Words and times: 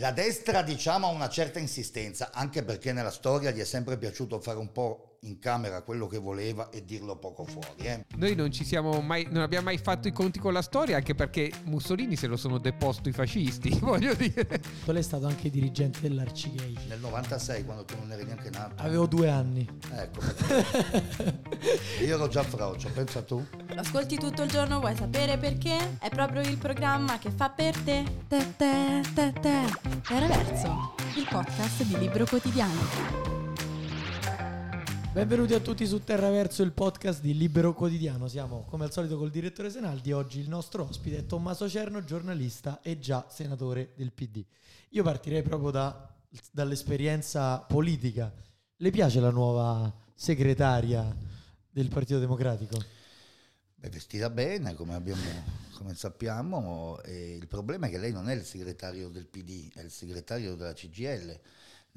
La 0.00 0.12
destra 0.12 0.62
diciamo 0.62 1.08
ha 1.08 1.10
una 1.10 1.28
certa 1.28 1.58
insistenza, 1.58 2.30
anche 2.32 2.62
perché 2.62 2.90
nella 2.94 3.10
storia 3.10 3.50
gli 3.50 3.60
è 3.60 3.66
sempre 3.66 3.98
piaciuto 3.98 4.40
fare 4.40 4.56
un 4.56 4.72
po' 4.72 5.09
in 5.20 5.38
camera 5.38 5.82
quello 5.82 6.06
che 6.06 6.18
voleva 6.18 6.70
e 6.70 6.84
dirlo 6.84 7.16
poco 7.16 7.44
fuori. 7.44 7.82
Eh. 7.82 8.06
Noi 8.16 8.34
non 8.34 8.50
ci 8.50 8.64
siamo 8.64 9.00
mai, 9.00 9.26
non 9.30 9.42
abbiamo 9.42 9.66
mai 9.66 9.78
fatto 9.78 10.08
i 10.08 10.12
conti 10.12 10.38
con 10.38 10.52
la 10.52 10.62
storia, 10.62 10.96
anche 10.96 11.14
perché 11.14 11.50
Mussolini 11.64 12.16
se 12.16 12.26
lo 12.26 12.36
sono 12.36 12.58
deposto 12.58 13.08
i 13.08 13.12
fascisti, 13.12 13.78
voglio 13.80 14.14
dire. 14.14 14.46
Tu 14.84 14.92
è 14.92 15.02
stato 15.02 15.26
anche 15.26 15.50
dirigente 15.50 16.00
dell'Arcigay. 16.00 16.76
Nel 16.88 17.00
96, 17.00 17.64
quando 17.64 17.84
tu 17.84 17.96
non 17.98 18.10
eri 18.12 18.24
neanche 18.24 18.50
nato. 18.50 18.82
Avevo 18.82 19.06
due 19.06 19.28
anni. 19.28 19.68
Ecco, 19.92 20.20
io 22.04 22.14
ero 22.14 22.28
già 22.28 22.42
frocio, 22.42 22.88
pensa 22.90 23.22
tu. 23.22 23.44
Ascolti 23.74 24.16
tutto 24.16 24.42
il 24.42 24.50
giorno, 24.50 24.80
vuoi 24.80 24.96
sapere 24.96 25.36
perché? 25.36 25.98
È 25.98 26.08
proprio 26.08 26.40
il 26.42 26.56
programma 26.56 27.18
che 27.18 27.30
fa 27.30 27.50
per 27.50 27.76
te. 27.78 28.04
Te 28.28 28.54
te 28.56 29.02
te 29.14 29.32
te. 29.40 29.58
Era 30.08 30.26
verso, 30.26 30.94
il 31.16 31.26
podcast 31.28 31.82
di 31.84 31.98
Libro 31.98 32.24
Quotidiano. 32.24 33.39
Benvenuti 35.12 35.54
a 35.54 35.60
tutti 35.60 35.88
su 35.88 36.04
Terraverso, 36.04 36.62
il 36.62 36.70
podcast 36.70 37.20
di 37.20 37.36
Libero 37.36 37.74
Quotidiano. 37.74 38.28
Siamo 38.28 38.64
come 38.68 38.84
al 38.84 38.92
solito 38.92 39.18
col 39.18 39.32
direttore 39.32 39.68
Senaldi. 39.68 40.12
Oggi 40.12 40.38
il 40.38 40.48
nostro 40.48 40.84
ospite 40.88 41.18
è 41.18 41.26
Tommaso 41.26 41.68
Cerno, 41.68 42.04
giornalista 42.04 42.80
e 42.80 43.00
già 43.00 43.26
senatore 43.28 43.90
del 43.96 44.12
PD. 44.12 44.44
Io 44.90 45.02
partirei 45.02 45.42
proprio 45.42 45.72
da, 45.72 46.14
dall'esperienza 46.52 47.58
politica. 47.58 48.32
Le 48.76 48.90
piace 48.90 49.18
la 49.18 49.30
nuova 49.30 49.92
segretaria 50.14 51.12
del 51.68 51.88
Partito 51.88 52.20
Democratico? 52.20 52.80
Beh, 53.74 53.88
vestita 53.88 54.30
bene, 54.30 54.74
come, 54.74 54.94
abbiamo, 54.94 55.22
come 55.72 55.92
sappiamo. 55.96 57.00
il 57.04 57.48
problema 57.48 57.88
è 57.88 57.90
che 57.90 57.98
lei 57.98 58.12
non 58.12 58.28
è 58.28 58.34
il 58.34 58.44
segretario 58.44 59.08
del 59.08 59.26
PD, 59.26 59.72
è 59.74 59.80
il 59.80 59.90
segretario 59.90 60.54
della 60.54 60.72
CGL 60.72 61.36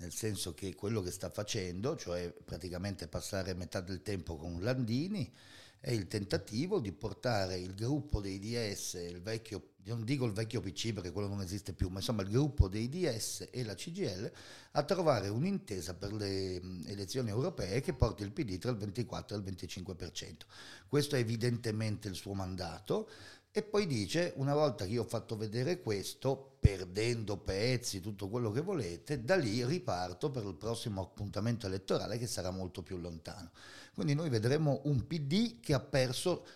nel 0.04 0.14
senso 0.14 0.54
che 0.54 0.76
quello 0.76 1.02
che 1.02 1.12
sta 1.12 1.30
facendo, 1.30 1.96
cioè 1.96 2.30
praticamente 2.44 3.08
passare 3.08 3.54
metà 3.54 3.80
del 3.80 4.02
tempo 4.02 4.36
con 4.36 4.62
Landini, 4.62 5.32
è 5.80 5.92
il 5.92 6.08
tentativo 6.08 6.80
di 6.80 6.92
portare 6.92 7.58
il 7.58 7.74
gruppo 7.74 8.20
dei 8.20 8.38
DS, 8.40 8.94
il 8.94 9.22
vecchio, 9.22 9.72
non 9.84 10.04
dico 10.04 10.26
il 10.26 10.34
vecchio 10.34 10.62
PC 10.62 10.94
perché 10.94 11.12
quello 11.12 11.28
non 11.30 11.42
esiste 11.42 11.74
più, 11.74 11.88
ma 11.88 12.00
insomma 12.00 12.22
il 12.22 12.30
gruppo 12.30 12.68
dei 12.68 12.90
DS 12.90 13.48
e 13.52 13.64
la 13.64 13.76
CGL 13.76 14.32
a 14.72 14.84
trovare 14.84 15.30
un'intesa 15.30 15.94
per 15.94 16.14
le 16.14 16.56
elezioni 16.86 17.30
europee 17.30 17.82
che 17.82 17.94
porti 17.94 18.24
il 18.24 18.32
PD 18.32 18.58
tra 18.58 18.72
il 18.72 18.78
24 18.78 19.36
e 19.36 19.40
il 19.40 19.46
25%. 19.46 20.38
Questo 20.88 21.16
è 21.16 21.20
evidentemente 21.20 22.08
il 22.08 22.16
suo 22.16 22.34
mandato. 22.34 23.10
E 23.56 23.62
poi 23.62 23.86
dice, 23.86 24.34
una 24.38 24.56
volta 24.56 24.84
che 24.84 24.94
io 24.94 25.04
ho 25.04 25.08
fatto 25.08 25.38
vedere 25.38 25.80
questo, 25.80 26.56
perdendo 26.60 27.38
pezzi, 27.38 28.00
tutto 28.00 28.28
quello 28.28 28.50
che 28.50 28.62
volete, 28.62 29.24
da 29.24 29.36
lì 29.36 29.64
riparto 29.64 30.32
per 30.32 30.44
il 30.44 30.56
prossimo 30.56 31.02
appuntamento 31.02 31.68
elettorale 31.68 32.18
che 32.18 32.26
sarà 32.26 32.50
molto 32.50 32.82
più 32.82 32.98
lontano. 32.98 33.52
Quindi 33.94 34.16
noi 34.16 34.30
vedremo 34.30 34.82
un 34.86 35.06
PD 35.06 35.60
che 35.60 35.76
ha 35.76 35.80
perso 35.80 36.48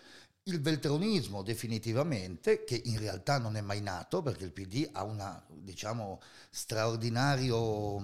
il 0.48 0.60
veltronismo 0.60 1.44
definitivamente, 1.44 2.64
che 2.64 2.82
in 2.86 2.98
realtà 2.98 3.38
non 3.38 3.54
è 3.54 3.60
mai 3.60 3.80
nato 3.80 4.20
perché 4.20 4.42
il 4.42 4.52
PD 4.52 4.88
ha 4.90 5.04
un 5.04 5.42
diciamo, 5.50 6.20
straordinario 6.50 8.02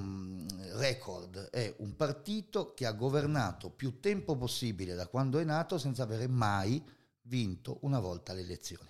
record, 0.75 1.51
è 1.51 1.75
un 1.79 1.97
partito 1.97 2.75
che 2.75 2.87
ha 2.87 2.93
governato 2.93 3.71
più 3.71 3.99
tempo 3.99 4.37
possibile 4.37 4.95
da 4.95 5.09
quando 5.09 5.41
è 5.41 5.45
nato 5.45 5.79
senza 5.79 6.05
avere 6.05 6.29
mai 6.29 6.81
vinto 7.25 7.79
una 7.83 8.01
volta 8.01 8.33
le 8.33 8.41
elezioni. 8.43 8.89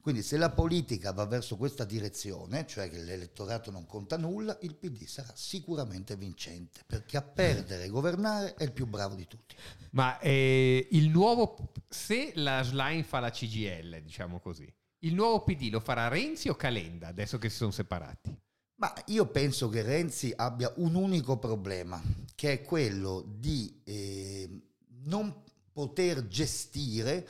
Quindi 0.00 0.22
se 0.22 0.38
la 0.38 0.50
politica 0.50 1.12
va 1.12 1.26
verso 1.26 1.56
questa 1.56 1.84
direzione, 1.84 2.66
cioè 2.66 2.88
che 2.88 2.98
l'elettorato 2.98 3.70
non 3.70 3.84
conta 3.84 4.16
nulla, 4.16 4.56
il 4.62 4.74
PD 4.74 5.04
sarà 5.04 5.30
sicuramente 5.34 6.16
vincente, 6.16 6.80
perché 6.86 7.16
a 7.16 7.22
perdere 7.22 7.84
e 7.84 7.88
governare 7.88 8.54
è 8.54 8.62
il 8.62 8.72
più 8.72 8.86
bravo 8.86 9.14
di 9.14 9.26
tutti. 9.26 9.54
Ma 9.90 10.18
eh, 10.20 10.88
il 10.92 11.10
nuovo, 11.10 11.72
se 11.88 12.32
la 12.36 12.62
Schlein 12.62 13.04
fa 13.04 13.20
la 13.20 13.30
CGL, 13.30 14.00
diciamo 14.00 14.40
così, 14.40 14.72
il 15.00 15.14
nuovo 15.14 15.42
PD 15.42 15.68
lo 15.70 15.80
farà 15.80 16.08
Renzi 16.08 16.48
o 16.48 16.54
Calenda, 16.54 17.08
adesso 17.08 17.36
che 17.36 17.50
si 17.50 17.56
sono 17.56 17.70
separati? 17.70 18.34
Ma 18.76 18.94
io 19.06 19.26
penso 19.26 19.68
che 19.68 19.82
Renzi 19.82 20.32
abbia 20.34 20.72
un 20.76 20.94
unico 20.94 21.38
problema, 21.38 22.00
che 22.34 22.52
è 22.52 22.62
quello 22.62 23.24
di 23.26 23.80
eh, 23.84 24.48
non 25.04 25.42
poter 25.72 26.26
gestire 26.28 27.28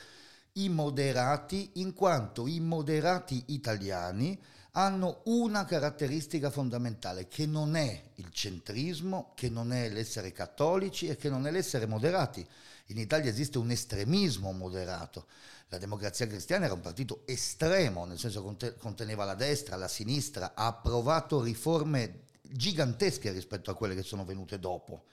i 0.53 0.69
moderati 0.69 1.71
in 1.75 1.93
quanto 1.93 2.47
i 2.47 2.59
moderati 2.59 3.43
italiani 3.47 4.39
hanno 4.73 5.21
una 5.25 5.65
caratteristica 5.65 6.49
fondamentale 6.49 7.27
che 7.27 7.45
non 7.45 7.75
è 7.75 8.11
il 8.15 8.29
centrismo, 8.31 9.31
che 9.35 9.49
non 9.49 9.73
è 9.73 9.89
l'essere 9.89 10.31
cattolici 10.31 11.07
e 11.07 11.15
che 11.15 11.29
non 11.29 11.47
è 11.47 11.51
l'essere 11.51 11.85
moderati. 11.85 12.45
In 12.87 12.97
Italia 12.97 13.29
esiste 13.29 13.57
un 13.57 13.71
estremismo 13.71 14.51
moderato. 14.51 15.25
La 15.69 15.77
democrazia 15.77 16.27
cristiana 16.27 16.65
era 16.65 16.73
un 16.73 16.81
partito 16.81 17.23
estremo, 17.25 18.05
nel 18.05 18.17
senso 18.17 18.55
che 18.55 18.77
conteneva 18.77 19.25
la 19.25 19.35
destra, 19.35 19.75
la 19.75 19.87
sinistra, 19.87 20.53
ha 20.55 20.67
approvato 20.67 21.41
riforme 21.41 22.21
gigantesche 22.41 23.31
rispetto 23.31 23.69
a 23.69 23.75
quelle 23.75 23.95
che 23.95 24.03
sono 24.03 24.25
venute 24.25 24.59
dopo. 24.59 25.05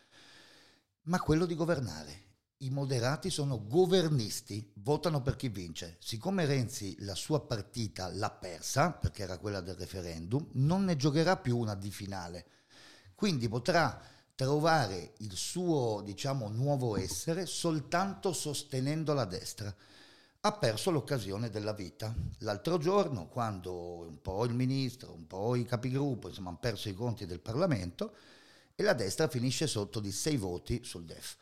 Ma 1.02 1.20
quello 1.20 1.46
di 1.46 1.54
governare, 1.54 2.24
i 2.60 2.70
moderati 2.70 3.28
sono 3.28 3.66
governisti, 3.66 4.72
votano 4.76 5.20
per 5.20 5.36
chi 5.36 5.48
vince. 5.48 5.96
Siccome 6.00 6.46
Renzi 6.46 6.96
la 7.00 7.14
sua 7.14 7.40
partita 7.40 8.08
l'ha 8.08 8.30
persa, 8.30 8.92
perché 8.92 9.24
era 9.24 9.36
quella 9.36 9.60
del 9.60 9.74
referendum, 9.74 10.48
non 10.52 10.84
ne 10.84 10.96
giocherà 10.96 11.36
più 11.36 11.58
una 11.58 11.74
di 11.74 11.90
finale. 11.90 12.46
Quindi 13.14 13.48
potrà 13.48 14.00
trovare 14.34 15.14
il 15.18 15.34
suo, 15.34 16.00
diciamo, 16.02 16.48
nuovo 16.48 16.96
essere 16.96 17.44
soltanto 17.44 18.32
sostenendo 18.32 19.12
la 19.12 19.26
destra. 19.26 19.74
Ha 20.40 20.52
perso 20.52 20.90
l'occasione 20.90 21.50
della 21.50 21.72
vita. 21.72 22.14
L'altro 22.38 22.78
giorno, 22.78 23.28
quando 23.28 24.06
un 24.06 24.20
po' 24.22 24.44
il 24.44 24.54
ministro, 24.54 25.12
un 25.12 25.26
po' 25.26 25.56
i 25.56 25.64
capigruppo, 25.64 26.28
insomma, 26.28 26.50
hanno 26.50 26.58
perso 26.58 26.88
i 26.88 26.94
conti 26.94 27.26
del 27.26 27.40
Parlamento, 27.40 28.14
e 28.74 28.82
la 28.82 28.92
destra 28.94 29.28
finisce 29.28 29.66
sotto 29.66 30.00
di 30.00 30.12
sei 30.12 30.36
voti 30.36 30.84
sul 30.84 31.04
DEF. 31.04 31.36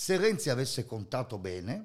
Se 0.00 0.16
Renzi 0.16 0.48
avesse 0.48 0.86
contato 0.86 1.36
bene, 1.36 1.84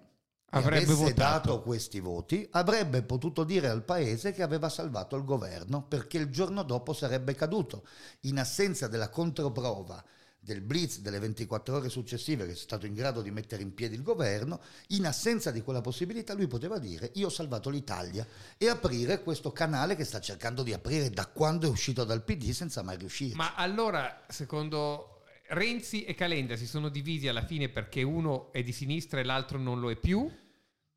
avrebbe 0.51 0.85
avesse 0.85 0.93
votato. 0.93 1.49
dato 1.49 1.61
questi 1.61 1.99
voti, 1.99 2.47
avrebbe 2.51 3.01
potuto 3.01 3.43
dire 3.43 3.67
al 3.67 3.83
paese 3.83 4.31
che 4.31 4.41
aveva 4.41 4.69
salvato 4.69 5.17
il 5.17 5.25
governo 5.25 5.83
perché 5.83 6.19
il 6.19 6.29
giorno 6.29 6.63
dopo 6.63 6.93
sarebbe 6.93 7.35
caduto. 7.35 7.85
In 8.21 8.39
assenza 8.39 8.87
della 8.87 9.09
controprova 9.09 10.01
del 10.39 10.61
blitz 10.61 10.99
delle 10.99 11.19
24 11.19 11.75
ore 11.75 11.89
successive 11.89 12.45
che 12.45 12.53
è 12.53 12.55
stato 12.55 12.85
in 12.85 12.93
grado 12.93 13.21
di 13.21 13.31
mettere 13.31 13.63
in 13.63 13.73
piedi 13.73 13.95
il 13.95 14.01
governo, 14.01 14.61
in 14.89 15.05
assenza 15.05 15.51
di 15.51 15.61
quella 15.61 15.81
possibilità 15.81 16.33
lui 16.33 16.47
poteva 16.47 16.79
dire 16.79 17.11
io 17.15 17.25
ho 17.27 17.29
salvato 17.29 17.69
l'Italia 17.69 18.25
e 18.57 18.69
aprire 18.69 19.23
questo 19.23 19.51
canale 19.51 19.97
che 19.97 20.05
sta 20.05 20.21
cercando 20.21 20.63
di 20.63 20.71
aprire 20.71 21.09
da 21.09 21.25
quando 21.27 21.67
è 21.67 21.69
uscito 21.69 22.05
dal 22.05 22.23
PD 22.23 22.51
senza 22.51 22.81
mai 22.81 22.95
riuscire. 22.95 23.35
Ma 23.35 23.55
allora, 23.55 24.23
secondo 24.29 25.14
Renzi 25.49 26.03
e 26.05 26.15
Calenda 26.15 26.55
si 26.55 26.65
sono 26.65 26.89
divisi 26.89 27.27
alla 27.27 27.45
fine 27.45 27.69
perché 27.69 28.01
uno 28.01 28.51
è 28.51 28.63
di 28.63 28.71
sinistra 28.71 29.19
e 29.19 29.23
l'altro 29.23 29.59
non 29.59 29.79
lo 29.79 29.91
è 29.91 29.95
più? 29.95 30.29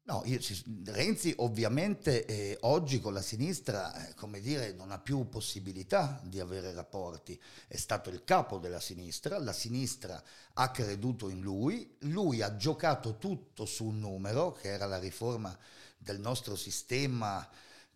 No, 0.04 0.22
io, 0.24 0.38
Renzi 0.86 1.34
ovviamente 1.36 2.24
eh, 2.24 2.56
oggi 2.62 2.98
con 2.98 3.12
la 3.12 3.20
sinistra, 3.20 4.08
eh, 4.08 4.14
come 4.14 4.40
dire, 4.40 4.72
non 4.72 4.90
ha 4.90 4.98
più 4.98 5.28
possibilità 5.28 6.18
di 6.24 6.40
avere 6.40 6.72
rapporti. 6.72 7.38
È 7.66 7.76
stato 7.76 8.08
il 8.08 8.24
capo 8.24 8.56
della 8.56 8.80
sinistra, 8.80 9.38
la 9.38 9.52
sinistra 9.52 10.22
ha 10.54 10.70
creduto 10.70 11.28
in 11.28 11.42
lui, 11.42 11.96
lui 12.00 12.40
ha 12.40 12.56
giocato 12.56 13.18
tutto 13.18 13.66
su 13.66 13.84
un 13.84 13.98
numero, 13.98 14.52
che 14.52 14.68
era 14.68 14.86
la 14.86 14.98
riforma 14.98 15.54
del 15.98 16.20
nostro 16.20 16.56
sistema, 16.56 17.46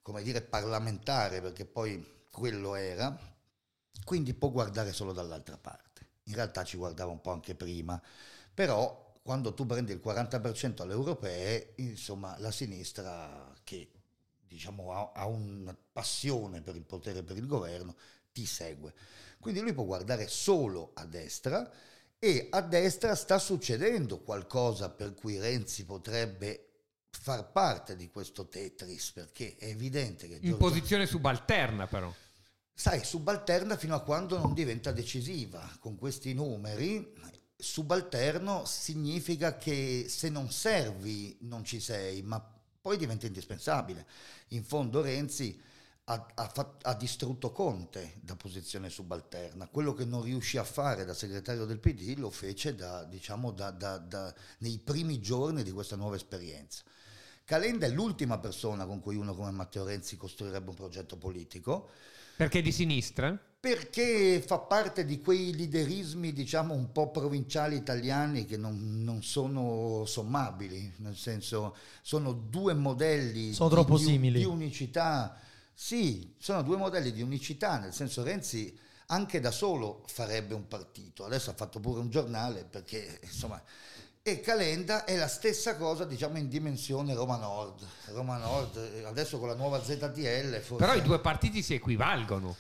come 0.03 0.23
dire, 0.23 0.43
parlamentare, 0.43 1.41
perché 1.41 1.65
poi 1.65 2.27
quello 2.31 2.75
era, 2.75 3.19
quindi 4.05 4.35
può 4.35 4.51
guardare 4.51 4.93
solo 4.93 5.15
dall'altra 5.15 5.57
parte 5.57 5.92
in 6.25 6.35
realtà 6.35 6.65
ci 6.65 6.77
guardava 6.77 7.11
un 7.11 7.21
po' 7.21 7.33
anche 7.33 7.55
prima, 7.55 8.01
però 8.53 9.03
quando 9.23 9.55
tu 9.55 9.67
prendi 9.67 9.93
il 9.93 10.01
40% 10.05 10.83
alle 10.83 10.93
europee, 10.93 11.75
insomma 11.77 12.37
la 12.39 12.51
sinistra 12.51 13.53
che 13.63 13.91
diciamo 14.47 14.93
ha, 14.93 15.13
ha 15.15 15.27
una 15.27 15.77
passione 15.93 16.61
per 16.61 16.77
il 16.77 16.85
potere 16.85 17.21
e 17.21 17.23
per 17.23 17.37
il 17.37 17.47
governo, 17.47 17.95
ti 18.33 18.45
segue. 18.45 18.93
Quindi 19.39 19.61
lui 19.61 19.73
può 19.73 19.85
guardare 19.85 20.29
solo 20.29 20.91
a 20.95 21.05
destra 21.05 21.71
e 22.19 22.49
a 22.51 22.61
destra 22.61 23.15
sta 23.15 23.39
succedendo 23.39 24.21
qualcosa 24.21 24.91
per 24.91 25.15
cui 25.15 25.39
Renzi 25.39 25.85
potrebbe 25.85 26.69
far 27.11 27.51
parte 27.51 27.97
di 27.97 28.09
questo 28.09 28.49
Tetris, 28.49 29.13
perché 29.13 29.57
è 29.57 29.67
evidente 29.67 30.27
che... 30.29 30.35
In 30.35 30.41
Giorgio... 30.41 30.57
posizione 30.57 31.07
subalterna 31.07 31.87
però 31.87 32.13
sai, 32.75 33.05
subalterna 33.05 33.77
fino 33.77 33.95
a 33.95 34.03
quando 34.03 34.39
non 34.39 34.55
diventa 34.55 34.93
decisiva. 34.93 35.61
Con 35.79 35.97
questi 35.97 36.35
numeri, 36.35 37.15
subalterno 37.57 38.65
significa 38.65 39.57
che 39.57 40.07
se 40.09 40.29
non 40.29 40.51
servi 40.51 41.37
non 41.43 41.65
ci 41.65 41.81
sei, 41.81 42.23
ma 42.23 42.45
poi 42.81 42.97
diventa 42.97 43.27
indispensabile. 43.27 44.07
In 44.49 44.65
fondo 44.65 45.01
Renzi 45.01 45.61
ha, 46.05 46.27
ha 46.35 46.49
fat- 46.49 46.85
ha 46.85 46.95
distrutto 46.95 47.53
Conte 47.53 48.19
da 48.21 48.35
posizione 48.35 48.91
subalterna. 48.91 49.69
Quello 49.69 49.95
che 49.95 50.05
non 50.05 50.23
riuscì 50.23 50.57
a 50.59 50.65
fare 50.65 51.05
da 51.05 51.15
segretario 51.15 51.65
del 51.65 51.79
PD 51.79 52.19
lo 52.19 52.31
fece 52.31 52.75
da, 52.75 53.05
diciamo, 53.05 53.53
da- 53.53 53.71
da- 53.71 54.35
nei 54.59 54.79
primi 54.79 55.21
giorni 55.21 55.63
di 55.63 55.71
questa 55.71 55.95
nuova 55.95 56.17
esperienza. 56.17 56.83
Calenda 57.45 57.87
è 57.87 57.91
l'ultima 57.91 58.39
persona 58.39 58.87
con 58.87 59.01
cui 59.01 59.17
uno 59.17 59.35
come 59.35 59.51
Matteo 59.51 59.85
Renzi 59.85 60.17
costruirebbe 60.17 60.71
un 60.71 60.77
progetto 60.77 61.17
politico 61.17 61.91
Perché 62.37 62.63
di 62.63 62.73
sinistra? 62.73 63.39
perché 63.63 64.43
fa 64.45 64.59
parte 64.59 65.05
di 65.05 65.21
quei 65.21 65.55
liderismi, 65.55 66.33
diciamo, 66.33 66.75
un 66.75 66.91
po' 66.91 67.13
provinciali 67.13 67.77
italiani 67.77 68.45
che 68.45 68.57
non, 68.57 69.05
non 69.05 69.23
sono 69.23 70.05
sommabili, 70.05 70.95
nel 70.97 71.15
senso 71.15 71.77
sono 72.03 72.33
due 72.33 72.75
modelli 72.75 73.53
Sono 73.53 73.69
di- 73.69 73.75
troppo 73.77 73.99
di, 73.99 74.03
simili. 74.03 74.39
di 74.41 74.45
unicità. 74.45 75.39
Sì, 75.73 76.35
sono 76.39 76.63
due 76.63 76.77
modelli 76.77 77.13
di 77.13 77.23
unicità, 77.23 77.79
nel 77.79 77.95
senso 77.95 78.25
Renzi 78.25 78.77
anche 79.07 79.39
da 79.39 79.53
solo 79.53 80.03
farebbe 80.09 80.55
un 80.55 80.67
partito, 80.67 81.25
adesso 81.25 81.51
ha 81.51 81.55
fatto 81.55 81.79
pure 81.79 82.01
un 82.01 82.11
giornale 82.11 82.65
perché 82.69 83.21
insomma... 83.23 83.63
E 84.25 84.39
Calenda 84.39 85.05
è 85.05 85.17
la 85.17 85.27
stessa 85.27 85.77
cosa, 85.77 86.05
diciamo, 86.05 86.39
in 86.39 86.49
dimensione 86.49 87.13
Roma 87.13 87.39
Nord. 87.39 87.85
Roma 88.13 88.37
Nord, 88.37 88.77
eh, 88.77 89.03
adesso 89.03 89.41
con 89.41 89.49
la 89.49 89.57
nuova 89.57 89.83
ZTL... 89.83 90.61
Forse 90.61 90.77
Però 90.77 90.95
i 90.95 91.03
due 91.03 91.19
partiti 91.19 91.61
si 91.61 91.75
equivalgono. 91.75 92.55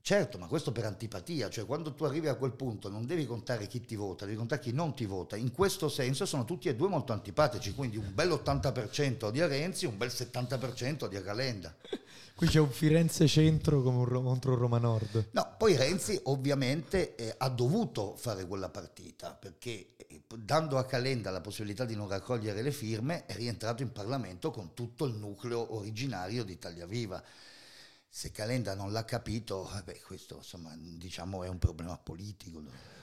Certo, 0.00 0.38
ma 0.38 0.46
questo 0.46 0.70
per 0.70 0.84
antipatia, 0.84 1.50
cioè 1.50 1.66
quando 1.66 1.92
tu 1.94 2.04
arrivi 2.04 2.28
a 2.28 2.36
quel 2.36 2.52
punto 2.52 2.88
non 2.88 3.04
devi 3.04 3.26
contare 3.26 3.66
chi 3.66 3.80
ti 3.80 3.96
vota, 3.96 4.26
devi 4.26 4.36
contare 4.36 4.60
chi 4.60 4.72
non 4.72 4.94
ti 4.94 5.04
vota. 5.04 5.34
In 5.34 5.50
questo 5.50 5.88
senso 5.88 6.24
sono 6.24 6.44
tutti 6.44 6.68
e 6.68 6.76
due 6.76 6.88
molto 6.88 7.12
antipatici, 7.12 7.74
quindi 7.74 7.96
un 7.96 8.14
bel 8.14 8.30
80% 8.30 9.30
di 9.30 9.44
Renzi, 9.44 9.86
un 9.86 9.96
bel 9.96 10.08
70% 10.08 11.08
di 11.08 11.20
Calenda. 11.20 11.74
Qui 12.34 12.46
c'è 12.46 12.58
un 12.58 12.70
Firenze 12.70 13.28
centro 13.28 13.82
contro 13.82 14.52
un 14.52 14.58
Roma 14.58 14.78
Nord. 14.78 15.28
No, 15.32 15.54
poi 15.56 15.76
Renzi 15.76 16.18
ovviamente 16.24 17.14
eh, 17.14 17.34
ha 17.36 17.48
dovuto 17.48 18.16
fare 18.16 18.46
quella 18.46 18.68
partita 18.68 19.32
perché 19.32 19.94
eh, 19.96 20.22
dando 20.38 20.78
a 20.78 20.84
Calenda 20.84 21.30
la 21.30 21.40
possibilità 21.40 21.84
di 21.84 21.94
non 21.94 22.08
raccogliere 22.08 22.62
le 22.62 22.72
firme 22.72 23.26
è 23.26 23.34
rientrato 23.34 23.82
in 23.82 23.92
Parlamento 23.92 24.50
con 24.50 24.74
tutto 24.74 25.04
il 25.04 25.14
nucleo 25.14 25.76
originario 25.76 26.42
di 26.42 26.52
Italia 26.52 26.86
Viva. 26.86 27.22
Se 28.08 28.30
Calenda 28.30 28.74
non 28.74 28.92
l'ha 28.92 29.04
capito, 29.04 29.70
eh, 29.76 29.82
beh, 29.82 30.00
questo 30.04 30.36
insomma 30.36 30.74
diciamo 30.76 31.44
è 31.44 31.48
un 31.48 31.58
problema 31.58 31.96
politico. 31.96 32.62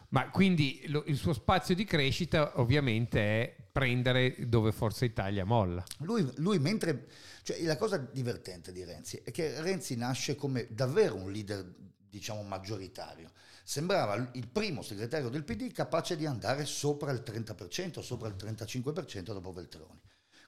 Ma 0.10 0.30
quindi 0.31 0.84
lo- 0.88 1.04
il 1.06 1.18
suo 1.18 1.34
spazio 1.34 1.76
di 1.76 1.86
crescita 1.86 2.60
ovviamente 2.60 3.20
è 3.20 3.56
prendere 3.72 4.36
dove 4.50 4.72
Forza 4.72 5.06
Italia 5.06 5.46
molla. 5.46 5.84
Lui, 6.00 6.30
lui 6.38 6.60
mentre... 6.60 7.08
Cioè, 7.50 7.63
la 7.63 7.78
cosa 7.78 7.98
divertente 7.98 8.72
di 8.72 8.84
Renzi 8.84 9.22
è 9.24 9.31
che 9.31 9.60
Renzi 9.60 9.96
nasce 9.96 10.36
come 10.36 10.68
davvero 10.69 11.16
un 11.16 11.31
leader, 11.31 11.68
diciamo, 12.07 12.44
maggioritario. 12.44 13.31
Sembrava 13.63 14.13
il- 14.34 14.48
primo 14.48 14.84
segretario 14.84 15.30
del 15.30 15.44
PD 15.44 15.72
capace 15.72 16.16
di 16.16 16.28
andare 16.28 16.66
sopra 16.66 17.10
il 17.10 17.24
30%, 17.24 18.04
sopra 18.04 18.28
il 18.28 18.36
35% 18.36 19.34
dopo 19.34 19.51
Veltroni. 19.51 20.00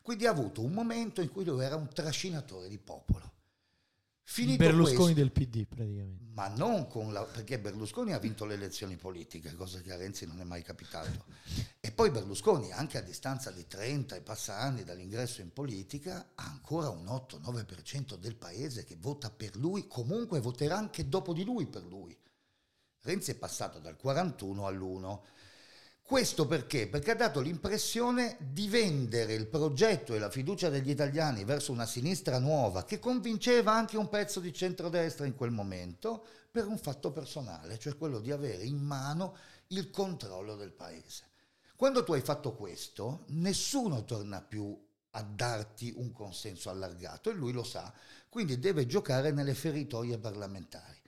Quindi 0.04 0.28
ha 0.28 0.30
avuto 0.30 0.62
un 0.62 0.74
momento 0.74 1.22
in 1.22 1.32
cui 1.32 1.44
lui 1.44 1.64
era 1.64 1.76
un 1.76 1.90
trascinatore 1.92 2.70
di 2.70 2.78
popolo. 2.78 3.31
Finito 4.32 4.64
Berlusconi 4.64 5.14
questo, 5.14 5.14
del 5.14 5.32
PD 5.34 5.66
praticamente. 5.68 6.24
ma 6.36 6.48
non 6.48 6.88
con 6.88 7.12
la, 7.12 7.22
perché 7.26 7.60
Berlusconi 7.60 8.14
ha 8.14 8.18
vinto 8.18 8.46
le 8.46 8.54
elezioni 8.54 8.96
politiche, 8.96 9.54
cosa 9.56 9.82
che 9.82 9.92
a 9.92 9.98
Renzi 9.98 10.26
non 10.26 10.40
è 10.40 10.46
mai 10.46 10.64
capitato. 10.64 11.26
E 11.82 11.92
poi 11.92 12.12
Berlusconi, 12.12 12.72
anche 12.72 12.98
a 12.98 13.02
distanza 13.02 13.52
di 13.52 13.68
30 13.68 14.16
e 14.16 14.22
passa 14.22 14.58
anni 14.58 14.86
dall'ingresso 14.86 15.42
in 15.42 15.52
politica, 15.52 16.32
ha 16.36 16.46
ancora 16.46 16.88
un 16.88 17.08
8-9% 17.08 18.16
del 18.16 18.38
paese 18.38 18.86
che 18.86 18.96
vota 18.98 19.30
per 19.30 19.58
lui, 19.58 19.86
comunque 19.88 20.40
voterà 20.40 20.78
anche 20.78 21.10
dopo 21.10 21.34
di 21.34 21.44
lui 21.44 21.66
per 21.66 21.84
lui. 21.84 22.18
Renzi 23.02 23.32
è 23.32 23.36
passato 23.36 23.80
dal 23.80 23.98
41 23.98 24.66
all'1. 24.66 25.20
Questo 26.12 26.46
perché? 26.46 26.90
Perché 26.90 27.12
ha 27.12 27.16
dato 27.16 27.40
l'impressione 27.40 28.36
di 28.42 28.68
vendere 28.68 29.34
il 29.34 29.48
progetto 29.48 30.14
e 30.14 30.20
la 30.20 30.30
fiducia 30.30 30.68
degli 30.68 30.90
italiani 30.90 31.46
verso 31.46 31.72
una 31.72 31.86
sinistra 31.86 32.38
nuova 32.38 32.84
che 32.84 33.00
convinceva 33.00 33.72
anche 33.72 33.96
un 33.96 34.10
pezzo 34.10 34.42
di 34.42 34.52
centrodestra 34.52 35.26
in 35.26 35.36
quel 35.36 35.52
momento 35.52 36.26
per 36.52 36.68
un 36.68 36.78
fatto 36.78 37.14
personale, 37.14 37.80
cioè 37.80 37.96
quello 37.96 38.20
di 38.20 38.30
avere 38.30 38.66
in 38.66 38.80
mano 38.80 39.38
il 39.68 39.90
controllo 39.90 40.58
del 40.58 40.74
paese. 40.74 41.30
Quando 41.78 42.04
tu 42.04 42.12
hai 42.12 42.20
fatto 42.20 42.56
questo, 42.56 43.24
nessuno 43.28 44.04
torna 44.04 44.42
più 44.42 44.78
a 45.12 45.22
darti 45.24 45.94
un 45.96 46.12
consenso 46.12 46.70
allargato 46.70 47.30
e 47.30 47.34
lui 47.34 47.54
lo 47.54 47.64
sa, 47.64 47.90
quindi 48.28 48.60
deve 48.60 48.86
giocare 48.86 49.32
nelle 49.32 49.54
feritoie 49.54 50.18
parlamentari. 50.18 51.01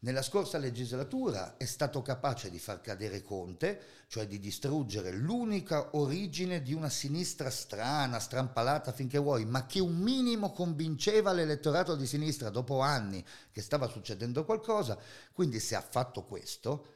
Nella 0.00 0.20
scorsa 0.20 0.58
legislatura 0.58 1.56
è 1.56 1.64
stato 1.64 2.02
capace 2.02 2.50
di 2.50 2.58
far 2.58 2.82
cadere 2.82 3.22
Conte, 3.22 4.04
cioè 4.08 4.26
di 4.26 4.38
distruggere 4.38 5.10
l'unica 5.10 5.96
origine 5.96 6.60
di 6.60 6.74
una 6.74 6.90
sinistra 6.90 7.48
strana, 7.50 8.20
strampalata 8.20 8.92
finché 8.92 9.16
vuoi, 9.18 9.46
ma 9.46 9.64
che 9.64 9.80
un 9.80 9.96
minimo 9.96 10.52
convinceva 10.52 11.32
l'elettorato 11.32 11.96
di 11.96 12.06
sinistra 12.06 12.50
dopo 12.50 12.80
anni 12.80 13.24
che 13.50 13.62
stava 13.62 13.88
succedendo 13.88 14.44
qualcosa. 14.44 14.98
Quindi 15.32 15.58
se 15.60 15.74
ha 15.74 15.80
fatto 15.80 16.24
questo, 16.24 16.86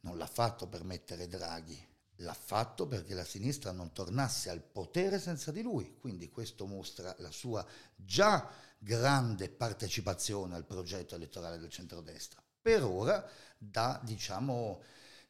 non 0.00 0.18
l'ha 0.18 0.26
fatto 0.26 0.68
per 0.68 0.84
mettere 0.84 1.28
Draghi, 1.28 1.82
l'ha 2.16 2.34
fatto 2.34 2.86
perché 2.86 3.14
la 3.14 3.24
sinistra 3.24 3.72
non 3.72 3.92
tornasse 3.92 4.50
al 4.50 4.62
potere 4.62 5.18
senza 5.18 5.50
di 5.50 5.62
lui. 5.62 5.96
Quindi 5.98 6.30
questo 6.30 6.66
mostra 6.66 7.14
la 7.18 7.30
sua 7.30 7.66
già 7.96 8.48
grande 8.78 9.48
partecipazione 9.48 10.54
al 10.54 10.66
progetto 10.66 11.14
elettorale 11.14 11.58
del 11.58 11.70
centrodestra. 11.70 12.40
Per 12.60 12.82
ora 12.84 13.26
da, 13.56 14.00
diciamo, 14.02 14.80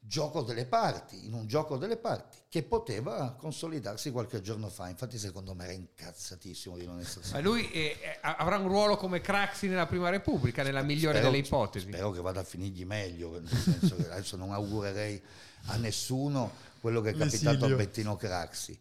gioco 0.03 0.43
delle 0.43 0.65
parti, 0.65 1.27
in 1.27 1.35
un 1.35 1.47
gioco 1.47 1.77
delle 1.77 1.97
parti 1.97 2.39
che 2.49 2.63
poteva 2.63 3.35
consolidarsi 3.39 4.11
qualche 4.11 4.41
giorno 4.41 4.69
fa. 4.69 4.89
Infatti 4.89 5.19
secondo 5.19 5.55
me 5.55 5.65
era 5.65 5.73
incazzatissimo 5.73 6.77
di 6.77 6.87
non 6.87 6.99
essere 7.01 7.27
Ma 7.33 7.41
lui 7.41 7.71
eh, 7.71 7.99
eh, 8.01 8.19
avrà 8.23 8.57
un 8.57 8.69
ruolo 8.69 8.97
come 8.97 9.21
Craxi 9.21 9.69
nella 9.69 9.87
Prima 9.87 10.09
Repubblica, 10.09 10.63
nella 10.63 10.83
migliore 10.83 11.19
Spero- 11.19 11.31
delle 11.31 11.45
ipotesi. 11.47 11.87
Spero 11.87 12.11
che 12.11 12.21
vada 12.21 12.41
a 12.41 12.45
finirgli 12.45 12.85
meglio, 12.85 13.39
nel 13.39 13.49
senso 13.49 13.97
che 13.97 14.11
adesso 14.11 14.37
non 14.37 14.53
augurerei 14.53 15.23
a 15.67 15.77
nessuno 15.77 16.69
quello 16.81 17.03
che 17.03 17.11
è 17.11 17.15
capitato 17.15 17.51
L'esilio. 17.51 17.75
a 17.75 17.79
Bettino 17.79 18.17
Craxi. 18.17 18.79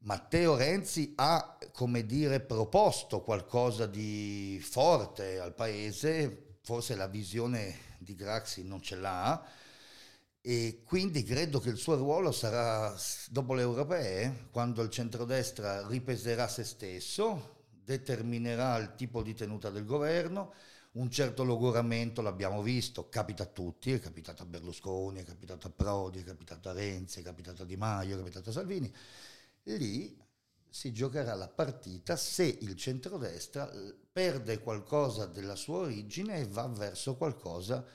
Matteo 0.00 0.54
Renzi 0.56 1.14
ha, 1.16 1.56
come 1.72 2.04
dire, 2.04 2.40
proposto 2.40 3.22
qualcosa 3.22 3.86
di 3.86 4.62
forte 4.62 5.38
al 5.38 5.54
paese, 5.54 6.43
forse 6.64 6.94
la 6.94 7.06
visione 7.06 7.76
di 7.98 8.14
Craxi 8.14 8.64
non 8.64 8.80
ce 8.80 8.96
l'ha, 8.96 9.46
e 10.40 10.82
quindi 10.82 11.22
credo 11.22 11.60
che 11.60 11.68
il 11.68 11.76
suo 11.76 11.94
ruolo 11.94 12.32
sarà 12.32 12.94
dopo 13.28 13.52
le 13.52 13.60
europee, 13.60 14.48
quando 14.50 14.80
il 14.80 14.88
centrodestra 14.88 15.86
ripeserà 15.86 16.48
se 16.48 16.64
stesso, 16.64 17.66
determinerà 17.68 18.78
il 18.78 18.94
tipo 18.96 19.22
di 19.22 19.34
tenuta 19.34 19.68
del 19.68 19.84
governo, 19.84 20.54
un 20.92 21.10
certo 21.10 21.44
logoramento 21.44 22.22
l'abbiamo 22.22 22.62
visto, 22.62 23.10
capita 23.10 23.42
a 23.42 23.46
tutti, 23.46 23.92
è 23.92 24.00
capitato 24.00 24.42
a 24.42 24.46
Berlusconi, 24.46 25.20
è 25.20 25.24
capitato 25.24 25.66
a 25.66 25.70
Prodi, 25.70 26.20
è 26.20 26.24
capitato 26.24 26.70
a 26.70 26.72
Renzi, 26.72 27.20
è 27.20 27.22
capitato 27.22 27.62
a 27.62 27.66
Di 27.66 27.76
Maio, 27.76 28.14
è 28.14 28.18
capitato 28.18 28.48
a 28.48 28.52
Salvini. 28.52 28.90
Lì 29.64 30.23
si 30.74 30.92
giocherà 30.92 31.36
la 31.36 31.46
partita 31.46 32.16
se 32.16 32.42
il 32.42 32.74
centrodestra 32.74 33.70
eh, 33.70 33.94
perde 34.10 34.58
qualcosa 34.58 35.24
della 35.24 35.54
sua 35.54 35.78
origine 35.78 36.38
e 36.38 36.46
va 36.48 36.66
verso 36.66 37.14
qualcosa 37.14 37.86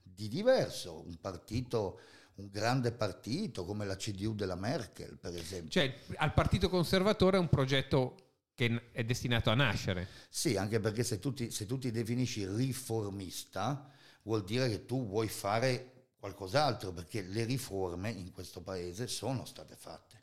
di 0.00 0.28
diverso, 0.28 1.02
un 1.04 1.18
partito, 1.20 1.98
un 2.36 2.48
grande 2.48 2.92
partito 2.92 3.64
come 3.64 3.84
la 3.84 3.96
CDU 3.96 4.36
della 4.36 4.54
Merkel, 4.54 5.18
per 5.18 5.34
esempio. 5.34 5.68
Cioè, 5.68 5.92
al 6.14 6.32
Partito 6.32 6.68
Conservatore 6.68 7.38
è 7.38 7.40
un 7.40 7.48
progetto 7.48 8.14
che 8.54 8.90
è 8.92 9.02
destinato 9.02 9.50
a 9.50 9.54
nascere. 9.54 10.06
Sì, 10.28 10.56
anche 10.56 10.78
perché 10.78 11.02
se 11.02 11.18
tu, 11.18 11.34
ti, 11.34 11.50
se 11.50 11.66
tu 11.66 11.76
ti 11.76 11.90
definisci 11.90 12.46
riformista, 12.46 13.90
vuol 14.22 14.44
dire 14.44 14.68
che 14.68 14.86
tu 14.86 15.08
vuoi 15.08 15.26
fare 15.26 16.10
qualcos'altro, 16.16 16.92
perché 16.92 17.20
le 17.22 17.44
riforme 17.44 18.10
in 18.10 18.30
questo 18.30 18.60
paese 18.60 19.08
sono 19.08 19.44
state 19.44 19.74
fatte. 19.74 20.17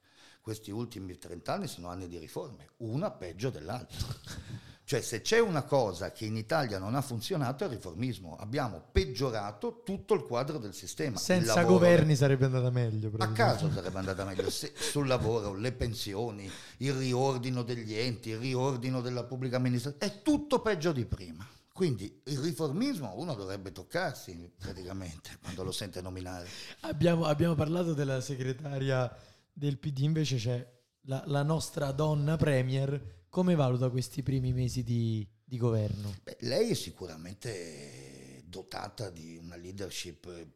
Questi 0.45 0.69
ultimi 0.69 1.17
30 1.17 1.53
anni 1.53 1.67
sono 1.67 1.87
anni 1.87 2.07
di 2.07 2.19
riforme, 2.19 2.67
una 2.77 3.09
peggio 3.09 3.49
dell'altra. 3.49 3.97
Cioè 4.85 5.01
se 5.01 5.21
c'è 5.21 5.39
una 5.39 5.63
cosa 5.63 6.11
che 6.11 6.25
in 6.25 6.37
Italia 6.37 6.77
non 6.77 6.93
ha 6.93 7.01
funzionato 7.01 7.63
è 7.63 7.67
il 7.67 7.73
riformismo. 7.73 8.35
Abbiamo 8.35 8.83
peggiorato 8.91 9.81
tutto 9.83 10.13
il 10.13 10.21
quadro 10.21 10.59
del 10.59 10.75
sistema. 10.75 11.17
Senza 11.17 11.63
governi 11.63 12.15
sarebbe 12.15 12.45
andata 12.45 12.69
meglio. 12.69 13.11
a 13.17 13.31
caso 13.31 13.67
sarebbe 13.73 13.97
andata 13.97 14.23
meglio 14.23 14.47
se- 14.51 14.73
sul 14.75 15.07
lavoro, 15.07 15.55
le 15.55 15.71
pensioni, 15.71 16.47
il 16.77 16.93
riordino 16.93 17.63
degli 17.63 17.95
enti, 17.95 18.29
il 18.29 18.37
riordino 18.37 19.01
della 19.01 19.23
pubblica 19.23 19.57
amministrazione, 19.57 20.13
è 20.13 20.21
tutto 20.21 20.59
peggio 20.59 20.91
di 20.91 21.05
prima. 21.05 21.43
Quindi 21.73 22.21
il 22.25 22.37
riformismo 22.37 23.13
uno 23.15 23.33
dovrebbe 23.33 23.71
toccarsi 23.71 24.51
praticamente 24.55 25.39
quando 25.41 25.63
lo 25.63 25.71
sente 25.71 26.03
nominare. 26.03 26.47
Abbiamo, 26.81 27.25
abbiamo 27.25 27.55
parlato 27.55 27.95
della 27.95 28.21
segretaria 28.21 29.11
del 29.55 29.79
PD, 29.79 29.99
invece 29.99 30.35
c'è 30.35 30.73
la, 31.03 31.23
la 31.27 31.43
nostra 31.43 31.91
donna 31.91 32.35
premier. 32.35 33.23
Come 33.29 33.55
valuta 33.55 33.89
questi 33.89 34.21
primi 34.21 34.53
mesi 34.53 34.83
di, 34.83 35.27
di 35.43 35.57
governo? 35.57 36.13
Beh, 36.23 36.37
lei 36.41 36.71
è 36.71 36.73
sicuramente 36.73 38.43
dotata 38.45 39.09
di 39.09 39.37
una 39.37 39.55
leadership 39.55 40.25
eh, 40.27 40.51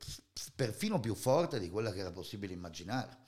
perfino 0.55 0.99
più 0.99 1.15
forte 1.15 1.59
di 1.59 1.69
quella 1.69 1.91
che 1.91 1.99
era 1.99 2.11
possibile 2.11 2.53
immaginare. 2.53 3.19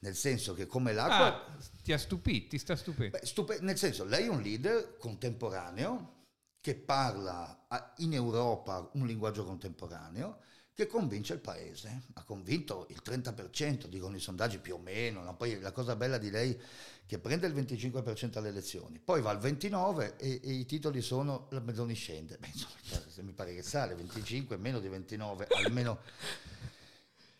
Nel 0.00 0.16
senso 0.16 0.54
che 0.54 0.66
come 0.66 0.94
l'acqua... 0.94 1.46
Ah, 1.46 1.56
ti 1.82 1.92
ha 1.92 1.98
stupito, 1.98 2.48
ti 2.48 2.58
sta 2.58 2.74
stupendo. 2.76 3.18
Beh, 3.18 3.26
stupe- 3.26 3.58
nel 3.60 3.76
senso, 3.76 4.04
lei 4.04 4.24
è 4.24 4.28
un 4.28 4.40
leader 4.40 4.96
contemporaneo 4.98 6.24
che 6.60 6.74
parla 6.74 7.66
a- 7.68 7.94
in 7.98 8.14
Europa 8.14 8.90
un 8.94 9.06
linguaggio 9.06 9.44
contemporaneo 9.44 10.40
che 10.80 10.86
convince 10.86 11.34
il 11.34 11.40
paese. 11.40 12.02
Ha 12.14 12.24
convinto 12.24 12.86
il 12.88 13.02
30%, 13.04 13.86
dicono 13.86 14.16
i 14.16 14.20
sondaggi 14.20 14.58
più 14.58 14.76
o 14.76 14.78
meno. 14.78 15.22
no? 15.22 15.36
Poi 15.36 15.60
la 15.60 15.72
cosa 15.72 15.94
bella 15.94 16.16
di 16.16 16.30
lei 16.30 16.52
è 16.52 16.58
che 17.06 17.18
prende 17.18 17.46
il 17.46 17.54
25% 17.54 18.38
alle 18.38 18.48
elezioni, 18.48 18.98
poi 18.98 19.20
va 19.20 19.30
al 19.30 19.38
29% 19.38 20.14
e, 20.16 20.40
e 20.42 20.52
i 20.52 20.64
titoli 20.64 21.02
sono 21.02 21.48
la 21.50 21.60
Meloni 21.60 21.94
scende. 21.94 22.38
Beh, 22.38 22.46
insomma, 22.46 22.74
cioè, 22.82 23.02
se 23.08 23.22
mi 23.22 23.32
pare 23.32 23.54
che 23.54 23.62
sale, 23.62 23.94
25 23.94 24.56
meno 24.56 24.78
di 24.80 24.88
29, 24.88 25.48
almeno... 25.64 25.98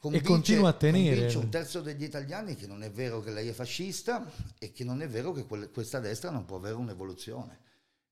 E 0.02 0.22
continua 0.22 0.70
a 0.70 0.72
tenere. 0.72 1.14
convince 1.14 1.36
un 1.36 1.50
terzo 1.50 1.82
degli 1.82 2.02
italiani 2.02 2.56
che 2.56 2.66
non 2.66 2.82
è 2.82 2.90
vero 2.90 3.20
che 3.20 3.30
lei 3.30 3.48
è 3.48 3.52
fascista 3.52 4.32
e 4.58 4.72
che 4.72 4.82
non 4.82 5.02
è 5.02 5.08
vero 5.08 5.32
che 5.32 5.44
quel- 5.44 5.70
questa 5.70 6.00
destra 6.00 6.30
non 6.30 6.46
può 6.46 6.56
avere 6.56 6.74
un'evoluzione. 6.76 7.60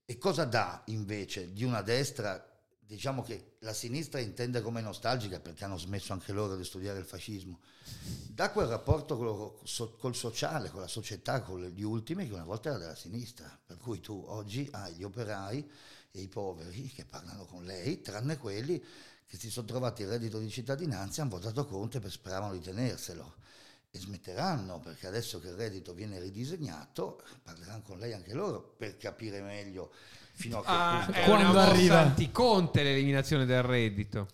E 0.04 0.18
cosa 0.18 0.44
dà 0.44 0.82
invece 0.87 1.50
di 1.52 1.64
una 1.64 1.80
destra, 1.80 2.58
diciamo 2.88 3.23
che 3.23 3.57
la 3.59 3.75
sinistra 3.75 4.18
intende 4.18 4.62
come 4.62 4.80
nostalgica 4.80 5.40
perché 5.40 5.64
hanno 5.64 5.76
smesso 5.76 6.14
anche 6.14 6.33
loro 6.33 6.57
di 6.57 6.64
studiare 6.64 6.99
il 6.99 7.04
fascismo, 7.04 7.61
da 8.30 8.50
quel 8.50 8.66
rapporto 8.66 9.18
col, 9.18 9.92
col 9.99 10.14
sociale, 10.16 10.71
con 10.71 10.80
la 10.80 10.88
società, 10.88 11.42
con 11.42 11.62
gli 11.62 11.83
ultimi 11.83 12.26
che 12.26 12.33
una 12.33 12.45
volta 12.45 12.71
era 12.71 12.78
della 12.78 12.95
sinistra. 12.95 13.59
Per 13.66 13.76
cui 13.76 14.00
tu 14.00 14.25
oggi 14.28 14.66
hai 14.73 14.95
gli 14.95 15.04
operai 15.04 15.71
e 16.11 16.21
i 16.21 16.28
poveri 16.28 16.88
che 16.88 17.04
parlano 17.04 17.45
con 17.45 17.64
lei, 17.64 18.00
tranne 18.00 18.38
quelli 18.38 18.83
che 19.26 19.37
si 19.37 19.50
sono 19.50 19.66
trovati 19.66 20.00
il 20.00 20.09
reddito 20.09 20.38
di 20.38 20.49
cittadinanza 20.49 21.21
e 21.21 21.26
hanno 21.26 21.37
votato 21.37 21.66
Conte 21.66 22.00
per 22.00 22.11
speravano 22.11 22.54
di 22.54 22.61
tenerselo. 22.61 23.35
E 23.90 23.99
smetteranno 23.99 24.80
perché 24.80 25.07
adesso 25.07 25.40
che 25.40 25.49
il 25.49 25.54
reddito 25.54 25.92
viene 25.92 26.18
ridisegnato 26.21 27.23
parleranno 27.42 27.83
con 27.83 27.99
lei 27.99 28.14
anche 28.14 28.33
loro 28.33 28.62
per 28.62 28.97
capire 28.97 29.42
meglio 29.42 29.92
fino 30.38 30.59
a 30.59 30.62
che 30.62 30.68
Ah, 30.71 31.02
punto. 31.04 31.21
è 31.21 31.25
Quando 31.25 31.50
una 31.50 31.62
arriva- 31.66 31.99
anticonte 32.00 32.83
l'eliminazione 32.85 33.45
del 33.45 33.62
reddito. 33.62 34.28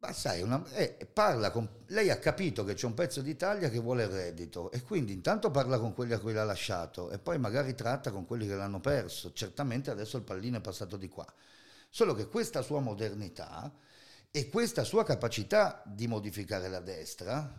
Ma 0.00 0.12
sai, 0.12 0.42
una- 0.42 0.62
eh, 0.72 1.08
parla 1.10 1.50
con, 1.50 1.66
lei 1.86 2.10
ha 2.10 2.18
capito 2.18 2.62
che 2.62 2.74
c'è 2.74 2.84
un 2.84 2.92
pezzo 2.92 3.22
d'Italia 3.22 3.70
che 3.70 3.78
vuole 3.78 4.02
il 4.02 4.10
reddito 4.10 4.70
e 4.70 4.82
quindi 4.82 5.14
intanto 5.14 5.50
parla 5.50 5.78
con 5.78 5.94
quelli 5.94 6.12
a 6.12 6.18
cui 6.18 6.34
l'ha 6.34 6.44
lasciato 6.44 7.10
e 7.10 7.18
poi 7.18 7.38
magari 7.38 7.74
tratta 7.74 8.10
con 8.10 8.26
quelli 8.26 8.46
che 8.46 8.54
l'hanno 8.54 8.80
perso. 8.80 9.32
Certamente 9.32 9.90
adesso 9.90 10.18
il 10.18 10.22
pallino 10.24 10.58
è 10.58 10.60
passato 10.60 10.98
di 10.98 11.08
qua. 11.08 11.24
Solo 11.88 12.12
che 12.12 12.28
questa 12.28 12.60
sua 12.60 12.80
modernità 12.80 13.72
e 14.30 14.48
questa 14.50 14.84
sua 14.84 15.04
capacità 15.04 15.82
di 15.86 16.06
modificare 16.06 16.68
la 16.68 16.80
destra, 16.80 17.50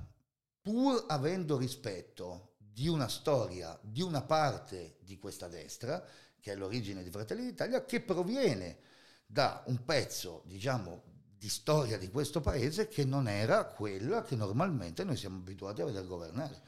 pur 0.61 1.03
avendo 1.07 1.57
rispetto 1.57 2.53
di 2.57 2.87
una 2.87 3.07
storia, 3.07 3.75
di 3.81 4.01
una 4.03 4.21
parte 4.21 4.97
di 4.99 5.17
questa 5.17 5.47
destra, 5.47 6.03
che 6.45 6.51
è 6.51 6.55
l'origine 6.55 7.01
di 7.01 7.09
Fratelli 7.09 7.43
d'Italia, 7.43 7.83
che 7.85 8.01
proviene 8.01 8.77
da 9.25 9.63
un 9.65 9.83
pezzo, 9.83 10.43
diciamo, 10.45 11.01
di 11.39 11.49
storia 11.49 11.97
di 11.97 12.11
questo 12.11 12.39
paese 12.39 12.87
che 12.87 13.03
non 13.03 13.27
era 13.27 13.65
quella 13.65 14.21
che 14.21 14.35
normalmente 14.35 15.03
noi 15.03 15.15
siamo 15.15 15.37
abituati 15.37 15.81
a 15.81 15.85
vedere 15.85 16.05
governare. 16.05 16.61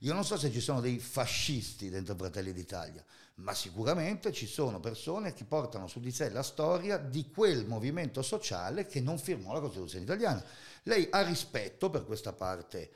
Io 0.00 0.12
non 0.12 0.26
so 0.26 0.36
se 0.36 0.52
ci 0.52 0.60
sono 0.60 0.82
dei 0.82 0.98
fascisti 0.98 1.88
dentro 1.88 2.14
Fratelli 2.16 2.52
d'Italia, 2.52 3.02
ma 3.36 3.54
sicuramente 3.54 4.30
ci 4.30 4.46
sono 4.46 4.78
persone 4.78 5.32
che 5.32 5.44
portano 5.44 5.86
su 5.86 6.00
di 6.00 6.12
sé 6.12 6.28
la 6.28 6.42
storia 6.42 6.98
di 6.98 7.30
quel 7.30 7.64
movimento 7.64 8.20
sociale 8.20 8.84
che 8.84 9.00
non 9.00 9.18
firmò 9.18 9.54
la 9.54 9.60
Costituzione 9.60 10.04
italiana. 10.04 10.44
Lei 10.82 11.08
ha 11.10 11.22
rispetto 11.22 11.88
per 11.88 12.04
questa 12.04 12.34
parte 12.34 12.90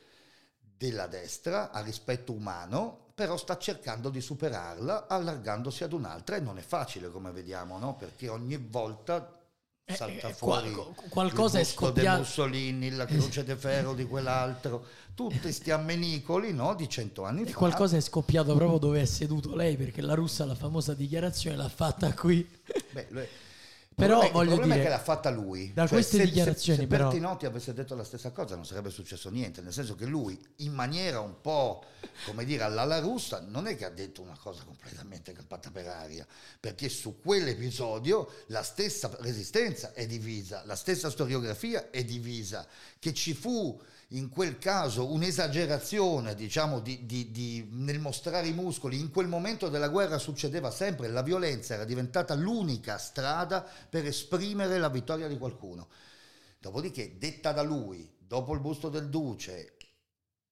della 0.77 1.07
destra, 1.07 1.71
ha 1.71 1.81
rispetto 1.81 2.33
umano, 2.35 3.08
però 3.19 3.37
sta 3.37 3.59
cercando 3.59 4.11
di 4.11 4.21
superarla 4.21 5.09
allargandosi 5.09 5.83
ad 5.83 5.93
un'altra 5.93 6.37
e 6.37 6.41
non 6.41 6.57
è 6.57 6.61
facile 6.61 7.11
come 7.11 7.33
vediamo, 7.33 7.77
no? 7.77 7.97
Perché 7.97 8.29
ogni 8.29 8.57
volta 8.57 9.29
Eh, 9.85 9.97
salta 9.97 10.29
eh, 10.29 10.35
fuori 10.35 10.71
qual- 10.71 10.95
qualcosa 11.09 11.59
il 11.59 11.65
è 11.65 11.67
busto 11.67 11.87
di 11.87 11.93
scoppiato. 11.95 12.19
Mussolini, 12.19 12.91
la 12.91 13.07
croce 13.07 13.43
de 13.43 13.57
ferro 13.57 13.95
di 13.95 14.07
quell'altro, 14.07 14.85
tutti 15.15 15.51
sti 15.51 15.73
ammenicoli 15.73 16.53
no, 16.53 16.77
di 16.77 16.89
cento 16.89 17.25
anni 17.25 17.43
E 17.43 17.47
fa. 17.47 17.57
qualcosa 17.59 17.97
è 17.97 18.01
scoppiato 18.01 18.55
proprio 18.55 18.79
dove 18.79 19.01
è 19.01 19.05
seduto 19.05 19.57
lei, 19.57 19.77
perché 19.77 20.01
la 20.01 20.15
russa 20.15 20.45
la 20.45 20.55
famosa 20.55 20.95
dichiarazione 20.95 21.57
l'ha 21.57 21.69
fatta 21.69 22.13
qui. 22.15 22.49
Beh, 22.93 23.09
Però 23.99 24.23
il 24.23 24.31
problema, 24.31 24.33
voglio 24.33 24.51
il 24.51 24.57
problema 24.57 24.75
dire, 24.75 24.81
è 24.81 24.91
che 24.91 24.97
l'ha 24.97 25.03
fatta 25.03 25.31
lui. 25.31 25.73
da 25.75 25.83
Cioè, 25.83 25.91
queste 25.91 26.17
se- 26.19 26.25
dichiarazioni, 26.25 26.79
se, 26.79 26.85
se 26.85 26.89
però- 26.89 27.09
Bertinotti 27.09 27.47
avesse 27.47 27.75
detto 27.75 27.95
la 27.95 28.05
stessa 28.05 28.31
cosa 28.31 28.55
non 28.55 28.65
sarebbe 28.65 28.91
successo 28.91 29.29
niente, 29.31 29.61
nel 29.61 29.73
senso 29.73 29.95
che 29.97 30.07
lui 30.07 30.39
in 30.57 30.73
maniera 30.73 31.21
un 31.21 31.41
po' 31.41 31.85
come 32.25 32.45
dire 32.45 32.63
all'ala 32.63 33.01
russa 33.01 33.41
non 33.47 33.67
è 33.67 33.77
che 33.77 33.85
ha 33.85 33.91
detto 33.91 34.23
una 34.23 34.37
cosa 34.41 34.63
completamente 34.65 35.33
campata 35.33 35.71
per 35.71 35.89
aria, 35.89 36.27
perché 36.61 36.89
su 36.89 37.21
quell'episodio 37.21 38.31
la 38.47 38.63
stessa 38.63 39.11
resistenza 39.21 39.93
è 39.93 40.07
divisa, 40.07 40.63
la 40.65 40.77
stessa 40.77 41.11
storiografia 41.11 41.91
è 41.91 42.05
divisa, 42.05 42.67
che 42.99 43.13
ci 43.13 43.35
fu 43.35 43.79
in 44.13 44.31
quel 44.31 44.59
caso 44.59 45.13
un'esagerazione, 45.13 46.35
diciamo, 46.35 46.81
di- 46.81 47.05
di- 47.05 47.31
di- 47.31 47.69
nel 47.71 47.99
mostrare 47.99 48.47
i 48.47 48.55
muscoli. 48.55 48.99
In 48.99 49.11
quel 49.11 49.29
momento 49.29 49.69
della 49.69 49.89
guerra 49.89 50.19
succedeva 50.19 50.71
sempre, 50.71 51.09
la 51.09 51.23
violenza 51.23 51.75
era 51.75 51.85
diventata 51.85 52.35
l'unica 52.35 52.97
strada 52.97 53.67
per 53.89 54.07
esprimere 54.07 54.79
la 54.79 54.89
vittoria 54.89 55.29
di 55.29 55.37
qualcuno. 55.37 55.89
Dopodiché, 56.59 57.19
detta 57.19 57.53
da 57.53 57.63
lui, 57.63 58.11
dopo 58.19 58.55
il 58.55 58.61
busto 58.61 58.89
del 58.89 59.09
duce, 59.09 59.75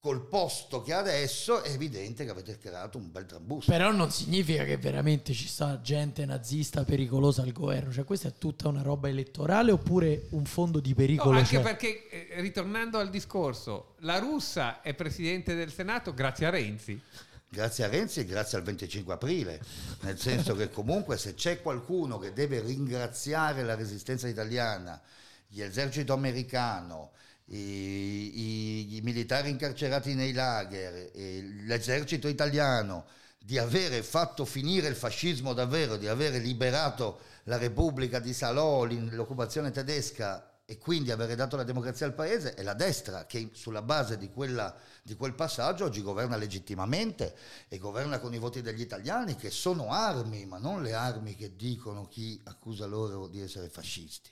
col 0.06 0.24
posto 0.28 0.82
che 0.82 0.92
adesso, 0.92 1.64
è 1.64 1.70
evidente 1.70 2.24
che 2.24 2.30
avete 2.30 2.56
creato 2.58 2.96
un 2.96 3.10
bel 3.10 3.26
trambusto. 3.26 3.72
Però 3.72 3.90
non 3.90 4.12
significa 4.12 4.62
che 4.62 4.76
veramente 4.76 5.32
ci 5.32 5.48
sta 5.48 5.80
gente 5.80 6.24
nazista 6.24 6.84
pericolosa 6.84 7.42
al 7.42 7.50
governo. 7.50 7.90
Cioè, 7.92 8.04
questa 8.04 8.28
è 8.28 8.32
tutta 8.38 8.68
una 8.68 8.82
roba 8.82 9.08
elettorale 9.08 9.72
oppure 9.72 10.26
un 10.30 10.44
fondo 10.44 10.78
di 10.78 10.90
No, 10.90 10.94
pericolo? 10.94 11.38
anche 11.38 11.56
c'è? 11.56 11.60
perché, 11.62 12.08
eh, 12.08 12.40
ritornando 12.40 12.98
al 12.98 13.10
discorso, 13.10 13.96
la 14.02 14.20
russa 14.20 14.80
è 14.80 14.94
presidente 14.94 15.56
del 15.56 15.72
Senato 15.72 16.14
grazie 16.14 16.46
a 16.46 16.50
Renzi. 16.50 17.02
Grazie 17.48 17.84
a 17.84 17.88
Renzi 17.88 18.20
e 18.20 18.24
grazie 18.26 18.58
al 18.58 18.62
25 18.64 19.14
aprile, 19.14 19.60
nel 20.02 20.20
senso 20.20 20.54
che 20.54 20.70
comunque 20.70 21.16
se 21.18 21.34
c'è 21.34 21.60
qualcuno 21.62 22.18
che 22.20 22.32
deve 22.32 22.60
ringraziare 22.60 23.64
la 23.64 23.74
resistenza 23.74 24.28
italiana, 24.28 25.00
l'esercito 25.48 26.12
americano, 26.12 27.10
i, 27.46 28.96
i- 28.96 29.00
militari 29.02 29.50
incarcerati 29.50 30.14
nei 30.14 30.32
lager, 30.32 31.10
e 31.14 31.42
l'esercito 31.64 32.28
italiano, 32.28 33.06
di 33.38 33.58
avere 33.58 34.02
fatto 34.02 34.44
finire 34.44 34.88
il 34.88 34.96
fascismo 34.96 35.52
davvero, 35.52 35.96
di 35.96 36.08
avere 36.08 36.38
liberato 36.38 37.20
la 37.44 37.58
Repubblica 37.58 38.18
di 38.18 38.32
Salò, 38.32 38.84
l'occupazione 38.84 39.70
tedesca 39.70 40.50
e 40.68 40.78
quindi 40.78 41.12
avere 41.12 41.36
dato 41.36 41.54
la 41.54 41.62
democrazia 41.62 42.06
al 42.06 42.14
paese, 42.14 42.54
è 42.54 42.64
la 42.64 42.74
destra 42.74 43.24
che 43.26 43.50
sulla 43.52 43.82
base 43.82 44.18
di, 44.18 44.30
quella- 44.30 44.74
di 45.00 45.14
quel 45.14 45.34
passaggio 45.34 45.84
oggi 45.84 46.02
governa 46.02 46.36
legittimamente 46.36 47.36
e 47.68 47.78
governa 47.78 48.18
con 48.18 48.34
i 48.34 48.38
voti 48.38 48.62
degli 48.62 48.80
italiani 48.80 49.36
che 49.36 49.50
sono 49.50 49.92
armi, 49.92 50.44
ma 50.44 50.58
non 50.58 50.82
le 50.82 50.92
armi 50.92 51.36
che 51.36 51.54
dicono 51.54 52.08
chi 52.08 52.40
accusa 52.46 52.86
loro 52.86 53.28
di 53.28 53.40
essere 53.40 53.68
fascisti. 53.68 54.30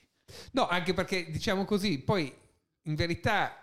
No, 0.52 0.66
anche 0.66 0.92
perché 0.92 1.30
diciamo 1.30 1.64
così, 1.64 2.00
poi 2.00 2.35
in 2.85 2.95
verità 2.95 3.59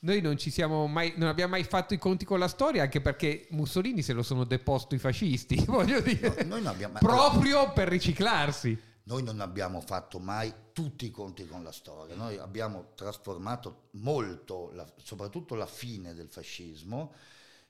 noi 0.00 0.20
non 0.20 0.36
ci 0.36 0.50
siamo 0.50 0.86
mai, 0.86 1.14
non 1.16 1.28
abbiamo 1.28 1.52
mai 1.52 1.64
fatto 1.64 1.94
i 1.94 1.98
conti 1.98 2.24
con 2.24 2.38
la 2.38 2.48
storia, 2.48 2.82
anche 2.82 3.00
perché 3.00 3.46
Mussolini 3.50 4.02
se 4.02 4.12
lo 4.12 4.22
sono 4.22 4.44
deposto 4.44 4.94
i 4.94 4.98
fascisti, 4.98 5.56
voglio 5.66 6.00
dire, 6.00 6.44
No, 6.44 6.56
abbiamo- 6.68 6.98
proprio 6.98 7.72
per 7.72 7.88
riciclarsi. 7.88 8.92
Noi 9.06 9.22
non 9.22 9.40
abbiamo 9.40 9.80
fatto 9.82 10.18
mai 10.18 10.52
tutti 10.72 11.04
i 11.06 11.10
conti 11.10 11.46
con 11.46 11.62
la 11.62 11.72
storia, 11.72 12.14
noi 12.14 12.36
abbiamo 12.38 12.92
trasformato 12.94 13.88
molto, 13.92 14.70
la- 14.74 14.90
soprattutto 14.96 15.54
la 15.54 15.66
fine 15.66 16.14
del 16.14 16.28
fascismo, 16.28 17.12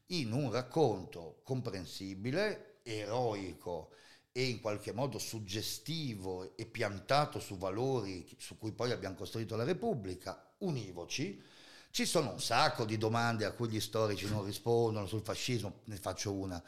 in 0.06 0.32
un 0.32 0.50
racconto 0.50 1.40
comprensibile, 1.44 2.78
eroico 2.82 3.90
e 4.32 4.44
in 4.49 4.61
qualche 4.61 4.92
modo 4.92 5.18
suggestivo 5.18 6.56
e 6.56 6.66
piantato 6.66 7.38
su 7.40 7.56
valori 7.56 8.28
su 8.38 8.58
cui 8.58 8.73
poi 8.73 8.90
abbiamo 8.92 9.14
costruito 9.14 9.56
la 9.56 9.64
Repubblica, 9.64 10.43
univoci. 10.58 11.42
Ci 11.90 12.06
sono 12.06 12.32
un 12.32 12.40
sacco 12.40 12.84
di 12.84 12.99
domande 12.99 13.44
a 13.44 13.52
cui 13.52 13.68
gli 13.68 13.80
storici 13.80 14.28
non 14.28 14.44
rispondono 14.44 15.06
sul 15.06 15.23
fascismo, 15.23 15.80
ne 15.84 15.96
faccio 15.96 16.32
una. 16.32 16.62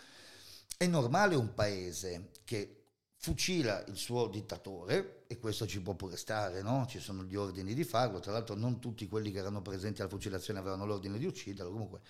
È 0.76 0.86
normale 0.86 1.34
un 1.34 1.54
paese 1.54 2.30
che 2.44 2.82
fucila 3.16 3.84
il 3.86 3.96
suo 3.96 4.28
dittatore, 4.28 5.24
e 5.26 5.38
questo 5.38 5.66
ci 5.66 5.80
può 5.80 5.94
pure 5.94 6.16
stare, 6.16 6.62
no? 6.62 6.86
Ci 6.88 7.00
sono 7.00 7.24
gli 7.24 7.34
ordini 7.34 7.74
di 7.74 7.82
farlo, 7.82 8.20
tra 8.20 8.30
l'altro 8.30 8.54
non 8.54 8.78
tutti 8.78 9.08
quelli 9.08 9.32
che 9.32 9.38
erano 9.38 9.62
presenti 9.62 10.00
alla 10.00 10.10
fucilazione 10.10 10.60
avevano 10.60 10.86
l'ordine 10.86 11.18
di 11.18 11.26
ucciderlo, 11.26 11.72
comunque. 11.72 12.00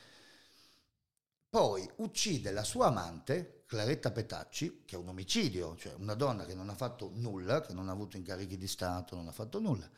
Poi 1.49 1.89
uccide 1.97 2.51
la 2.51 2.65
sua 2.65 2.89
amante, 2.89 3.63
Claretta 3.67 4.11
Petacci, 4.11 4.83
che 4.85 4.97
è 4.97 4.99
un 4.99 5.09
omicidio, 5.09 5.75
cioè 5.77 5.95
una 5.95 6.15
donna 6.15 6.45
che 6.45 6.55
non 6.55 6.69
ha 6.69 6.75
fatto 6.75 7.11
nulla, 7.15 7.63
che 7.63 7.73
non 7.73 7.89
ha 7.89 7.93
avuto 7.93 8.19
incarichi 8.19 8.59
di 8.59 8.69
Stato, 8.69 9.17
non 9.17 9.27
ha 9.27 9.33
fatto 9.33 9.59
nulla, 9.59 9.89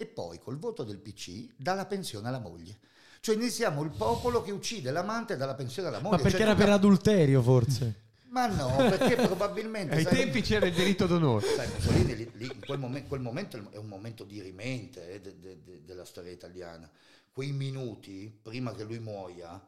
e 0.00 0.06
poi 0.06 0.38
col 0.38 0.56
voto 0.56 0.82
del 0.82 0.96
PC 0.96 1.48
dà 1.56 1.74
la 1.74 1.84
pensione 1.84 2.26
alla 2.26 2.38
moglie. 2.38 2.78
Cioè 3.20 3.36
noi 3.36 3.50
siamo 3.50 3.82
il 3.82 3.90
popolo 3.90 4.40
che 4.40 4.50
uccide 4.50 4.90
l'amante 4.90 5.34
e 5.34 5.36
dà 5.36 5.44
la 5.44 5.54
pensione 5.54 5.88
alla 5.88 5.98
moglie. 5.98 6.16
Ma 6.16 6.22
perché 6.22 6.38
Cioè, 6.38 6.46
era 6.46 6.56
per 6.56 6.70
adulterio, 6.70 7.42
forse? 7.42 8.08
Ma 8.30 8.46
no, 8.46 8.74
perché 8.76 9.16
probabilmente... 9.16 9.92
Ai 9.96 10.04
sai- 10.04 10.16
tempi 10.16 10.40
c'era 10.40 10.64
il 10.64 10.72
diritto 10.72 11.06
d'onore. 11.06 11.44
Sai, 11.54 11.68
Mussolini 11.68 12.16
lì, 12.16 12.30
lì, 12.36 12.46
in 12.46 12.60
quel, 12.64 12.78
momen- 12.78 13.06
quel 13.06 13.20
momento 13.20 13.62
è 13.70 13.76
un 13.76 13.88
momento 13.88 14.24
di 14.24 14.40
rimente 14.40 15.06
eh, 15.12 15.20
de- 15.20 15.38
de- 15.38 15.62
de- 15.62 15.84
della 15.84 16.06
storia 16.06 16.32
italiana. 16.32 16.90
Quei 17.30 17.52
minuti, 17.52 18.34
prima 18.42 18.72
che 18.74 18.84
lui 18.84 19.00
muoia, 19.00 19.62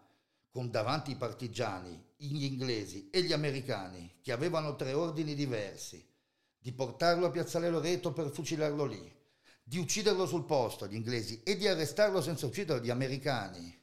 con 0.48 0.70
davanti 0.70 1.10
i 1.10 1.16
partigiani, 1.16 2.02
gli 2.16 2.44
inglesi 2.44 3.10
e 3.10 3.20
gli 3.22 3.34
americani, 3.34 4.14
che 4.22 4.32
avevano 4.32 4.76
tre 4.76 4.94
ordini 4.94 5.34
diversi, 5.34 6.02
di 6.58 6.72
portarlo 6.72 7.26
a 7.26 7.30
Piazzale 7.30 7.68
Loreto 7.68 8.14
per 8.14 8.30
fucilarlo 8.30 8.86
lì, 8.86 9.20
di 9.72 9.78
ucciderlo 9.78 10.26
sul 10.26 10.44
posto, 10.44 10.86
gli 10.86 10.96
inglesi, 10.96 11.40
e 11.42 11.56
di 11.56 11.66
arrestarlo 11.66 12.20
senza 12.20 12.44
ucciderlo, 12.44 12.84
gli 12.84 12.90
americani. 12.90 13.74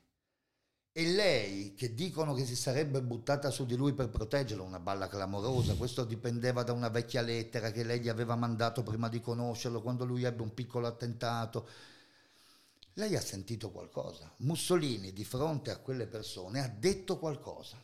E 0.91 1.07
lei, 1.07 1.73
che 1.73 1.95
dicono 1.95 2.35
che 2.35 2.45
si 2.45 2.55
sarebbe 2.55 3.01
buttata 3.01 3.49
su 3.49 3.65
di 3.65 3.75
lui 3.75 3.93
per 3.93 4.09
proteggerlo, 4.09 4.63
una 4.63 4.79
balla 4.79 5.07
clamorosa, 5.07 5.73
questo 5.73 6.03
dipendeva 6.03 6.61
da 6.61 6.73
una 6.73 6.89
vecchia 6.89 7.21
lettera 7.21 7.71
che 7.71 7.83
lei 7.83 8.01
gli 8.01 8.07
aveva 8.07 8.35
mandato 8.35 8.83
prima 8.83 9.09
di 9.09 9.19
conoscerlo, 9.19 9.81
quando 9.81 10.05
lui 10.05 10.25
ebbe 10.25 10.43
un 10.43 10.53
piccolo 10.53 10.85
attentato. 10.85 11.67
Lei 12.93 13.15
ha 13.15 13.21
sentito 13.21 13.71
qualcosa. 13.71 14.31
Mussolini, 14.37 15.11
di 15.11 15.25
fronte 15.25 15.71
a 15.71 15.77
quelle 15.77 16.05
persone, 16.05 16.63
ha 16.63 16.67
detto 16.67 17.17
qualcosa. 17.17 17.81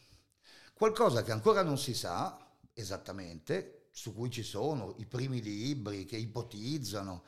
Qualcosa 0.76 1.24
che 1.24 1.32
ancora 1.32 1.64
non 1.64 1.80
si 1.80 1.96
sa 1.96 2.38
esattamente, 2.72 3.88
su 3.90 4.14
cui 4.14 4.30
ci 4.30 4.44
sono 4.44 4.94
i 5.00 5.08
primi 5.08 5.42
libri 5.42 6.06
che 6.06 6.18
ipotizzano 6.18 7.24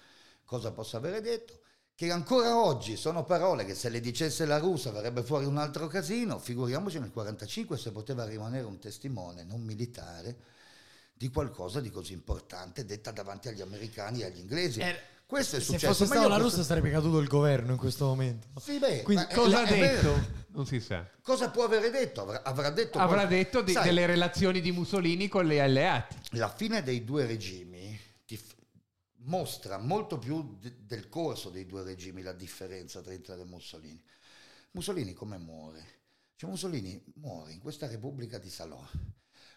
cosa 0.48 0.72
possa 0.72 0.96
avere 0.98 1.20
detto, 1.20 1.60
che 1.94 2.10
ancora 2.10 2.56
oggi 2.64 2.96
sono 2.96 3.24
parole 3.26 3.66
che 3.66 3.76
se 3.76 3.90
le 3.90 4.00
dicesse 4.00 4.46
la 4.46 4.60
russa 4.60 4.92
verrebbe 4.92 5.24
fuori 5.24 5.46
un 5.46 5.58
altro 5.58 5.88
casino, 5.88 6.40
figuriamoci 6.40 7.00
nel 7.00 7.12
1945 7.14 7.78
se 7.78 7.92
poteva 7.92 8.24
rimanere 8.24 8.66
un 8.66 8.80
testimone 8.80 9.44
non 9.44 9.62
militare 9.62 10.36
di 11.14 11.30
qualcosa 11.30 11.82
di 11.82 11.90
così 11.90 12.14
importante 12.14 12.86
detta 12.86 13.12
davanti 13.12 13.50
agli 13.50 13.62
americani 13.62 14.22
e 14.22 14.26
agli 14.26 14.38
inglesi. 14.38 14.80
Eh, 14.80 14.96
questo 15.26 15.56
è 15.58 15.60
Se 15.60 15.66
successo. 15.66 15.88
fosse 15.88 16.04
ma 16.04 16.08
stato 16.12 16.22
io 16.22 16.28
la 16.30 16.36
questo- 16.40 16.58
Russia 16.58 16.64
sarebbe 16.64 16.92
caduto 16.92 17.18
il 17.20 17.28
governo 17.28 17.72
in 17.74 17.78
questo 17.78 18.06
momento. 18.06 18.48
Sì, 18.62 18.78
beh, 18.78 19.02
Quindi 19.02 19.26
Cosa 19.34 19.62
ha 19.64 19.66
detto? 19.66 20.46
Non 20.52 20.66
si 20.66 20.80
sa. 20.80 21.06
Cosa 21.22 21.50
può 21.50 21.64
avere 21.66 21.90
detto? 21.90 22.22
Avrà, 22.22 22.44
avrà 22.44 22.70
detto, 22.70 23.00
Avrà 23.00 23.16
qual- 23.18 23.28
detto 23.28 23.62
di- 23.62 23.74
Sai, 23.74 23.84
delle 23.84 24.06
relazioni 24.06 24.62
di 24.62 24.72
Mussolini 24.72 25.28
con 25.28 25.46
gli 25.46 25.58
alleati. 25.58 26.16
la 26.38 26.48
fine 26.50 26.82
dei 26.84 27.04
due 27.04 27.26
regimi 27.26 28.00
ti 28.26 28.40
mostra 29.28 29.78
molto 29.78 30.18
più 30.20 30.58
de- 30.60 30.86
del 30.86 31.08
corso 31.10 31.50
dei 31.50 31.66
due 31.66 31.84
regimi 31.84 32.22
la 32.22 32.34
differenza 32.34 33.02
tra 33.02 33.14
Hitler 33.14 33.40
e 33.40 33.46
Mussolini. 33.46 34.04
Mussolini 34.72 35.14
come 35.14 35.38
muore? 35.38 35.96
Cioè 36.36 36.50
Mussolini 36.50 37.02
muore 37.16 37.54
in 37.54 37.60
questa 37.60 37.88
Repubblica 37.88 38.38
di 38.38 38.50
Salò 38.50 38.82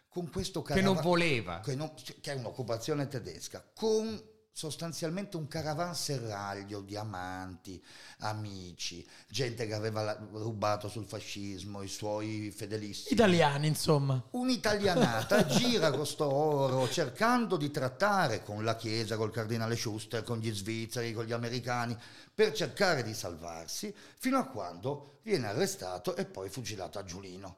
con 0.08 0.28
questo 0.30 0.62
Che 0.62 0.80
non 0.80 1.00
voleva. 1.00 1.60
che, 1.60 1.74
non- 1.76 1.94
che 1.94 2.32
è 2.32 2.34
un'occupazione 2.34 3.06
tedesca, 3.06 3.64
con 3.74 4.20
sostanzialmente 4.52 5.37
un 5.37 5.47
caravanserraglio 5.49 6.80
di 6.80 6.97
amanti, 6.97 7.83
amici, 8.19 9.07
gente 9.28 9.66
che 9.66 9.75
aveva 9.75 10.12
rubato 10.33 10.88
sul 10.88 11.07
fascismo, 11.07 11.83
i 11.83 11.88
suoi 11.88 12.52
fedelissimi. 12.54 13.14
Italiani, 13.14 13.66
insomma. 13.69 14.23
Un'italianata 14.30 15.47
gira 15.47 15.90
con 15.90 16.07
sto 16.07 16.33
oro 16.33 16.88
cercando 16.88 17.57
di 17.57 17.71
trattare 17.71 18.42
con 18.42 18.64
la 18.64 18.76
Chiesa, 18.76 19.16
col 19.16 19.30
cardinale 19.30 19.76
Schuster, 19.76 20.23
con 20.23 20.38
gli 20.38 20.52
svizzeri, 20.52 21.12
con 21.12 21.25
gli 21.25 21.33
americani, 21.33 21.97
per 22.35 22.52
cercare 22.52 23.02
di 23.02 23.14
salvarsi, 23.14 23.95
fino 24.19 24.38
a 24.38 24.47
quando 24.47 25.19
viene 25.23 25.47
arrestato 25.47 26.16
e 26.16 26.25
poi 26.25 26.49
fucilato 26.49 26.98
a 26.98 27.05
Giulino. 27.05 27.57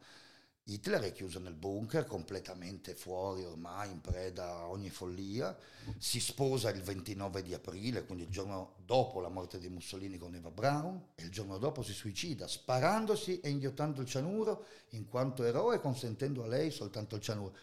Hitler 0.65 1.03
è 1.03 1.13
chiuso 1.13 1.41
nel 1.41 1.55
bunker, 1.55 2.05
completamente 2.07 2.95
fuori 2.95 3.45
ormai, 3.45 3.91
in 3.91 4.01
preda 4.01 4.49
a 4.49 4.69
ogni 4.69 4.91
follia. 4.91 5.57
Si 5.99 6.21
sposa 6.21 6.71
il 6.71 6.81
29 6.83 7.43
di 7.43 7.53
aprile, 7.53 8.05
quindi 8.05 8.25
il 8.25 8.31
giorno 8.31 8.75
dopo 8.85 9.21
la 9.21 9.29
morte 9.29 9.59
di 9.59 9.69
Mussolini 9.69 10.19
con 10.19 10.35
Eva 10.37 10.51
Braun, 10.51 11.03
e 11.17 11.25
il 11.25 11.31
giorno 11.31 11.59
dopo 11.59 11.83
si 11.83 11.93
suicida 11.93 12.47
sparandosi 12.47 13.41
e 13.41 13.49
inghiottando 13.51 14.01
il 14.03 14.07
cianuro 14.07 14.65
in 14.91 15.09
quanto 15.09 15.43
eroe, 15.43 15.81
consentendo 15.81 16.45
a 16.45 16.47
lei 16.47 16.71
soltanto 16.71 17.17
il 17.17 17.23
cianuro. 17.23 17.57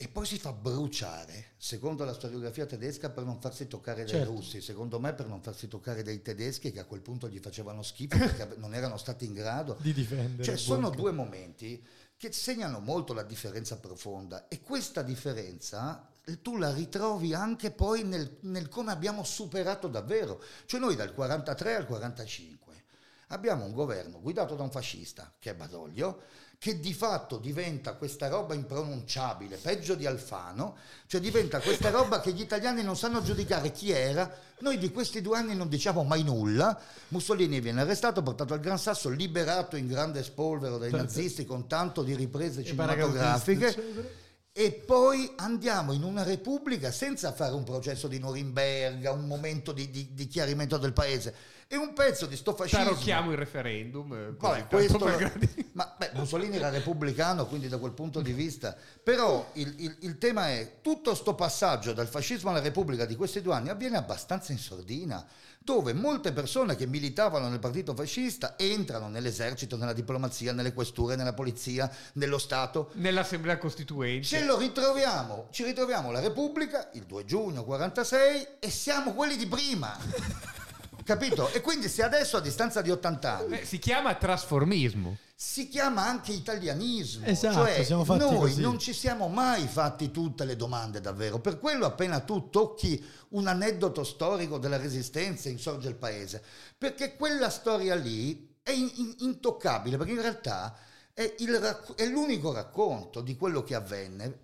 E 0.00 0.06
poi 0.08 0.24
si 0.24 0.38
fa 0.38 0.52
bruciare, 0.52 1.54
secondo 1.56 2.04
la 2.04 2.12
storiografia 2.14 2.64
tedesca, 2.66 3.10
per 3.10 3.24
non 3.24 3.40
farsi 3.40 3.66
toccare 3.66 4.04
dai 4.04 4.14
Certo. 4.14 4.30
russi, 4.30 4.60
secondo 4.60 5.00
me 5.00 5.12
per 5.12 5.26
non 5.26 5.42
farsi 5.42 5.66
toccare 5.66 6.02
dai 6.04 6.22
tedeschi 6.22 6.70
che 6.70 6.78
a 6.78 6.84
quel 6.84 7.00
punto 7.02 7.28
gli 7.28 7.40
facevano 7.40 7.82
schifo 7.82 8.16
perché 8.16 8.54
non 8.58 8.74
erano 8.74 8.96
stati 8.96 9.24
in 9.26 9.32
grado 9.34 9.76
Di 9.80 9.92
difendere. 9.92 10.44
cioè 10.44 10.56
sono 10.56 10.82
bunker. 10.82 11.00
due 11.00 11.10
momenti 11.10 11.84
che 12.18 12.32
segnano 12.32 12.80
molto 12.80 13.14
la 13.14 13.22
differenza 13.22 13.78
profonda 13.78 14.48
e 14.48 14.60
questa 14.60 15.02
differenza 15.02 16.10
eh, 16.24 16.42
tu 16.42 16.56
la 16.56 16.72
ritrovi 16.72 17.32
anche 17.32 17.70
poi 17.70 18.02
nel, 18.02 18.38
nel 18.40 18.68
come 18.68 18.90
abbiamo 18.90 19.22
superato 19.22 19.86
davvero. 19.86 20.42
Cioè 20.66 20.80
noi 20.80 20.96
dal 20.96 21.14
43 21.14 21.76
al 21.76 21.86
45 21.86 22.84
abbiamo 23.28 23.64
un 23.64 23.72
governo 23.72 24.20
guidato 24.20 24.56
da 24.56 24.64
un 24.64 24.70
fascista, 24.70 25.32
che 25.38 25.50
è 25.50 25.54
Badoglio, 25.54 26.22
che 26.58 26.80
di 26.80 26.92
fatto 26.92 27.38
diventa 27.38 27.92
questa 27.92 28.26
roba 28.26 28.52
impronunciabile, 28.52 29.58
peggio 29.58 29.94
di 29.94 30.06
Alfano, 30.06 30.76
cioè 31.06 31.20
diventa 31.20 31.60
questa 31.60 31.90
roba 31.90 32.20
che 32.20 32.32
gli 32.32 32.40
italiani 32.40 32.82
non 32.82 32.96
sanno 32.96 33.22
giudicare 33.22 33.70
chi 33.70 33.92
era. 33.92 34.28
Noi 34.58 34.76
di 34.76 34.90
questi 34.90 35.20
due 35.20 35.36
anni 35.38 35.54
non 35.54 35.68
diciamo 35.68 36.02
mai 36.02 36.24
nulla. 36.24 36.76
Mussolini 37.08 37.60
viene 37.60 37.82
arrestato, 37.82 38.24
portato 38.24 38.54
al 38.54 38.60
Gran 38.60 38.78
Sasso, 38.78 39.08
liberato 39.08 39.76
in 39.76 39.86
grande 39.86 40.24
spolvero 40.24 40.78
dai 40.78 40.90
nazisti 40.90 41.44
con 41.44 41.68
tanto 41.68 42.02
di 42.02 42.16
riprese 42.16 42.64
cinematografiche. 42.64 44.26
E 44.50 44.72
poi 44.72 45.32
andiamo 45.36 45.92
in 45.92 46.02
una 46.02 46.24
repubblica 46.24 46.90
senza 46.90 47.30
fare 47.32 47.54
un 47.54 47.62
processo 47.62 48.08
di 48.08 48.18
Norimberga, 48.18 49.12
un 49.12 49.28
momento 49.28 49.70
di, 49.70 49.88
di- 49.88 50.12
di 50.12 50.26
chiarimento 50.26 50.76
del 50.78 50.92
paese. 50.92 51.32
E 51.70 51.76
un 51.76 51.92
pezzo 51.92 52.24
di 52.24 52.34
sto 52.34 52.54
fascismo. 52.54 52.84
Tarocchiamo 52.84 53.30
il 53.30 53.36
referendum. 53.36 54.10
eh, 54.14 54.36
tanto 54.40 54.66
questo, 54.68 55.04
ma 55.72 55.94
beh, 55.98 56.12
Mussolini 56.14 56.56
era 56.56 56.70
repubblicano, 56.70 57.44
quindi 57.46 57.68
da 57.68 57.76
quel 57.76 57.92
punto 57.92 58.22
di 58.22 58.32
vista. 58.32 58.74
Però 59.02 59.50
il, 59.52 59.74
il- 59.76 59.96
il 60.00 60.16
tema 60.16 60.48
è 60.48 60.76
tutto 60.80 61.14
sto 61.14 61.34
passaggio 61.34 61.92
dal 61.92 62.06
fascismo 62.08 62.48
alla 62.48 62.60
Repubblica 62.60 63.04
di 63.04 63.16
questi 63.16 63.42
due 63.42 63.52
anni 63.52 63.68
avviene 63.68 63.98
abbastanza 63.98 64.50
in 64.52 64.56
sordina, 64.58 65.22
dove 65.58 65.92
molte 65.92 66.32
persone 66.32 66.74
che 66.74 66.86
militavano 66.86 67.50
nel 67.50 67.58
partito 67.58 67.94
fascista 67.94 68.54
entrano 68.56 69.08
nell'esercito, 69.10 69.76
nella 69.76 69.92
diplomazia, 69.92 70.54
nelle 70.54 70.72
questure, 70.72 71.16
nella 71.16 71.34
polizia, 71.34 71.94
nello 72.14 72.38
Stato. 72.38 72.92
Nell'Assemblea 72.94 73.58
Costituente. 73.58 74.26
Ce 74.26 74.42
lo 74.42 74.56
ritroviamo, 74.56 75.48
ci 75.50 75.64
ritroviamo 75.64 76.10
la 76.12 76.20
Repubblica 76.20 76.88
il 76.94 77.02
2 77.04 77.26
giugno 77.26 77.62
46 77.64 78.46
e 78.58 78.70
siamo 78.70 79.12
quelli 79.12 79.36
di 79.36 79.46
prima. 79.46 79.94
Capito? 81.08 81.50
E 81.52 81.62
quindi 81.62 81.88
se 81.88 82.02
adesso 82.02 82.36
a 82.36 82.40
distanza 82.40 82.82
di 82.82 82.90
80 82.90 83.38
anni 83.38 83.60
Eh, 83.60 83.64
si 83.64 83.78
chiama 83.78 84.14
trasformismo. 84.14 85.16
si 85.34 85.66
chiama 85.68 86.04
anche 86.04 86.32
italianismo. 86.32 87.24
Esatto, 87.24 87.64
cioè, 87.64 87.82
siamo 87.82 88.04
fatti 88.04 88.18
noi 88.20 88.36
così. 88.36 88.60
non 88.60 88.78
ci 88.78 88.92
siamo 88.92 89.28
mai 89.28 89.66
fatti 89.68 90.10
tutte 90.10 90.44
le 90.44 90.54
domande 90.54 91.00
davvero. 91.00 91.38
Per 91.38 91.58
quello 91.58 91.86
appena 91.86 92.20
tu 92.20 92.50
tocchi 92.50 93.02
un 93.30 93.46
aneddoto 93.46 94.04
storico 94.04 94.58
della 94.58 94.76
resistenza 94.76 95.48
insorge 95.48 95.88
il 95.88 95.94
paese. 95.94 96.42
Perché 96.76 97.16
quella 97.16 97.48
storia 97.48 97.94
lì 97.94 98.56
è 98.62 98.72
in- 98.72 98.90
in- 98.96 99.14
intoccabile, 99.20 99.96
perché 99.96 100.12
in 100.12 100.20
realtà 100.20 100.76
è, 101.14 101.36
il 101.38 101.58
è 101.96 102.04
l'unico 102.04 102.52
racconto 102.52 103.22
di 103.22 103.34
quello 103.34 103.62
che 103.64 103.74
avvenne. 103.74 104.38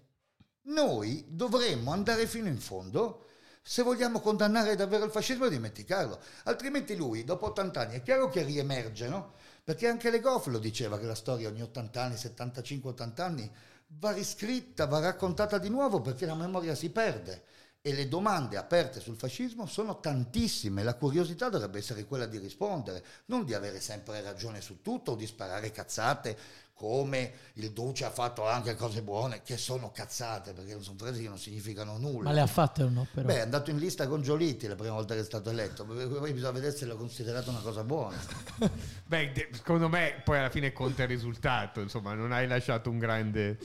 Noi 0.63 1.27
dovremmo 1.29 1.93
andare 1.93 2.27
fino 2.27 2.49
in 2.49 2.59
fondo 2.59 3.27
se 3.67 3.83
vogliamo 3.83 4.21
condannare 4.21 4.77
davvero 4.77 5.07
il 5.07 5.11
fascismo 5.11 5.49
dimenticarlo. 5.49 6.21
Altrimenti 6.45 6.95
lui, 6.95 7.25
dopo 7.25 7.47
80 7.47 7.81
anni, 7.81 7.95
è 7.95 8.03
chiaro 8.03 8.29
che 8.29 8.43
riemerge, 8.43 9.09
no? 9.09 9.33
Perché 9.65 9.89
anche 9.89 10.11
Le 10.11 10.21
Goff 10.21 10.49
lo 10.49 10.59
diceva 10.59 10.99
che 10.99 11.07
la 11.07 11.15
storia 11.15 11.49
ogni 11.49 11.63
80 11.63 12.03
anni, 12.03 12.15
75-80 12.17 13.21
anni, 13.23 13.51
va 13.87 14.13
riscritta, 14.13 14.85
va 14.87 15.01
raccontata 15.01 15.57
di 15.57 15.71
nuovo 15.71 16.03
perché 16.03 16.27
la 16.27 16.35
memoria 16.35 16.75
si 16.75 16.91
perde. 16.91 17.45
E 17.81 17.95
le 17.95 18.07
domande 18.07 18.59
aperte 18.59 19.01
sul 19.01 19.17
fascismo 19.17 19.67
sono 19.67 19.99
tantissime. 19.99 20.83
La 20.83 20.95
curiosità 20.95 21.49
dovrebbe 21.49 21.79
essere 21.79 22.05
quella 22.05 22.27
di 22.27 22.39
rispondere, 22.39 23.03
non 23.27 23.47
di 23.47 23.55
avere 23.55 23.81
sempre 23.81 24.21
ragione 24.21 24.61
su 24.61 24.83
tutto 24.83 25.13
o 25.13 25.17
di 25.17 25.27
sparare 25.27 25.71
cazzate 25.71 26.37
come 26.75 27.33
il 27.55 27.71
Duce 27.71 28.05
ha 28.05 28.11
fatto 28.11 28.47
anche 28.47 28.75
cose 28.75 29.01
buone, 29.01 29.43
che 29.43 29.57
sono 29.57 29.93
cazzate, 29.93 30.53
perché 30.53 30.77
sono 30.81 30.99
frasi 30.99 31.23
che 31.23 31.29
non 31.29 31.39
significano 31.39 31.97
nulla. 31.99 32.25
Ma 32.29 32.33
le 32.35 32.41
ha 32.41 32.47
fatte 32.47 32.83
o 32.83 32.89
no, 32.89 33.07
però? 33.13 33.27
Beh, 33.27 33.37
è 33.37 33.41
andato 33.41 33.71
in 33.71 33.79
lista 33.79 34.09
con 34.09 34.23
Giolitti 34.23 34.67
la 34.67 34.75
prima 34.75 34.95
volta 34.95 35.15
che 35.15 35.21
è 35.21 35.25
stato 35.25 35.51
eletto, 35.51 35.85
poi 35.85 36.33
bisogna 36.33 36.51
vedere 36.51 36.77
se 36.77 36.85
l'ha 36.85 36.97
considerato 36.97 37.51
una 37.51 37.61
cosa 37.61 37.85
buona. 37.85 38.17
Beh, 39.07 39.51
secondo 39.53 39.89
me 39.89 40.21
poi 40.25 40.39
alla 40.39 40.51
fine 40.51 40.73
conta 40.73 41.03
il 41.03 41.09
risultato, 41.09 41.81
insomma, 41.81 42.13
non 42.15 42.33
hai 42.33 42.47
lasciato 42.49 42.91
un 42.91 42.99
grande... 42.99 43.59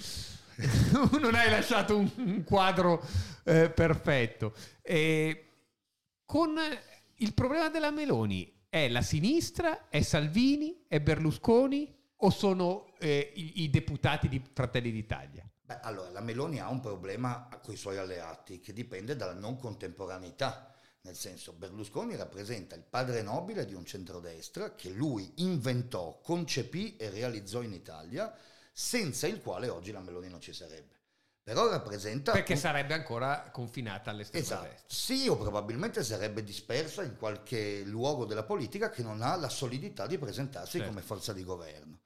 non 1.21 1.35
hai 1.35 1.49
lasciato 1.49 1.97
un, 1.97 2.11
un 2.17 2.43
quadro 2.43 3.01
eh, 3.43 3.69
perfetto. 3.71 4.53
E 4.81 5.45
con 6.25 6.55
il 7.15 7.33
problema 7.33 7.69
della 7.69 7.91
Meloni 7.91 8.65
è 8.69 8.87
la 8.87 9.01
sinistra, 9.01 9.87
è 9.89 10.01
Salvini, 10.01 10.83
è 10.87 10.99
Berlusconi 10.99 11.97
o 12.21 12.29
sono 12.29 12.93
eh, 12.99 13.31
i, 13.35 13.63
i 13.63 13.69
deputati 13.69 14.27
di 14.27 14.41
Fratelli 14.53 14.91
d'Italia? 14.91 15.47
Beh, 15.61 15.79
allora, 15.81 16.09
la 16.09 16.21
Meloni 16.21 16.59
ha 16.59 16.69
un 16.69 16.79
problema 16.79 17.47
con 17.63 17.73
i 17.73 17.77
suoi 17.77 17.97
alleati 17.97 18.59
che 18.59 18.73
dipende 18.73 19.15
dalla 19.15 19.33
non 19.33 19.57
contemporaneità. 19.57 20.73
Nel 21.01 21.15
senso, 21.15 21.53
Berlusconi 21.53 22.15
rappresenta 22.15 22.75
il 22.75 22.83
padre 22.83 23.21
nobile 23.21 23.65
di 23.65 23.73
un 23.73 23.85
centrodestra 23.85 24.75
che 24.75 24.89
lui 24.89 25.31
inventò, 25.37 26.19
concepì 26.21 26.97
e 26.97 27.09
realizzò 27.09 27.61
in 27.61 27.71
Italia, 27.73 28.35
senza 28.73 29.27
il 29.27 29.41
quale 29.41 29.69
oggi 29.69 29.91
la 29.91 30.01
Meloni 30.01 30.27
non 30.27 30.41
ci 30.41 30.51
sarebbe. 30.53 30.97
Però 31.41 31.69
rappresenta... 31.69 32.31
Perché 32.33 32.53
un- 32.53 32.59
sarebbe 32.59 32.93
ancora 32.93 33.49
confinata 33.51 34.11
all'estrema 34.11 34.43
Esatto, 34.43 34.63
destra. 34.67 34.85
sì, 34.87 35.27
o 35.29 35.37
probabilmente 35.37 36.03
sarebbe 36.03 36.43
dispersa 36.43 37.01
in 37.01 37.15
qualche 37.17 37.83
luogo 37.85 38.25
della 38.25 38.43
politica 38.43 38.89
che 38.89 39.01
non 39.01 39.21
ha 39.21 39.35
la 39.35 39.49
solidità 39.49 40.05
di 40.05 40.17
presentarsi 40.17 40.77
Certo. 40.77 40.87
come 40.89 41.01
forza 41.01 41.31
di 41.31 41.43
governo. 41.43 41.99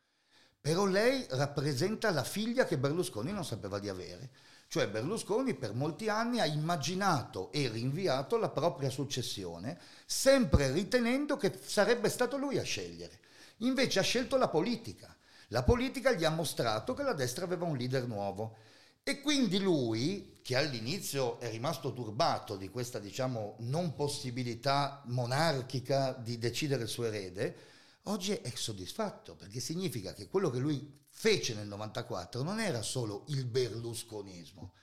Però 0.63 0.85
lei 0.85 1.25
rappresenta 1.31 2.09
la 2.09 2.23
figlia 2.23 2.63
che 2.63 2.77
Berlusconi 2.77 3.33
non 3.33 3.43
sapeva 3.43 3.79
di 3.79 3.89
avere. 3.89 4.29
Cioè 4.69 4.87
Berlusconi 4.87 5.55
per 5.55 5.73
molti 5.73 6.07
anni 6.07 6.39
ha 6.39 6.45
immaginato 6.45 7.51
e 7.51 7.67
rinviato 7.67 8.37
la 8.37 8.47
propria 8.47 8.89
successione, 8.89 9.77
sempre 10.05 10.71
ritenendo 10.71 11.35
che 11.35 11.53
sarebbe 11.61 12.07
stato 12.07 12.37
lui 12.37 12.59
a 12.59 12.63
scegliere. 12.63 13.19
Invece 13.57 13.99
ha 13.99 14.03
scelto 14.03 14.37
la 14.37 14.47
politica. 14.47 15.13
La 15.49 15.63
politica 15.63 16.13
gli 16.13 16.23
ha 16.23 16.29
mostrato 16.29 16.93
che 16.93 17.03
la 17.03 17.11
destra 17.11 17.43
aveva 17.43 17.65
un 17.65 17.75
leader 17.75 18.07
nuovo. 18.07 18.55
E 19.03 19.19
quindi 19.19 19.59
lui, 19.59 20.39
che 20.41 20.55
all'inizio 20.55 21.41
è 21.41 21.49
rimasto 21.49 21.91
turbato 21.91 22.55
di 22.55 22.69
questa, 22.69 22.99
diciamo, 22.99 23.57
non 23.59 23.95
possibilità 23.95 25.03
monarchica 25.07 26.13
di 26.13 26.37
decidere 26.37 26.83
il 26.83 26.89
suo 26.89 27.03
erede, 27.03 27.72
oggi 28.03 28.33
è 28.33 28.51
soddisfatto, 28.55 29.35
perché 29.35 29.59
significa 29.59 30.13
che 30.13 30.27
quello 30.27 30.49
che 30.49 30.59
lui 30.59 31.01
fece 31.09 31.53
nel 31.53 31.67
94 31.67 32.43
non 32.43 32.59
era 32.59 32.81
solo 32.81 33.23
il 33.27 33.45
berlusconismo, 33.45 34.73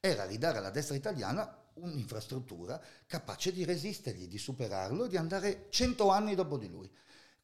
era 0.00 0.24
ridare 0.24 0.58
alla 0.58 0.70
destra 0.70 0.94
italiana 0.94 1.56
un'infrastruttura 1.74 2.80
capace 3.06 3.52
di 3.52 3.64
resistergli, 3.64 4.26
di 4.26 4.38
superarlo 4.38 5.04
e 5.04 5.08
di 5.08 5.16
andare 5.16 5.66
cento 5.70 6.10
anni 6.10 6.34
dopo 6.34 6.56
di 6.56 6.68
lui. 6.68 6.90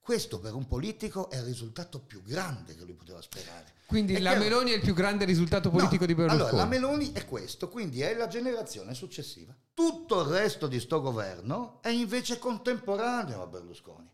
Questo 0.01 0.39
per 0.39 0.55
un 0.55 0.67
politico 0.69 1.29
è 1.31 1.37
il 1.37 1.43
risultato 1.43 1.99
più 2.01 2.23
grande 2.23 2.77
che 2.77 2.85
lui 2.85 2.95
poteva 2.95 3.21
sperare. 3.21 3.75
Quindi 3.87 4.15
È 4.15 4.21
la 4.21 4.31
chiaro- 4.31 4.45
Meloni 4.45 4.71
è 4.71 4.75
il 4.77 4.81
più 4.81 4.95
grande 4.95 5.25
risultato 5.25 5.69
politico 5.69 6.03
No, 6.03 6.07
di 6.07 6.15
Berlusconi. 6.15 6.49
Allora, 6.49 6.63
la 6.63 6.69
Meloni 6.69 7.13
è 7.13 7.25
questo, 7.25 7.69
quindi 7.69 8.03
è 8.03 8.15
la 8.15 8.29
generazione 8.29 8.95
successiva. 8.95 9.57
Tutto 9.75 10.21
il 10.21 10.29
resto 10.29 10.69
di 10.69 10.79
sto 10.79 11.01
governo 11.01 11.81
è 11.83 11.89
invece 11.89 12.39
contemporaneo 12.39 13.43
a 13.43 13.47
Berlusconi. 13.47 14.09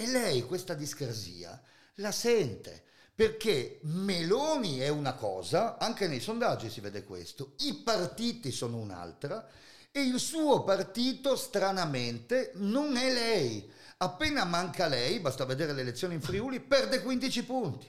E 0.00 0.06
lei 0.06 0.46
questa 0.46 0.72
discrasia 0.72 1.60
la 1.96 2.10
sente, 2.10 2.84
perché 3.14 3.80
Meloni 3.82 4.78
è 4.78 4.88
una 4.88 5.12
cosa, 5.12 5.76
anche 5.76 6.08
nei 6.08 6.20
sondaggi 6.20 6.70
si 6.70 6.80
vede 6.80 7.04
questo, 7.04 7.52
i 7.58 7.74
partiti 7.84 8.50
sono 8.50 8.78
un'altra 8.78 9.46
e 9.90 10.00
il 10.00 10.18
suo 10.18 10.64
partito 10.64 11.36
stranamente 11.36 12.52
non 12.54 12.96
è 12.96 13.12
lei. 13.12 13.70
Appena 13.98 14.46
manca 14.46 14.86
lei, 14.86 15.20
basta 15.20 15.44
vedere 15.44 15.74
le 15.74 15.82
elezioni 15.82 16.14
in 16.14 16.22
Friuli, 16.22 16.60
perde 16.60 17.02
15 17.02 17.44
punti. 17.44 17.86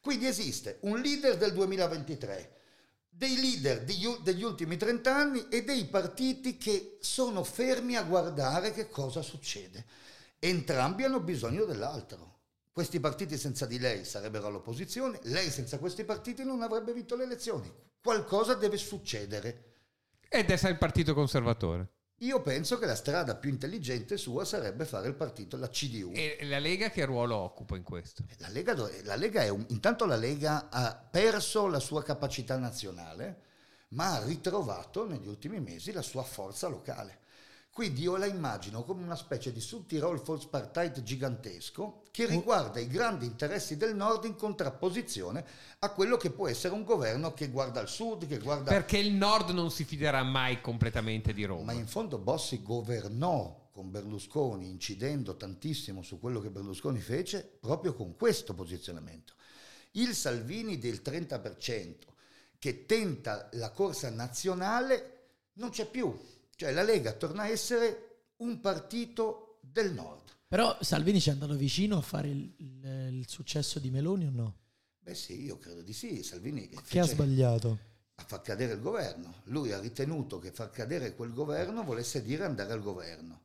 Quindi 0.00 0.26
esiste 0.26 0.78
un 0.80 0.98
leader 0.98 1.36
del 1.36 1.52
2023, 1.52 2.56
dei 3.08 3.40
leader 3.40 3.84
di- 3.84 4.18
degli 4.24 4.42
ultimi 4.42 4.76
30 4.76 5.14
anni 5.14 5.46
e 5.48 5.62
dei 5.62 5.84
partiti 5.84 6.56
che 6.56 6.98
sono 7.00 7.44
fermi 7.44 7.94
a 7.94 8.02
guardare 8.02 8.72
che 8.72 8.88
cosa 8.88 9.22
succede. 9.22 10.02
Entrambi 10.46 11.04
hanno 11.04 11.20
bisogno 11.20 11.64
dell'altro. 11.64 12.40
Questi 12.70 13.00
partiti 13.00 13.38
senza 13.38 13.64
di 13.64 13.78
lei 13.78 14.04
sarebbero 14.04 14.48
all'opposizione, 14.48 15.18
lei 15.22 15.48
senza 15.48 15.78
questi 15.78 16.04
partiti 16.04 16.44
non 16.44 16.60
avrebbe 16.60 16.92
vinto 16.92 17.16
le 17.16 17.24
elezioni. 17.24 17.72
Qualcosa 18.02 18.52
deve 18.52 18.76
succedere. 18.76 19.72
Ed 20.28 20.50
è 20.50 20.68
il 20.68 20.76
partito 20.76 21.14
conservatore. 21.14 21.92
Io 22.18 22.42
penso 22.42 22.78
che 22.78 22.84
la 22.84 22.94
strada 22.94 23.36
più 23.36 23.48
intelligente 23.48 24.18
sua 24.18 24.44
sarebbe 24.44 24.84
fare 24.84 25.08
il 25.08 25.14
partito, 25.14 25.56
la 25.56 25.70
CDU. 25.70 26.12
E 26.12 26.36
la 26.42 26.58
Lega 26.58 26.90
che 26.90 27.06
ruolo 27.06 27.36
occupa 27.36 27.76
in 27.76 27.82
questo? 27.82 28.22
La 28.36 28.48
Lega, 28.48 28.74
la 29.04 29.16
Lega 29.16 29.42
è 29.42 29.48
un, 29.48 29.64
intanto 29.68 30.04
la 30.04 30.16
Lega 30.16 30.68
ha 30.68 30.94
perso 30.94 31.68
la 31.68 31.80
sua 31.80 32.02
capacità 32.02 32.58
nazionale, 32.58 33.44
ma 33.90 34.16
ha 34.16 34.24
ritrovato 34.24 35.06
negli 35.06 35.26
ultimi 35.26 35.58
mesi 35.58 35.90
la 35.90 36.02
sua 36.02 36.22
forza 36.22 36.68
locale. 36.68 37.22
Quindi 37.74 38.02
io 38.02 38.16
la 38.16 38.26
immagino 38.26 38.84
come 38.84 39.02
una 39.02 39.16
specie 39.16 39.52
di 39.52 39.58
Südtirol 39.58 40.22
Volkspartei 40.22 40.92
gigantesco 41.02 42.04
che 42.12 42.24
riguarda 42.24 42.78
i 42.78 42.86
grandi 42.86 43.26
interessi 43.26 43.76
del 43.76 43.96
nord 43.96 44.26
in 44.26 44.36
contrapposizione 44.36 45.44
a 45.80 45.90
quello 45.90 46.16
che 46.16 46.30
può 46.30 46.46
essere 46.46 46.72
un 46.72 46.84
governo 46.84 47.34
che 47.34 47.48
guarda 47.48 47.80
al 47.80 47.88
sud, 47.88 48.28
che 48.28 48.38
guarda... 48.38 48.70
Perché 48.70 48.98
il 48.98 49.10
nord 49.10 49.50
non 49.50 49.72
si 49.72 49.82
fiderà 49.82 50.22
mai 50.22 50.60
completamente 50.60 51.32
di 51.32 51.42
Roma. 51.42 51.64
Ma 51.64 51.72
in 51.72 51.88
fondo 51.88 52.16
Bossi 52.18 52.62
governò 52.62 53.70
con 53.72 53.90
Berlusconi, 53.90 54.70
incidendo 54.70 55.36
tantissimo 55.36 56.02
su 56.02 56.20
quello 56.20 56.38
che 56.38 56.50
Berlusconi 56.50 57.00
fece, 57.00 57.58
proprio 57.58 57.94
con 57.94 58.14
questo 58.14 58.54
posizionamento. 58.54 59.32
Il 59.96 60.14
Salvini 60.14 60.78
del 60.78 61.00
30% 61.04 61.94
che 62.56 62.86
tenta 62.86 63.48
la 63.54 63.72
corsa 63.72 64.10
nazionale 64.10 65.30
non 65.54 65.70
c'è 65.70 65.86
più. 65.86 66.16
Cioè 66.56 66.72
la 66.72 66.82
Lega 66.82 67.12
torna 67.12 67.42
a 67.42 67.48
essere 67.48 68.26
un 68.36 68.60
partito 68.60 69.58
del 69.60 69.92
nord. 69.92 70.22
Però 70.46 70.76
Salvini 70.80 71.20
ci 71.20 71.30
è 71.30 71.32
andato 71.32 71.54
vicino 71.54 71.96
a 71.96 72.00
fare 72.00 72.28
il, 72.28 72.52
il- 72.58 73.08
il 73.18 73.28
successo 73.28 73.78
di 73.78 73.90
Meloni 73.90 74.26
o 74.26 74.30
no? 74.30 74.56
Beh 75.00 75.14
sì, 75.14 75.42
io 75.42 75.58
credo 75.58 75.82
di 75.82 75.92
sì. 75.92 76.22
Salvini 76.22 76.68
Che 76.68 76.76
ha 76.76 76.82
fece- 76.82 77.12
sbagliato? 77.14 77.78
a 78.16 78.22
far 78.24 78.42
cadere 78.42 78.74
il 78.74 78.80
governo. 78.80 79.40
Lui 79.44 79.72
ha 79.72 79.80
ritenuto 79.80 80.38
che 80.38 80.52
far 80.52 80.70
cadere 80.70 81.14
quel 81.16 81.32
governo 81.32 81.82
volesse 81.82 82.22
dire 82.22 82.44
andare 82.44 82.72
al 82.72 82.80
governo. 82.82 83.42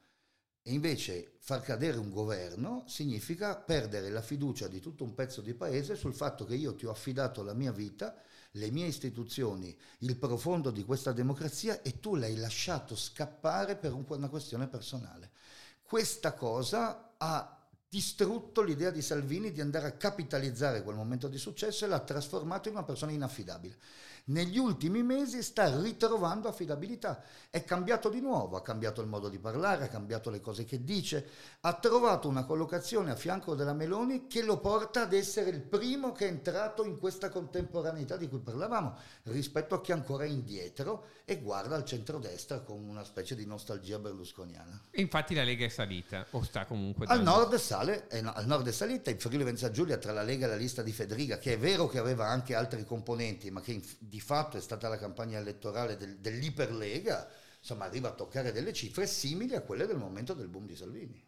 E 0.62 0.74
invece 0.74 1.38
far 1.40 1.62
cadere 1.62 1.98
un 1.98 2.12
governo 2.12 2.84
significa 2.86 3.56
perdere 3.56 4.10
la 4.12 4.22
fiducia 4.22 4.68
di 4.68 4.80
tutto 4.80 5.04
un 5.04 5.16
pezzo 5.16 5.42
di 5.42 5.56
paese 5.56 5.96
sul 5.96 6.14
fatto 6.14 6.46
che 6.46 6.54
io 6.54 6.76
ti 6.76 6.86
ho 6.86 6.92
affidato 6.92 7.42
la 7.42 7.54
mia 7.54 7.72
vita, 7.72 8.16
le 8.54 8.72
mie 8.72 8.88
istituzioni, 8.88 9.76
il 10.00 10.18
profondo 10.18 10.72
di 10.72 10.84
questa 10.84 11.12
democrazia 11.12 11.82
e 11.82 12.00
tu 12.00 12.16
l'hai 12.16 12.36
lasciato 12.36 12.96
scappare 12.96 13.76
per 13.76 13.94
un- 13.94 14.06
una 14.08 14.30
questione 14.30 14.68
personale. 14.68 15.32
Questa 15.82 16.34
cosa 16.34 17.14
ha 17.18 17.56
distrutto 17.88 18.62
l'idea 18.62 18.92
di 18.92 19.02
Salvini 19.02 19.52
di 19.52 19.62
andare 19.62 19.88
a 19.88 19.92
capitalizzare 19.94 20.84
quel 20.84 20.96
momento 20.96 21.28
di 21.28 21.38
successo 21.38 21.86
e 21.86 21.88
l'ha 21.88 22.00
trasformato 22.00 22.70
in 22.70 22.76
una 22.76 22.84
persona 22.84 23.12
inaffidabile. 23.12 23.78
Negli 24.30 24.60
ultimi 24.60 25.02
mesi 25.02 25.42
sta 25.42 25.80
ritrovando 25.82 26.48
affidabilità. 26.48 27.24
È 27.50 27.64
cambiato 27.64 28.10
di 28.10 28.22
nuovo, 28.22 28.58
ha 28.58 28.62
cambiato 28.62 29.02
il 29.02 29.08
modo 29.08 29.28
di 29.28 29.40
parlare, 29.40 29.86
ha 29.86 29.88
cambiato 29.88 30.30
le 30.30 30.40
cose 30.40 30.66
che 30.66 30.84
dice, 30.84 31.28
ha 31.62 31.74
trovato 31.74 32.28
una 32.28 32.46
collocazione 32.46 33.10
a 33.10 33.16
fianco 33.16 33.56
della 33.56 33.74
Meloni 33.74 34.28
che 34.28 34.44
lo 34.44 34.60
porta 34.60 35.02
ad 35.02 35.14
essere 35.14 35.50
il 35.50 35.62
primo 35.62 36.12
che 36.12 36.28
è 36.28 36.30
entrato 36.30 36.84
in 36.84 37.00
questa 37.00 37.30
contemporaneità 37.30 38.18
di 38.18 38.30
cui 38.30 38.38
parlavamo, 38.38 38.98
rispetto 39.24 39.74
a 39.74 39.82
chi 39.82 39.94
ancora 39.94 40.26
è 40.26 40.28
indietro 40.28 41.08
e 41.26 41.40
guarda 41.40 41.76
al 41.76 41.86
centrodestra 41.86 42.60
con 42.60 42.84
una 42.84 43.04
specie 43.04 43.34
di 43.36 43.48
nostalgia 43.48 43.98
berlusconiana. 43.98 44.80
E 44.92 45.02
infatti 45.02 45.34
la 45.34 45.44
Lega 45.44 45.66
è 45.66 45.70
salita, 45.70 46.28
o 46.32 46.44
sta 46.44 46.68
comunque 46.68 47.08
Al 47.08 47.24
nord 47.24 47.56
sale, 47.56 48.08
eh 48.10 48.22
no, 48.22 48.32
al 48.34 48.46
nord 48.46 48.68
è 48.68 48.72
salita, 48.72 49.10
in 49.10 49.18
Friuli 49.18 49.44
Venezia 49.44 49.72
Giulia 49.72 49.98
tra 49.98 50.12
la 50.14 50.22
Lega 50.22 50.46
e 50.46 50.50
la 50.50 50.56
lista 50.56 50.84
di 50.84 50.92
Federica, 50.92 51.40
che 51.40 51.54
è 51.54 51.58
vero 51.58 51.88
che 51.88 51.98
aveva 51.98 52.28
anche 52.28 52.54
altri 52.54 52.86
componenti, 52.86 53.50
ma 53.50 53.62
che 53.62 53.72
in- 53.72 53.84
di 53.98 54.19
fatto 54.20 54.58
è 54.58 54.62
stata 54.62 54.88
la 54.88 54.98
campagna 54.98 55.38
elettorale 55.40 55.98
del- 55.98 56.18
dell'iperlega, 56.18 57.28
insomma 57.60 57.86
arriva 57.86 58.10
a 58.10 58.14
toccare 58.14 58.52
delle 58.52 58.74
cifre 58.74 59.08
simili 59.08 59.56
a 59.56 59.62
quelle 59.62 59.86
del 59.86 59.98
momento 59.98 60.34
del 60.34 60.48
boom 60.48 60.66
di 60.66 60.76
Salvini. 60.76 61.24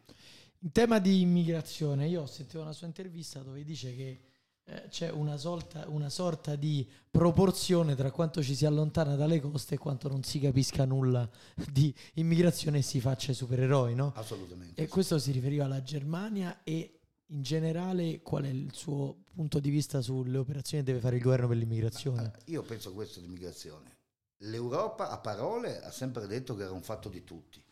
In 0.60 0.70
tema 0.72 0.98
di 0.98 1.20
immigrazione, 1.20 2.06
io 2.06 2.22
ho 2.22 2.26
sentito 2.26 2.60
una 2.60 2.72
sua 2.72 2.86
intervista 2.86 3.40
dove 3.40 3.64
dice 3.64 3.94
che 3.96 4.20
eh, 4.64 4.86
c'è 4.88 5.10
una, 5.10 5.36
solta- 5.36 5.88
una 5.88 6.08
sorta 6.08 6.54
di 6.54 6.88
proporzione 7.10 7.96
tra 7.96 8.12
quanto 8.12 8.42
ci 8.44 8.54
si 8.54 8.64
allontana 8.64 9.16
dalle 9.16 9.40
coste 9.40 9.74
e 9.74 9.78
quanto 9.78 10.08
non 10.08 10.22
si 10.22 10.38
capisca 10.38 10.84
nulla 10.84 11.28
di 11.70 11.92
immigrazione 12.14 12.78
e 12.78 12.82
si 12.82 13.00
faccia 13.00 13.32
supereroi, 13.32 13.96
no? 13.96 14.12
Assolutamente. 14.14 14.80
E 14.80 14.86
questo 14.86 15.18
si 15.18 15.32
riferiva 15.32 15.64
alla 15.64 15.82
Germania 15.82 16.60
e 16.62 17.00
in 17.32 17.42
generale 17.42 18.20
qual 18.20 18.44
è 18.44 18.48
il 18.48 18.72
suo 18.72 19.24
punto 19.34 19.58
di 19.58 19.70
vista 19.70 20.00
sulle 20.00 20.38
operazioni 20.38 20.84
che 20.84 20.90
deve 20.90 21.02
fare 21.02 21.16
il 21.16 21.22
governo 21.22 21.48
per 21.48 21.56
l'immigrazione? 21.56 22.18
Allora, 22.18 22.38
io 22.46 22.62
penso 22.62 22.92
questo 22.92 23.20
di 23.20 23.26
immigrazione. 23.26 23.98
L'Europa 24.44 25.10
a 25.10 25.18
parole 25.18 25.82
ha 25.82 25.90
sempre 25.90 26.26
detto 26.26 26.54
che 26.54 26.64
era 26.64 26.72
un 26.72 26.82
fatto 26.82 27.08
di 27.08 27.24
tutti. 27.24 27.62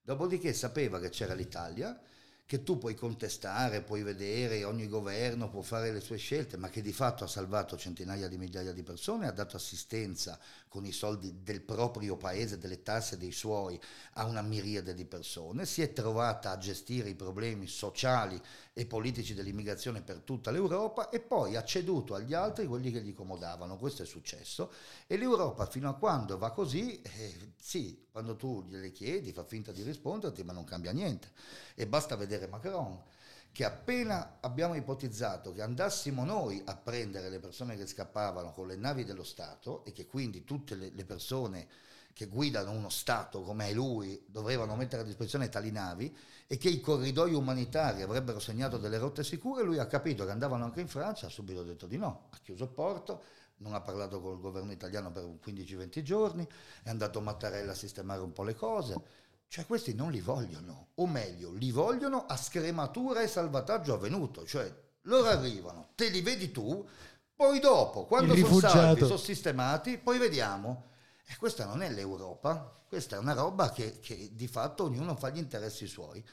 Dopodiché 0.00 0.52
sapeva 0.52 0.98
che 0.98 1.10
c'era 1.10 1.34
l'Italia, 1.34 2.00
che 2.50 2.64
tu 2.64 2.78
puoi 2.78 2.96
contestare, 2.96 3.80
puoi 3.80 4.02
vedere, 4.02 4.64
ogni 4.64 4.88
governo 4.88 5.48
può 5.48 5.62
fare 5.62 5.92
le 5.92 6.00
sue 6.00 6.16
scelte, 6.16 6.56
ma 6.56 6.68
che 6.68 6.82
di 6.82 6.92
fatto 6.92 7.22
ha 7.22 7.28
salvato 7.28 7.76
centinaia 7.76 8.26
di 8.26 8.38
migliaia 8.38 8.72
di 8.72 8.82
persone, 8.82 9.28
ha 9.28 9.30
dato 9.30 9.54
assistenza 9.54 10.36
con 10.66 10.84
i 10.84 10.90
soldi 10.90 11.44
del 11.44 11.60
proprio 11.60 12.16
paese, 12.16 12.58
delle 12.58 12.82
tasse 12.82 13.16
dei 13.16 13.30
suoi, 13.30 13.78
a 14.14 14.24
una 14.24 14.42
miriade 14.42 14.94
di 14.94 15.04
persone, 15.04 15.64
si 15.64 15.80
è 15.80 15.92
trovata 15.92 16.50
a 16.50 16.58
gestire 16.58 17.10
i 17.10 17.14
problemi 17.14 17.68
sociali 17.68 18.42
e 18.72 18.84
politici 18.84 19.32
dell'immigrazione 19.32 20.02
per 20.02 20.18
tutta 20.18 20.50
l'Europa 20.50 21.08
e 21.08 21.20
poi 21.20 21.54
ha 21.54 21.62
ceduto 21.62 22.14
agli 22.14 22.34
altri 22.34 22.66
quelli 22.66 22.90
che 22.90 23.02
gli 23.02 23.14
comodavano. 23.14 23.76
Questo 23.76 24.02
è 24.02 24.06
successo 24.06 24.72
e 25.06 25.16
l'Europa 25.16 25.66
fino 25.66 25.88
a 25.88 25.94
quando 25.94 26.36
va 26.36 26.50
così, 26.50 27.00
eh, 27.02 27.52
sì, 27.60 28.06
quando 28.10 28.36
tu 28.36 28.64
gliele 28.68 28.90
chiedi 28.90 29.32
fa 29.32 29.44
finta 29.44 29.70
di 29.70 29.82
risponderti, 29.82 30.42
ma 30.42 30.52
non 30.52 30.64
cambia 30.64 30.92
niente. 30.92 31.30
E 31.80 31.86
basta 31.86 32.14
vedere 32.14 32.46
Macron 32.46 33.00
che 33.50 33.64
appena 33.64 34.36
abbiamo 34.40 34.74
ipotizzato 34.74 35.54
che 35.54 35.62
andassimo 35.62 36.26
noi 36.26 36.60
a 36.66 36.76
prendere 36.76 37.30
le 37.30 37.38
persone 37.38 37.74
che 37.74 37.86
scappavano 37.86 38.52
con 38.52 38.66
le 38.66 38.76
navi 38.76 39.02
dello 39.06 39.24
Stato 39.24 39.82
e 39.86 39.92
che 39.92 40.04
quindi 40.04 40.44
tutte 40.44 40.74
le, 40.74 40.90
le 40.94 41.04
persone 41.06 41.66
che 42.12 42.26
guidano 42.26 42.72
uno 42.72 42.90
Stato 42.90 43.40
come 43.40 43.72
lui 43.72 44.22
dovevano 44.26 44.76
mettere 44.76 45.00
a 45.00 45.04
disposizione 45.06 45.48
tali 45.48 45.70
navi 45.70 46.14
e 46.46 46.58
che 46.58 46.68
i 46.68 46.80
corridoi 46.80 47.32
umanitari 47.32 48.02
avrebbero 48.02 48.40
segnato 48.40 48.76
delle 48.76 48.98
rotte 48.98 49.24
sicure, 49.24 49.62
lui 49.62 49.78
ha 49.78 49.86
capito 49.86 50.26
che 50.26 50.32
andavano 50.32 50.64
anche 50.64 50.82
in 50.82 50.88
Francia, 50.88 51.28
ha 51.28 51.30
subito 51.30 51.62
detto 51.62 51.86
di 51.86 51.96
no, 51.96 52.26
ha 52.28 52.38
chiuso 52.42 52.64
il 52.64 52.70
porto, 52.70 53.22
non 53.60 53.72
ha 53.72 53.80
parlato 53.80 54.20
con 54.20 54.34
il 54.34 54.40
governo 54.40 54.70
italiano 54.70 55.10
per 55.10 55.24
15-20 55.24 56.02
giorni, 56.02 56.46
è 56.82 56.90
andato 56.90 57.22
Mattarella 57.22 57.72
a 57.72 57.74
sistemare 57.74 58.20
un 58.20 58.34
po' 58.34 58.42
le 58.42 58.54
cose 58.54 59.28
cioè 59.50 59.66
questi 59.66 59.94
non 59.94 60.12
li 60.12 60.20
vogliono, 60.20 60.90
o 60.94 61.08
meglio, 61.08 61.50
li 61.50 61.72
vogliono 61.72 62.24
a 62.24 62.36
scrematura 62.36 63.20
e 63.20 63.26
salvataggio 63.26 63.94
avvenuto, 63.94 64.46
cioè 64.46 64.72
loro 65.02 65.26
arrivano, 65.28 65.88
te 65.96 66.08
li 66.08 66.20
vedi 66.20 66.52
tu, 66.52 66.86
poi 67.34 67.58
dopo, 67.58 68.04
quando 68.04 68.36
sono 68.36 68.60
salvi, 68.60 69.00
sono 69.00 69.16
sistemati, 69.16 69.98
poi 69.98 70.18
vediamo. 70.18 70.90
E 71.26 71.36
questa 71.36 71.64
non 71.64 71.82
è 71.82 71.90
l'Europa, 71.90 72.80
questa 72.86 73.16
è 73.16 73.18
una 73.18 73.32
roba 73.32 73.72
che, 73.72 73.98
che 73.98 74.30
di 74.32 74.46
fatto 74.46 74.84
ognuno 74.84 75.16
fa 75.16 75.30
gli 75.30 75.38
interessi 75.38 75.88
suoi. 75.88 76.24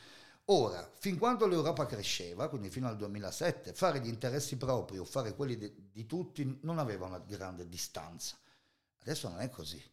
Ora, 0.50 0.88
fin 1.00 1.18
quando 1.18 1.48
l'Europa 1.48 1.88
cresceva, 1.88 2.50
quindi 2.50 2.70
fino 2.70 2.88
al 2.88 2.98
2007, 2.98 3.74
fare 3.74 4.00
gli 4.00 4.08
interessi 4.08 4.58
propri 4.58 5.00
o 5.00 5.06
fare 5.06 5.34
quelli 5.34 5.58
di, 5.58 5.90
di 5.92 6.06
tutti 6.06 6.60
non 6.62 6.78
aveva 6.78 7.08
una 7.08 7.20
grande 7.26 7.68
distanza. 7.68 8.38
Adesso 9.02 9.28
non 9.28 9.40
è 9.40 9.50
così. 9.50 9.84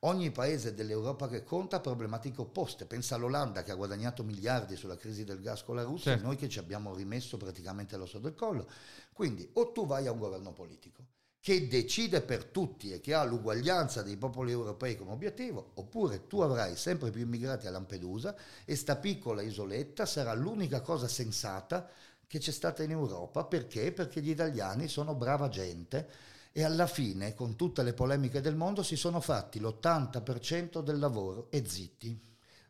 Ogni 0.00 0.30
paese 0.30 0.72
dell'Europa 0.72 1.28
che 1.28 1.44
conta 1.44 1.76
ha 1.76 1.80
problematiche 1.80 2.40
opposte. 2.40 2.86
Pensa 2.86 3.16
all'Olanda 3.16 3.62
che 3.62 3.70
ha 3.70 3.74
guadagnato 3.74 4.24
miliardi 4.24 4.74
sulla 4.74 4.96
crisi 4.96 5.24
del 5.24 5.40
gas 5.40 5.62
con 5.62 5.76
la 5.76 5.82
Russia 5.82 6.12
certo. 6.12 6.22
e 6.22 6.26
noi 6.26 6.36
che 6.36 6.48
ci 6.48 6.58
abbiamo 6.58 6.94
rimesso 6.94 7.36
praticamente 7.36 7.98
l'osso 7.98 8.18
del 8.18 8.34
collo. 8.34 8.66
Quindi 9.12 9.48
o 9.54 9.72
tu 9.72 9.86
vai 9.86 10.06
a 10.06 10.12
un 10.12 10.18
governo 10.18 10.52
politico 10.52 11.04
che 11.40 11.68
decide 11.68 12.20
per 12.20 12.44
tutti 12.44 12.92
e 12.92 13.00
che 13.00 13.14
ha 13.14 13.24
l'uguaglianza 13.24 14.02
dei 14.02 14.18
popoli 14.18 14.52
europei 14.52 14.96
come 14.96 15.12
obiettivo, 15.12 15.72
oppure 15.74 16.26
tu 16.26 16.40
avrai 16.40 16.76
sempre 16.76 17.10
più 17.10 17.22
immigrati 17.22 17.66
a 17.66 17.70
Lampedusa 17.70 18.34
e 18.66 18.76
sta 18.76 18.96
piccola 18.96 19.40
isoletta 19.40 20.04
sarà 20.04 20.34
l'unica 20.34 20.82
cosa 20.82 21.08
sensata 21.08 21.88
che 22.26 22.38
c'è 22.38 22.52
stata 22.52 22.82
in 22.82 22.90
Europa. 22.90 23.44
Perché? 23.44 23.90
Perché 23.90 24.20
gli 24.20 24.30
italiani 24.30 24.86
sono 24.86 25.14
brava 25.14 25.48
gente 25.48 26.08
e 26.52 26.64
alla 26.64 26.86
fine, 26.86 27.34
con 27.34 27.56
tutte 27.56 27.82
le 27.82 27.92
polemiche 27.92 28.40
del 28.40 28.56
mondo, 28.56 28.82
si 28.82 28.96
sono 28.96 29.20
fatti 29.20 29.60
l'80% 29.60 30.82
del 30.82 30.98
lavoro 30.98 31.50
e 31.50 31.64
zitti. 31.66 32.28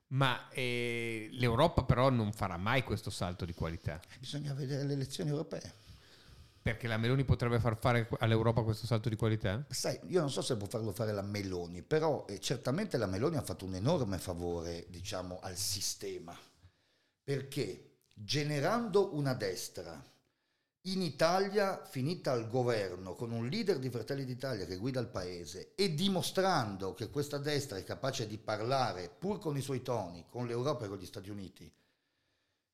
Ma 0.09 0.49
eh, 0.51 1.29
l'Europa 1.33 1.85
però 1.85 2.11
non 2.11 2.33
farà 2.33 2.57
mai 2.57 2.83
questo 2.83 3.11
salto 3.11 3.45
di 3.45 3.55
qualità. 3.55 4.01
Bisogna 4.19 4.53
vedere 4.55 4.85
le 4.85 4.95
elezioni 4.95 5.31
europee. 5.31 5.79
Perché 6.63 6.89
la 6.89 6.99
Meloni 6.99 7.25
potrebbe 7.25 7.59
far 7.59 7.79
fare 7.79 8.07
all'Europa 8.19 8.63
questo 8.63 8.87
salto 8.87 9.09
di 9.09 9.17
qualità? 9.17 9.65
Sai, 9.71 9.99
io 10.09 10.21
non 10.21 10.31
so 10.31 10.43
se 10.43 10.57
può 10.59 10.67
farlo 10.67 10.93
fare 10.93 11.13
la 11.13 11.23
Meloni, 11.23 11.83
però 11.83 12.27
eh, 12.29 12.39
certamente 12.39 12.99
la 12.99 13.07
Meloni 13.07 13.37
ha 13.37 13.43
fatto 13.43 13.65
un 13.65 13.77
enorme 13.77 14.19
favore, 14.19 14.85
diciamo, 14.91 15.39
al 15.41 15.57
sistema. 15.57 16.37
Perché 17.23 18.01
generando 18.13 19.15
una 19.15 19.33
destra 19.33 20.03
in 20.85 21.03
Italia, 21.03 21.85
finita 21.85 22.33
al 22.33 22.49
governo, 22.49 23.15
con 23.15 23.33
un 23.33 23.47
leader 23.49 23.79
di 23.79 23.91
Fratelli 23.91 24.25
d'Italia 24.25 24.65
che 24.65 24.77
guida 24.77 25.01
il 25.01 25.09
paese 25.09 25.75
e 25.75 25.95
dimostrando 25.95 26.95
che 26.95 27.11
questa 27.11 27.37
destra 27.37 27.77
è 27.77 27.85
capace 27.85 28.27
di 28.27 28.39
parlare, 28.39 29.11
pur 29.11 29.39
con 29.39 29.57
i 29.57 29.61
suoi 29.61 29.83
toni, 29.83 30.25
con 30.29 30.47
l'Europa 30.47 30.87
e 30.87 30.89
con 30.89 30.97
gli 30.97 31.05
Stati 31.05 31.29
Uniti, 31.29 31.71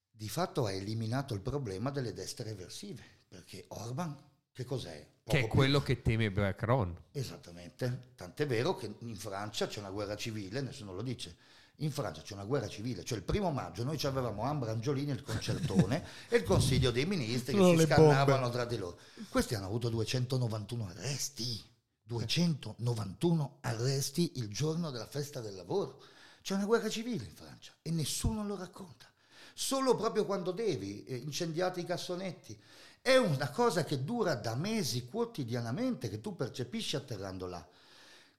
di 0.08 0.28
fatto 0.28 0.66
ha 0.66 0.72
eliminato 0.72 1.34
il 1.34 1.40
problema 1.40 1.90
delle 1.90 2.12
destre 2.12 2.50
eversive, 2.50 3.02
perché 3.26 3.64
Orban, 3.68 4.16
che 4.52 4.64
cos'è? 4.64 5.04
Poco 5.24 5.36
che 5.36 5.44
è 5.44 5.48
quello 5.48 5.82
più. 5.82 5.94
che 5.94 6.02
teme 6.02 6.30
Macron. 6.30 6.96
Esattamente, 7.10 8.12
tant'è 8.14 8.46
vero 8.46 8.76
che 8.76 8.94
in 9.00 9.16
Francia 9.16 9.66
c'è 9.66 9.80
una 9.80 9.90
guerra 9.90 10.14
civile, 10.14 10.60
nessuno 10.60 10.94
lo 10.94 11.02
dice 11.02 11.36
in 11.80 11.90
Francia 11.90 12.22
c'è 12.22 12.34
una 12.34 12.44
guerra 12.44 12.68
civile, 12.68 13.04
cioè 13.04 13.18
il 13.18 13.24
primo 13.24 13.50
maggio 13.50 13.84
noi 13.84 14.00
avevamo 14.04 14.42
Ambra 14.42 14.70
Angiolini 14.70 15.10
il 15.10 15.22
concertone 15.22 16.04
e 16.28 16.36
il 16.36 16.44
Consiglio 16.44 16.90
dei 16.90 17.04
Ministri 17.04 17.52
che 17.52 17.58
Sono 17.58 17.78
si 17.78 17.84
scannavano 17.84 18.40
bombe. 18.40 18.50
tra 18.52 18.64
di 18.64 18.78
loro. 18.78 18.98
Questi 19.28 19.54
hanno 19.54 19.66
avuto 19.66 19.88
291 19.88 20.86
arresti, 20.88 21.62
291 22.02 23.58
arresti 23.60 24.32
il 24.36 24.48
giorno 24.48 24.90
della 24.90 25.06
festa 25.06 25.40
del 25.40 25.54
lavoro. 25.54 26.02
C'è 26.42 26.54
una 26.54 26.64
guerra 26.64 26.88
civile 26.88 27.24
in 27.24 27.34
Francia 27.34 27.72
e 27.82 27.90
nessuno 27.90 28.46
lo 28.46 28.56
racconta. 28.56 29.06
Solo 29.52 29.96
proprio 29.96 30.24
quando 30.24 30.52
devi, 30.52 31.04
eh, 31.04 31.16
incendiati 31.16 31.80
i 31.80 31.84
cassonetti. 31.84 32.58
È 33.00 33.16
una 33.16 33.50
cosa 33.50 33.84
che 33.84 34.02
dura 34.04 34.34
da 34.34 34.54
mesi 34.54 35.06
quotidianamente, 35.06 36.08
che 36.08 36.20
tu 36.20 36.34
percepisci 36.34 36.96
atterrando 36.96 37.46
là. 37.46 37.66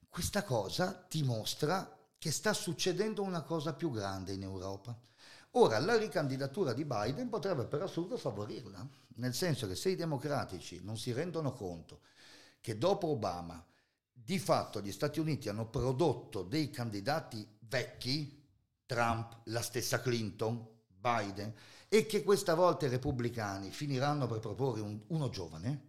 Questa 0.08 0.42
cosa 0.42 0.92
ti 0.92 1.22
mostra 1.22 1.97
che 2.18 2.30
sta 2.30 2.52
succedendo 2.52 3.22
una 3.22 3.42
cosa 3.42 3.74
più 3.74 3.90
grande 3.90 4.32
in 4.32 4.42
Europa. 4.42 4.98
Ora, 5.52 5.78
la 5.78 5.96
ricandidatura 5.96 6.72
di 6.72 6.84
Biden 6.84 7.28
potrebbe 7.28 7.64
per 7.64 7.82
assurdo 7.82 8.16
favorirla, 8.16 8.86
nel 9.16 9.34
senso 9.34 9.66
che 9.66 9.74
se 9.74 9.90
i 9.90 9.96
democratici 9.96 10.80
non 10.82 10.98
si 10.98 11.12
rendono 11.12 11.52
conto 11.52 12.00
che 12.60 12.76
dopo 12.76 13.08
Obama 13.08 13.64
di 14.12 14.38
fatto 14.38 14.80
gli 14.80 14.92
Stati 14.92 15.20
Uniti 15.20 15.48
hanno 15.48 15.68
prodotto 15.68 16.42
dei 16.42 16.70
candidati 16.70 17.46
vecchi, 17.60 18.46
Trump, 18.84 19.40
la 19.44 19.62
stessa 19.62 20.00
Clinton, 20.00 20.66
Biden, 20.86 21.54
e 21.88 22.04
che 22.04 22.22
questa 22.22 22.54
volta 22.54 22.86
i 22.86 22.90
repubblicani 22.90 23.70
finiranno 23.70 24.26
per 24.26 24.40
proporre 24.40 24.80
un, 24.80 25.00
uno 25.06 25.30
giovane, 25.30 25.87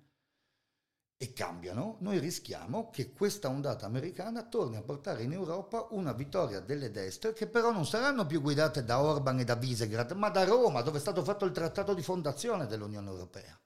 e 1.22 1.34
cambiano, 1.34 1.98
noi 2.00 2.18
rischiamo 2.18 2.90
che 2.92 3.12
questa 3.12 3.50
ondata 3.50 3.86
americana 3.86 4.48
torni 4.48 4.78
a 4.78 4.82
portare 4.82 5.24
in 5.24 5.34
Europa 5.34 5.88
una 5.90 6.14
vittoria 6.14 6.62
delle 6.62 6.92
destre 6.92 7.34
che 7.34 7.46
però 7.46 7.74
non 7.74 7.86
saranno 7.86 8.26
più 8.26 8.42
guidate 8.42 8.86
da 8.86 9.02
Orban 9.02 9.40
e 9.40 9.44
da 9.44 9.56
Visegrad, 9.56 10.12
ma 10.12 10.30
da 10.30 10.46
Roma, 10.46 10.82
dove 10.82 10.98
è 10.98 11.02
stato 11.02 11.22
fatto 11.22 11.44
il 11.44 11.52
trattato 11.52 11.94
di 11.94 12.02
fondazione 12.02 12.68
dell'Unione 12.68 13.10
Europea. 13.10 13.60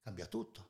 Cambia 0.00 0.26
tutto. 0.26 0.68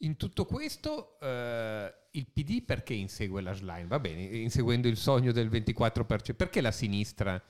In 0.00 0.16
tutto 0.16 0.44
questo, 0.44 1.18
eh, 1.18 1.94
il 2.10 2.26
PD 2.26 2.62
perché 2.62 2.92
insegue 2.92 3.40
la 3.40 3.54
slime? 3.54 3.86
Va 3.86 3.98
bene, 3.98 4.20
inseguendo 4.20 4.86
il 4.86 4.98
sogno 4.98 5.32
del 5.32 5.48
24%, 5.48 6.34
perché 6.34 6.60
la 6.60 6.72
sinistra... 6.72 7.42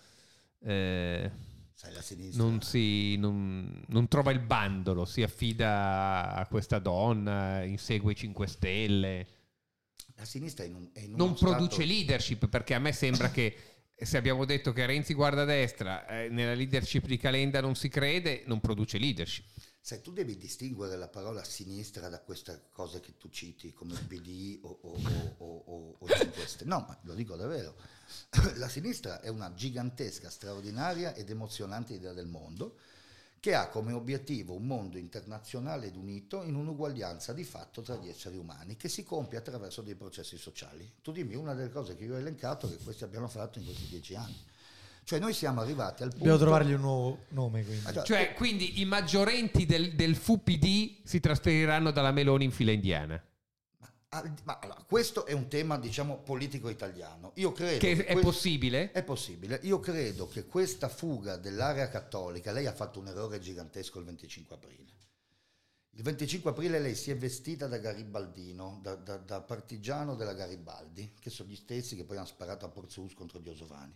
Eh 0.61 1.55
Sai, 1.76 1.92
la 1.92 2.00
sinistra. 2.00 2.42
Non, 2.42 2.62
si, 2.62 3.16
non, 3.16 3.84
non, 3.88 4.08
trova 4.08 4.30
il 4.30 4.40
bandolo, 4.40 5.04
si 5.04 5.22
affida 5.22 6.32
a 6.32 6.46
questa 6.46 6.78
donna, 6.78 7.64
insegue 7.64 8.12
i 8.12 8.16
5 8.16 8.46
Stelle. 8.46 9.26
La 10.14 10.24
sinistra 10.24 10.64
è 10.64 10.68
in 10.68 10.74
un, 10.74 10.88
è 10.94 11.00
in 11.00 11.14
non 11.14 11.36
stato... 11.36 11.52
produce 11.52 11.84
leadership 11.84 12.48
perché 12.48 12.72
a 12.72 12.78
me 12.78 12.92
sembra 12.92 13.30
che 13.30 13.54
se 13.94 14.16
abbiamo 14.16 14.46
detto 14.46 14.72
che 14.72 14.86
Renzi 14.86 15.12
guarda 15.12 15.42
a 15.42 15.44
destra, 15.44 16.06
eh, 16.06 16.30
nella 16.30 16.54
leadership 16.54 17.04
di 17.04 17.18
Calenda 17.18 17.60
non 17.60 17.74
si 17.74 17.90
crede, 17.90 18.44
non 18.46 18.58
produce 18.58 18.96
leadership. 18.96 19.44
Sai, 19.87 20.03
tu 20.03 20.11
devi 20.11 20.37
distinguere 20.37 20.96
la 20.96 21.07
parola 21.07 21.44
sinistra 21.44 22.09
da 22.09 22.18
queste 22.18 22.70
cose 22.72 22.99
che 22.99 23.16
tu 23.16 23.29
citi 23.29 23.72
come 23.72 23.92
il 23.92 24.03
PD 24.03 24.59
o, 24.62 24.79
o, 24.81 24.99
o, 25.38 25.62
o, 25.64 25.96
o 26.01 26.09
5 26.09 26.44
Stelle. 26.44 26.68
No, 26.68 26.85
ma 26.88 26.99
lo 27.03 27.14
dico 27.14 27.37
davvero. 27.37 27.77
La 28.59 28.68
sinistra 28.68 29.20
è 29.20 29.29
una 29.29 29.55
gigantesca, 29.55 30.29
straordinaria 30.29 31.14
ed 31.14 31.31
emozionante 31.31 31.94
idea 31.94 32.12
del 32.12 32.27
mondo 32.27 32.79
che 33.38 33.55
ha 33.55 33.68
come 33.68 33.92
obiettivo 33.92 34.55
un 34.55 34.66
mondo 34.66 34.99
internazionale 34.99 35.87
ed 35.87 35.94
unito 35.94 36.42
in 36.42 36.57
un'uguaglianza 36.57 37.33
di 37.33 37.44
fatto 37.44 37.81
tra 37.83 37.94
gli 37.94 38.09
esseri 38.09 38.37
umani 38.37 38.77
che 38.77 38.88
si 38.88 39.05
compie 39.05 39.38
attraverso 39.38 39.83
dei 39.83 39.94
processi 39.94 40.37
sociali. 40.37 40.94
Tu 41.01 41.12
dimmi 41.12 41.37
una 41.37 41.55
delle 41.55 41.70
cose 41.70 41.94
che 41.94 42.03
io 42.03 42.14
ho 42.14 42.18
elencato 42.18 42.68
che 42.68 42.79
questi 42.79 43.05
abbiano 43.05 43.29
fatto 43.29 43.61
in 43.61 43.64
questi 43.66 43.87
dieci 43.87 44.16
anni. 44.16 44.44
Cioè 45.06 45.20
noi 45.20 45.34
siamo 45.34 45.60
arrivati 45.60 46.02
al 46.02 46.08
punto... 46.08 46.24
Dobbiamo 46.24 46.38
trovargli 46.40 46.72
un 46.72 46.80
nuovo 46.80 47.18
nome 47.28 47.64
quindi. 47.64 47.84
Cioè, 47.92 48.02
cioè 48.02 48.34
quindi 48.34 48.80
i 48.80 48.84
maggiorenti 48.84 49.64
del, 49.64 49.94
del 49.94 50.16
FUPD 50.16 51.02
si 51.04 51.20
trasferiranno 51.20 51.92
dalla 51.92 52.10
Meloni 52.10 52.42
in 52.42 52.50
fila 52.50 52.72
indiana. 52.72 53.24
ma 54.42 54.58
allora, 54.58 54.84
questo 54.84 55.24
è 55.24 55.30
un 55.30 55.46
tema, 55.46 55.78
diciamo, 55.78 56.16
politico 56.18 56.68
italiano. 56.70 57.30
Io 57.36 57.52
credo 57.52 57.78
Che 57.78 58.04
è 58.04 58.14
que- 58.14 58.20
possibile? 58.20 58.90
È 58.90 59.04
possibile. 59.04 59.60
Io 59.62 59.78
credo 59.78 60.26
che 60.26 60.44
questa 60.44 60.88
fuga 60.88 61.36
dell'area 61.36 61.88
cattolica, 61.88 62.50
lei 62.50 62.66
ha 62.66 62.74
fatto 62.74 62.98
un 62.98 63.06
errore 63.06 63.38
gigantesco 63.38 64.00
il 64.00 64.06
25 64.06 64.56
aprile. 64.56 64.92
Il 65.90 66.02
25 66.02 66.50
aprile 66.50 66.80
lei 66.80 66.96
si 66.96 67.12
è 67.12 67.16
vestita 67.16 67.68
da 67.68 67.78
garibaldino, 67.78 68.80
da, 68.82 68.96
da- 68.96 69.18
da 69.18 69.40
partigiano 69.40 70.16
della 70.16 70.34
Garibaldi, 70.34 71.12
che 71.20 71.30
sono 71.30 71.48
gli 71.48 71.54
stessi 71.54 71.94
che 71.94 72.02
poi 72.02 72.16
hanno 72.16 72.26
sparato 72.26 72.66
a 72.66 72.70
Porzus 72.70 73.14
contro 73.14 73.38
gli 73.38 73.48
Osovani. 73.48 73.94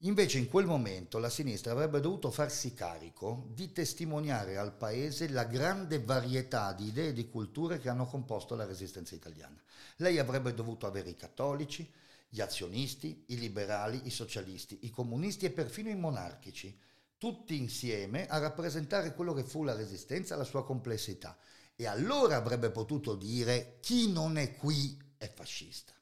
Invece 0.00 0.36
in 0.36 0.50
quel 0.50 0.66
momento 0.66 1.18
la 1.18 1.30
sinistra 1.30 1.72
avrebbe 1.72 2.00
dovuto 2.00 2.30
farsi 2.30 2.74
carico 2.74 3.48
di 3.54 3.72
testimoniare 3.72 4.58
al 4.58 4.76
paese 4.76 5.26
la 5.30 5.44
grande 5.44 6.00
varietà 6.00 6.74
di 6.74 6.88
idee 6.88 7.08
e 7.08 7.12
di 7.14 7.30
culture 7.30 7.78
che 7.78 7.88
hanno 7.88 8.04
composto 8.04 8.54
la 8.54 8.66
resistenza 8.66 9.14
italiana. 9.14 9.58
Lei 9.96 10.18
avrebbe 10.18 10.52
dovuto 10.52 10.86
avere 10.86 11.08
i 11.08 11.16
cattolici, 11.16 11.90
gli 12.28 12.42
azionisti, 12.42 13.24
i 13.28 13.38
liberali, 13.38 14.02
i 14.04 14.10
socialisti, 14.10 14.80
i 14.82 14.90
comunisti 14.90 15.46
e 15.46 15.50
perfino 15.50 15.88
i 15.88 15.96
monarchici, 15.96 16.78
tutti 17.16 17.56
insieme 17.56 18.26
a 18.28 18.36
rappresentare 18.36 19.14
quello 19.14 19.32
che 19.32 19.44
fu 19.44 19.64
la 19.64 19.74
resistenza 19.74 20.36
la 20.36 20.44
sua 20.44 20.62
complessità. 20.62 21.38
E 21.74 21.86
allora 21.86 22.36
avrebbe 22.36 22.70
potuto 22.70 23.14
dire 23.14 23.78
chi 23.80 24.12
non 24.12 24.36
è 24.36 24.56
qui 24.56 24.98
è 25.16 25.32
fascista. 25.32 25.95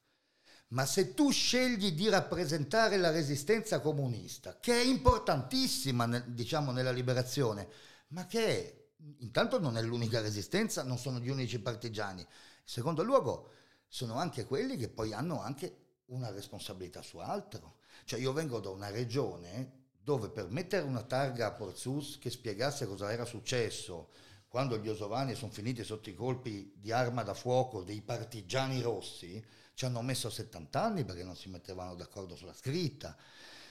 Ma 0.74 0.86
se 0.86 1.14
tu 1.14 1.30
scegli 1.30 1.92
di 1.92 2.08
rappresentare 2.08 2.96
la 2.96 3.10
resistenza 3.10 3.80
comunista, 3.80 4.58
che 4.58 4.72
è 4.72 4.84
importantissima, 4.84 6.04
nel- 6.04 6.24
diciamo, 6.24 6.72
nella 6.72 6.90
liberazione, 6.90 7.68
ma 8.08 8.26
che 8.26 8.94
intanto 9.18 9.60
non 9.60 9.76
è 9.76 9.82
l'unica 9.82 10.20
resistenza, 10.20 10.82
non 10.82 10.98
sono 10.98 11.20
gli 11.20 11.28
unici 11.28 11.60
partigiani. 11.60 12.22
In 12.22 12.26
secondo 12.64 13.04
luogo, 13.04 13.50
sono 13.86 14.14
anche 14.18 14.46
quelli 14.46 14.76
che 14.76 14.88
poi 14.88 15.12
hanno 15.12 15.40
anche 15.40 15.76
una 16.06 16.30
responsabilità 16.30 17.02
su 17.02 17.18
altro. 17.18 17.76
Cioè 18.04 18.18
io 18.18 18.32
vengo 18.32 18.58
da 18.58 18.70
una 18.70 18.90
regione 18.90 19.82
dove 20.02 20.28
per 20.28 20.50
mettere 20.50 20.84
una 20.84 21.02
targa 21.02 21.46
a 21.46 21.52
Porzus 21.52 22.18
che 22.18 22.30
spiegasse 22.30 22.86
cosa 22.86 23.12
era 23.12 23.24
successo 23.24 24.10
quando 24.48 24.78
gli 24.78 24.88
Osovani 24.88 25.34
sono 25.34 25.50
finiti 25.50 25.82
sotto 25.82 26.10
i 26.10 26.14
colpi 26.14 26.74
di 26.76 26.92
arma 26.92 27.22
da 27.22 27.34
fuoco 27.34 27.82
dei 27.82 28.02
partigiani 28.02 28.80
rossi, 28.82 29.44
ci 29.74 29.84
hanno 29.84 30.02
messo 30.02 30.30
70 30.30 30.82
anni 30.82 31.04
perché 31.04 31.24
non 31.24 31.36
si 31.36 31.48
mettevano 31.48 31.94
d'accordo 31.94 32.36
sulla 32.36 32.54
scritta. 32.54 33.16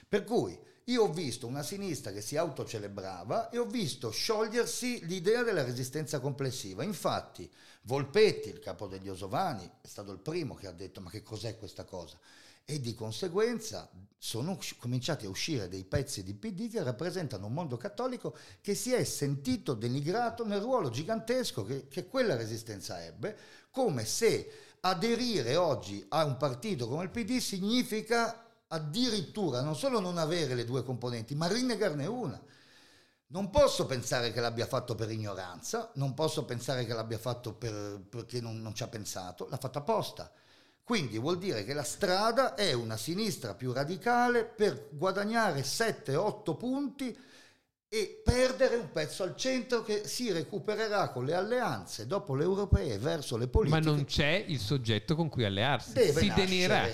Per 0.07 0.23
cui 0.23 0.57
io 0.87 1.03
ho 1.03 1.11
visto 1.11 1.47
una 1.47 1.63
sinistra 1.63 2.11
che 2.11 2.21
si 2.21 2.35
autocelebrava 2.35 3.49
e 3.49 3.57
ho 3.57 3.65
visto 3.65 4.11
sciogliersi 4.11 5.05
l'idea 5.05 5.41
della 5.41 5.63
resistenza 5.63 6.19
complessiva. 6.19 6.83
Infatti, 6.83 7.49
Volpetti, 7.83 8.49
il 8.49 8.59
capo 8.59 8.87
degli 8.87 9.09
Osovani, 9.09 9.69
è 9.81 9.87
stato 9.87 10.11
il 10.11 10.19
primo 10.19 10.55
che 10.55 10.67
ha 10.67 10.71
detto 10.71 11.01
ma 11.01 11.09
che 11.09 11.21
cos'è 11.21 11.57
questa 11.57 11.83
cosa? 11.83 12.17
E 12.65 12.79
di 12.79 12.93
conseguenza 12.93 13.89
sono 14.17 14.57
cominciati 14.77 15.25
a 15.25 15.29
uscire 15.29 15.67
dei 15.67 15.83
pezzi 15.83 16.23
di 16.23 16.33
PD 16.33 16.69
che 16.69 16.81
rappresentano 16.81 17.47
un 17.47 17.53
mondo 17.53 17.75
cattolico 17.75 18.37
che 18.61 18.73
si 18.73 18.93
è 18.93 19.03
sentito 19.03 19.73
denigrato 19.73 20.45
nel 20.45 20.61
ruolo 20.61 20.89
gigantesco 20.89 21.65
che, 21.65 21.87
che 21.89 22.07
quella 22.07 22.37
resistenza 22.37 23.03
ebbe, 23.03 23.37
come 23.69 24.05
se 24.05 24.49
aderire 24.85 25.55
oggi 25.55 26.05
a 26.09 26.25
un 26.25 26.35
partito 26.37 26.87
come 26.87 27.03
il 27.03 27.09
PD 27.09 27.37
significa 27.37 28.45
addirittura 28.67 29.61
non 29.61 29.75
solo 29.75 29.99
non 29.99 30.17
avere 30.17 30.55
le 30.55 30.65
due 30.65 30.83
componenti, 30.83 31.35
ma 31.35 31.47
rinnegarne 31.47 32.05
una. 32.05 32.41
Non 33.27 33.49
posso 33.49 33.85
pensare 33.85 34.31
che 34.31 34.41
l'abbia 34.41 34.67
fatto 34.67 34.93
per 34.93 35.09
ignoranza, 35.09 35.89
non 35.95 36.13
posso 36.13 36.43
pensare 36.45 36.85
che 36.85 36.93
l'abbia 36.93 37.17
fatto 37.17 37.53
per- 37.53 38.01
perché 38.09 38.41
non, 38.41 38.61
non 38.61 38.75
ci 38.75 38.83
ha 38.83 38.87
pensato, 38.87 39.47
l'ha 39.49 39.57
fatto 39.57 39.79
apposta. 39.79 40.31
Quindi 40.83 41.17
vuol 41.17 41.37
dire 41.37 41.63
che 41.63 41.73
la 41.73 41.83
strada 41.83 42.55
è 42.55 42.73
una 42.73 42.97
sinistra 42.97 43.53
più 43.53 43.71
radicale 43.71 44.43
per 44.43 44.89
guadagnare 44.91 45.61
7-8 45.61 46.57
punti 46.57 47.17
e 47.93 48.21
perdere 48.23 48.75
un 48.77 48.89
pezzo 48.91 49.21
al 49.21 49.35
centro 49.37 49.83
che 49.83 50.07
si 50.07 50.31
recupererà 50.31 51.09
con 51.09 51.25
le 51.25 51.35
alleanze 51.35 52.07
dopo 52.07 52.33
le 52.33 52.43
europee 52.43 52.97
verso 52.97 53.37
le 53.37 53.45
Ma 53.45 53.51
politiche. 53.51 53.81
non 53.85 54.05
c'è 54.05 54.43
il 54.47 54.57
soggetto 54.57 55.15
con 55.15 55.29
cui 55.29 55.45
allearsi. 55.45 55.93
deve 55.93 56.19
si 56.19 56.25
nascere. 56.27 56.47
denirà. 56.47 56.89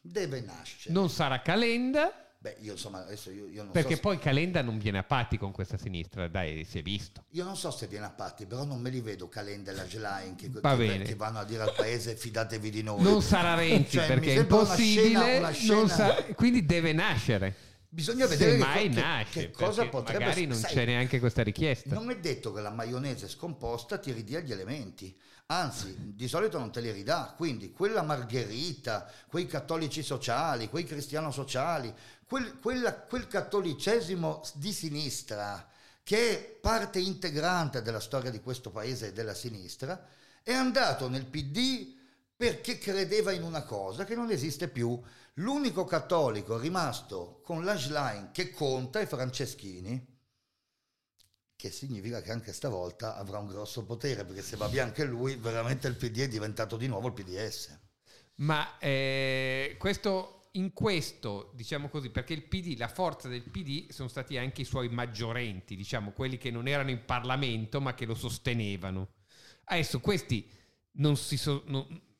Deve 0.00 0.40
nascere. 0.40 0.94
Non 0.94 1.10
sarà 1.10 1.42
Calenda, 1.42 2.12
Beh, 2.38 2.56
io 2.60 2.72
insomma, 2.72 3.02
adesso 3.04 3.30
io, 3.30 3.46
io 3.48 3.62
non 3.62 3.72
perché 3.72 3.94
so 3.94 4.00
poi 4.00 4.18
Calenda 4.18 4.62
non 4.62 4.76
viene 4.78 4.98
a 4.98 5.04
patti 5.04 5.38
con 5.38 5.50
questa 5.52 5.76
sinistra, 5.78 6.26
dai, 6.28 6.64
si 6.64 6.78
è 6.78 6.82
visto. 6.82 7.24
io 7.30 7.42
non 7.44 7.56
so 7.56 7.70
se 7.72 7.86
viene 7.88 8.06
a 8.06 8.10
patti, 8.10 8.46
però 8.46 8.64
non 8.64 8.80
me 8.80 8.90
li 8.90 9.00
vedo 9.00 9.28
Calenda 9.28 9.70
e 9.70 9.74
la 9.74 9.86
Gelain 9.86 10.34
che, 10.36 10.50
che- 10.50 11.02
che 11.04 11.14
vanno 11.16 11.38
a 11.40 11.44
dire 11.44 11.62
al 11.62 11.72
paese 11.74 12.16
fidatevi 12.16 12.70
di 12.70 12.82
noi. 12.82 13.00
Non 13.02 13.22
sarà 13.22 13.54
Renzi 13.54 13.96
Cioè, 13.96 14.06
perché 14.08 14.32
è 14.32 14.36
sembra 14.38 14.56
una 14.56 14.62
impossibile, 14.64 15.08
scena- 15.08 15.38
una 15.38 15.50
scena- 15.52 15.88
sa- 15.88 16.24
quindi 16.34 16.64
deve 16.66 16.92
nascere. 16.92 17.54
Bisogna 17.94 18.26
vedere 18.26 18.56
che, 18.56 18.88
nasce, 18.88 19.30
che 19.32 19.50
cosa 19.50 19.86
potrebbe 19.86 20.24
magari 20.24 20.46
non 20.46 20.56
sai, 20.56 20.72
c'è 20.72 20.86
neanche 20.86 21.20
questa 21.20 21.42
richiesta. 21.42 21.94
Non 21.94 22.08
è 22.08 22.18
detto 22.18 22.50
che 22.50 22.62
la 22.62 22.70
maionese 22.70 23.28
scomposta 23.28 23.98
ti 23.98 24.12
ridia 24.12 24.40
gli 24.40 24.50
elementi, 24.50 25.14
anzi, 25.48 25.94
di 25.98 26.26
solito 26.26 26.58
non 26.58 26.72
te 26.72 26.80
li 26.80 26.90
ridà. 26.90 27.34
Quindi 27.36 27.70
quella 27.70 28.00
margherita, 28.00 29.10
quei 29.28 29.44
cattolici 29.44 30.02
sociali, 30.02 30.70
quei 30.70 30.84
cristiano 30.84 31.30
sociali, 31.30 31.92
quel, 32.26 32.58
quella- 32.58 32.94
quel 32.94 33.26
cattolicesimo 33.26 34.40
di 34.54 34.72
sinistra 34.72 35.68
che 36.02 36.30
è 36.30 36.42
parte 36.42 36.98
integrante 36.98 37.82
della 37.82 38.00
storia 38.00 38.30
di 38.30 38.40
questo 38.40 38.70
paese 38.70 39.08
e 39.08 39.12
della 39.12 39.34
sinistra, 39.34 40.08
è 40.42 40.54
andato 40.54 41.10
nel 41.10 41.26
PD 41.26 41.94
perché 42.42 42.78
credeva 42.78 43.30
in 43.32 43.42
una 43.42 43.62
cosa 43.62 44.04
che 44.04 44.16
non 44.16 44.30
esiste 44.30 44.66
più. 44.68 45.00
L'unico 45.36 45.84
cattolico 45.84 46.58
rimasto 46.58 47.40
con 47.42 47.64
la 47.64 47.78
Schlein 47.78 48.30
che 48.32 48.50
conta 48.50 49.00
è 49.00 49.06
Franceschini, 49.06 50.12
che 51.56 51.70
significa 51.70 52.20
che 52.20 52.32
anche 52.32 52.52
stavolta 52.52 53.16
avrà 53.16 53.38
un 53.38 53.46
grosso 53.46 53.84
potere, 53.84 54.24
perché 54.26 54.42
se 54.42 54.56
va 54.56 54.66
via 54.66 54.82
anche 54.82 55.04
lui, 55.04 55.36
veramente 55.36 55.88
il 55.88 55.96
PD 55.96 56.20
è 56.20 56.28
diventato 56.28 56.76
di 56.76 56.86
nuovo 56.86 57.06
il 57.06 57.14
PDS. 57.14 57.78
Ma 58.36 58.76
eh, 58.78 59.76
questo, 59.78 60.48
in 60.52 60.72
questo, 60.74 61.52
diciamo 61.54 61.88
così, 61.88 62.10
perché 62.10 62.34
il 62.34 62.42
PD, 62.42 62.76
la 62.76 62.88
forza 62.88 63.28
del 63.28 63.42
PD 63.42 63.90
sono 63.90 64.08
stati 64.08 64.36
anche 64.36 64.62
i 64.62 64.66
suoi 64.66 64.88
maggiorenti, 64.90 65.76
diciamo, 65.76 66.12
quelli 66.12 66.36
che 66.36 66.50
non 66.50 66.66
erano 66.66 66.90
in 66.90 67.04
Parlamento 67.06 67.80
ma 67.80 67.94
che 67.94 68.04
lo 68.04 68.14
sostenevano. 68.14 69.12
Adesso 69.64 70.00
questi 70.00 70.46
non 70.96 71.16
si 71.16 71.38
so- 71.38 71.62
non- 71.66 72.10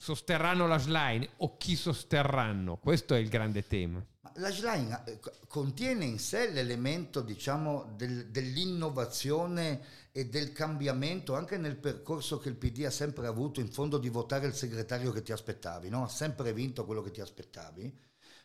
sosterranno 0.00 0.66
la 0.66 0.78
Schlein 0.78 1.28
o 1.38 1.58
chi 1.58 1.76
sosterranno? 1.76 2.78
Questo 2.78 3.14
è 3.14 3.18
il 3.18 3.28
grande 3.28 3.66
tema. 3.66 4.02
Ma 4.22 4.32
la 4.36 4.50
Schlein 4.50 5.02
eh, 5.04 5.20
co- 5.20 5.30
contiene 5.46 6.06
in 6.06 6.18
sé 6.18 6.50
l'elemento, 6.50 7.20
diciamo, 7.20 7.92
del- 7.96 8.28
dell'innovazione 8.28 10.08
e 10.10 10.26
del 10.26 10.52
cambiamento 10.52 11.36
anche 11.36 11.58
nel 11.58 11.76
percorso 11.76 12.38
che 12.38 12.48
il 12.48 12.56
PD 12.56 12.84
ha 12.86 12.90
sempre 12.90 13.26
avuto, 13.26 13.60
in 13.60 13.70
fondo 13.70 13.98
di 13.98 14.08
votare 14.08 14.46
il 14.46 14.54
segretario 14.54 15.12
che 15.12 15.22
ti 15.22 15.32
aspettavi, 15.32 15.90
no? 15.90 16.04
Ha 16.04 16.08
sempre 16.08 16.54
vinto 16.54 16.86
quello 16.86 17.02
che 17.02 17.10
ti 17.10 17.20
aspettavi. 17.20 17.94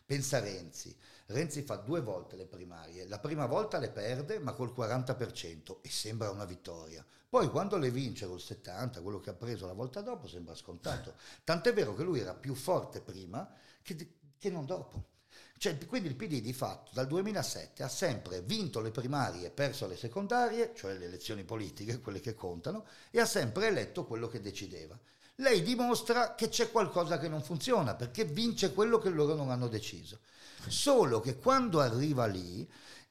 Pensa 0.06 0.36
a 0.36 0.40
Renzi. 0.40 0.96
Renzi 1.26 1.62
fa 1.62 1.74
due 1.74 2.00
volte 2.00 2.36
le 2.36 2.46
primarie. 2.46 3.08
La 3.08 3.18
prima 3.18 3.46
volta 3.46 3.78
le 3.78 3.90
perde, 3.90 4.38
ma 4.38 4.52
col 4.52 4.72
40% 4.72 5.78
e 5.82 5.90
sembra 5.90 6.30
una 6.30 6.44
vittoria. 6.44 7.04
Poi 7.28 7.50
quando 7.50 7.76
le 7.76 7.90
vince 7.90 8.28
col 8.28 8.38
70%, 8.38 9.02
quello 9.02 9.18
che 9.18 9.30
ha 9.30 9.34
preso 9.34 9.66
la 9.66 9.72
volta 9.72 10.02
dopo, 10.02 10.28
sembra 10.28 10.54
scontato. 10.54 11.14
Tant'è 11.42 11.72
vero 11.72 11.92
che 11.96 12.04
lui 12.04 12.20
era 12.20 12.34
più 12.34 12.54
forte 12.54 13.00
prima 13.00 13.52
che, 13.82 14.14
che 14.38 14.48
non 14.48 14.64
dopo. 14.64 15.14
Cioè, 15.58 15.76
quindi 15.86 16.08
il 16.08 16.14
PD 16.14 16.40
di 16.40 16.52
fatto 16.52 16.92
dal 16.94 17.08
2007 17.08 17.82
ha 17.82 17.88
sempre 17.88 18.42
vinto 18.42 18.80
le 18.80 18.92
primarie, 18.92 19.50
perso 19.50 19.88
le 19.88 19.96
secondarie, 19.96 20.72
cioè 20.76 20.94
le 20.96 21.06
elezioni 21.06 21.42
politiche, 21.42 21.98
quelle 21.98 22.20
che 22.20 22.34
contano, 22.34 22.86
e 23.10 23.18
ha 23.18 23.26
sempre 23.26 23.66
eletto 23.66 24.06
quello 24.06 24.28
che 24.28 24.40
decideva. 24.40 24.96
Lei 25.36 25.62
dimostra 25.62 26.34
che 26.34 26.48
c'è 26.48 26.70
qualcosa 26.70 27.18
che 27.18 27.28
non 27.28 27.42
funziona 27.42 27.94
perché 27.94 28.24
vince 28.24 28.72
quello 28.72 28.96
che 28.96 29.10
loro 29.10 29.34
non 29.34 29.50
hanno 29.50 29.68
deciso. 29.68 30.20
Solo 30.66 31.20
che 31.20 31.36
quando 31.36 31.80
arriva 31.80 32.24
lì 32.24 32.66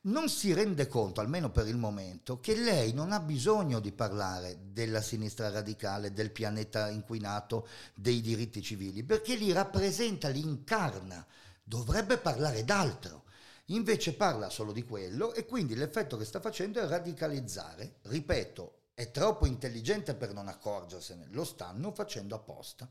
non 0.06 0.28
si 0.28 0.52
rende 0.54 0.88
conto, 0.88 1.22
almeno 1.22 1.52
per 1.52 1.68
il 1.68 1.78
momento, 1.78 2.40
che 2.40 2.56
lei 2.56 2.94
non 2.94 3.12
ha 3.12 3.20
bisogno 3.20 3.80
di 3.80 3.92
parlare 3.92 4.58
della 4.72 5.02
sinistra 5.02 5.50
radicale, 5.50 6.14
del 6.14 6.32
pianeta 6.32 6.90
inquinato, 6.90 7.68
dei 7.94 8.22
diritti 8.22 8.62
civili, 8.62 9.04
perché 9.04 9.36
li 9.36 9.52
rappresenta, 9.52 10.28
li 10.30 10.42
incarna. 10.42 11.26
Dovrebbe 11.64 12.18
parlare 12.18 12.64
d'altro. 12.64 13.24
Invece 13.70 14.14
parla 14.14 14.50
solo 14.50 14.72
di 14.72 14.84
quello 14.84 15.34
e 15.34 15.46
quindi 15.46 15.76
l'effetto 15.76 16.18
che 16.18 16.26
sta 16.26 16.40
facendo 16.40 16.80
è 16.80 16.88
radicalizzare. 16.88 17.98
Ripeto, 18.04 18.85
è 18.96 19.12
troppo 19.12 19.46
intelligente 19.46 20.16
per 20.16 20.34
non 20.34 20.48
accorgersene, 20.48 21.28
lo 21.32 21.44
stanno 21.44 21.92
facendo 21.92 22.34
apposta. 22.34 22.90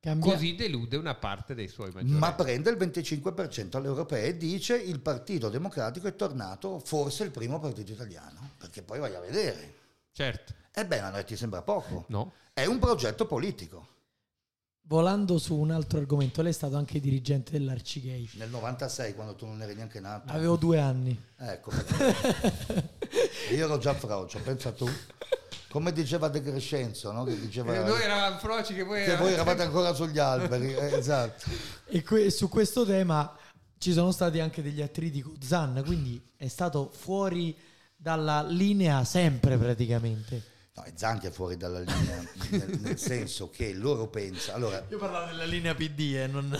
Cambia- 0.00 0.32
Così 0.32 0.54
delude 0.56 0.96
una 0.96 1.14
parte 1.14 1.54
dei 1.54 1.68
suoi 1.68 1.90
maggiorenti. 1.92 2.18
Ma 2.18 2.32
prende 2.34 2.70
il 2.70 2.76
25% 2.76 3.76
alle 3.76 3.86
europee 3.86 4.26
e 4.28 4.36
dice 4.36 4.76
il 4.76 4.98
Partito 5.00 5.48
Democratico 5.48 6.08
è 6.08 6.16
tornato 6.16 6.80
forse 6.80 7.22
il 7.22 7.30
primo 7.30 7.60
partito 7.60 7.92
italiano, 7.92 8.52
perché 8.58 8.82
poi 8.82 8.98
vai 8.98 9.14
a 9.14 9.20
vedere. 9.20 9.74
Certo. 10.10 10.54
Ebbene, 10.72 11.10
non 11.10 11.24
ti 11.24 11.36
sembra 11.36 11.62
poco? 11.62 12.06
No? 12.08 12.32
È 12.52 12.64
un 12.64 12.78
progetto 12.78 13.26
politico. 13.26 13.86
Volando 14.90 15.38
su 15.38 15.54
un 15.54 15.70
altro 15.70 15.98
argomento, 15.98 16.42
lei 16.42 16.50
è 16.50 16.54
stato 16.54 16.76
anche 16.76 16.98
dirigente 16.98 17.52
dell'Arcigay. 17.52 18.30
Nel 18.34 18.50
96, 18.50 19.14
quando 19.14 19.36
tu 19.36 19.46
non 19.46 19.62
eri 19.62 19.74
neanche 19.74 20.00
nato. 20.00 20.32
Avevo 20.32 20.56
due 20.56 20.80
anni. 20.80 21.16
Ecco, 21.36 21.70
io 23.54 23.64
ero 23.66 23.78
già 23.78 23.94
frocio, 23.94 24.38
pensa 24.40 24.72
tu. 24.72 24.88
Come 25.70 25.92
diceva 25.92 26.28
De 26.28 26.42
Crescenzo, 26.42 27.12
no? 27.12 27.22
Che 27.24 27.38
diceva 27.38 27.74
Eh, 27.74 27.84
Noi 27.84 28.02
eravamo 28.02 28.38
froci 28.38 28.74
che 28.74 28.82
voi 28.82 29.04
che 29.04 29.16
voi 29.16 29.32
eravate- 29.32 29.34
eravate 29.34 29.62
ancora 29.62 29.94
sugli 29.94 30.18
alberi. 30.18 30.74
eh, 30.74 30.96
esatto. 30.96 31.44
E 31.86 32.02
que- 32.02 32.30
su 32.30 32.48
questo 32.48 32.84
tema 32.84 33.36
ci 33.78 33.92
sono 33.92 34.10
stati 34.10 34.40
anche 34.40 34.62
degli 34.62 34.82
attriti 34.82 35.22
con 35.22 35.36
Zan, 35.40 35.82
quindi 35.86 36.20
è 36.36 36.48
stato 36.48 36.90
fuori 36.92 37.56
dalla 37.96 38.42
linea 38.42 39.04
sempre 39.04 39.56
praticamente. 39.58 40.42
No, 40.74 40.84
e 40.84 40.92
Zanchi 40.96 41.26
è 41.28 41.30
fuori 41.30 41.56
dalla 41.56 41.80
linea, 41.80 42.22
nel, 42.50 42.78
nel 42.80 42.98
senso 42.98 43.48
che 43.50 43.72
loro 43.72 44.08
pensano... 44.08 44.56
Allora, 44.56 44.84
Io 44.88 44.98
parlavo 44.98 45.26
della 45.26 45.44
linea 45.44 45.74
PD 45.74 46.14
e 46.16 46.26
non... 46.26 46.56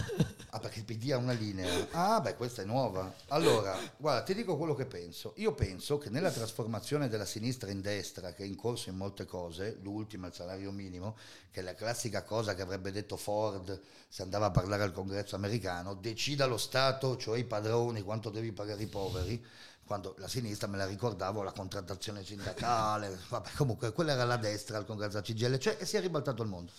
Ah, 0.53 0.59
perché 0.59 0.81
il 0.81 0.85
PD 0.85 1.13
ha 1.13 1.17
una 1.17 1.33
linea. 1.33 1.87
Ah, 1.93 2.21
beh, 2.21 2.35
questa 2.35 2.63
è 2.63 2.65
nuova. 2.65 3.15
Allora, 3.29 3.79
guarda, 3.97 4.25
ti 4.25 4.35
dico 4.35 4.57
quello 4.57 4.75
che 4.75 4.85
penso. 4.85 5.33
Io 5.37 5.55
penso 5.55 5.97
che 5.99 6.11
nella 6.11 6.33
trasformazione 6.33 7.09
della 7.09 7.25
sinistra 7.25 7.71
in 7.71 7.81
destra, 7.81 8.33
che 8.33 8.43
è 8.43 8.47
in 8.47 8.57
corso 8.57 8.91
in 8.91 8.97
molte 8.97 9.27
cose, 9.27 9.79
l'ultima, 9.83 10.27
il 10.27 10.35
salario 10.35 10.73
minimo, 10.73 11.17
che 11.53 11.61
è 11.61 11.63
la 11.63 11.75
classica 11.75 12.25
cosa 12.25 12.55
che 12.55 12.63
avrebbe 12.63 12.91
detto 12.91 13.17
Ford 13.17 13.81
se 14.09 14.23
andava 14.23 14.47
a 14.47 14.51
parlare 14.51 14.83
al 14.83 14.93
congresso 14.93 15.37
americano, 15.37 15.95
decida 15.95 16.47
lo 16.47 16.59
Stato, 16.59 17.17
cioè 17.17 17.39
i 17.39 17.45
padroni, 17.45 18.03
quanto 18.03 18.29
devi 18.29 18.51
pagare 18.51 18.83
i 18.83 18.89
poveri. 18.89 19.45
Quando 19.85 20.15
la 20.19 20.29
sinistra 20.29 20.67
me 20.67 20.77
la 20.77 20.87
ricordavo, 20.87 21.43
la 21.43 21.53
contrattazione 21.53 22.25
sindacale, 22.25 23.19
vabbè, 23.29 23.51
comunque 23.57 23.93
quella 23.93 24.13
era 24.13 24.25
la 24.25 24.37
destra 24.37 24.79
al 24.79 24.85
congresso 24.85 25.21
della 25.21 25.25
CGL, 25.25 25.59
cioè 25.59 25.85
si 25.85 25.97
è 25.97 26.01
ribaltato 26.01 26.43
il 26.43 26.49
mondo. 26.49 26.73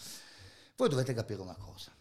Voi 0.76 0.90
dovete 0.90 1.14
capire 1.14 1.42
una 1.42 1.56
cosa. 1.56 1.92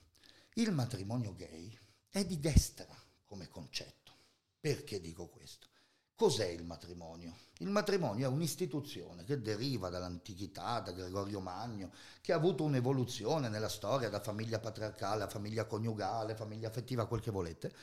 Il 0.61 0.73
matrimonio 0.73 1.35
gay 1.35 1.75
è 2.11 2.23
di 2.27 2.39
destra 2.39 2.95
come 3.25 3.49
concetto. 3.49 4.13
Perché 4.61 5.01
dico 5.01 5.27
questo? 5.27 5.69
Cos'è 6.15 6.49
il 6.49 6.65
matrimonio? 6.65 7.35
Il 7.61 7.71
matrimonio 7.71 8.29
è 8.29 8.31
un'istituzione 8.31 9.25
che 9.25 9.41
deriva 9.41 9.89
dall'antichità, 9.89 10.81
da 10.81 10.93
Gregorio 10.93 11.41
Magno, 11.41 11.91
che 12.21 12.35
ha 12.35 12.37
avuto 12.37 12.65
un'evoluzione 12.65 13.49
nella 13.49 13.71
storia 13.71 14.11
da 14.11 14.21
famiglia 14.21 14.59
patriarcale 14.59 15.23
a 15.23 15.29
famiglia 15.29 15.65
coniugale, 15.65 16.37
famiglia 16.37 16.69
affettiva, 16.69 17.07
quel 17.07 17.23
che 17.23 17.31
volete, 17.31 17.75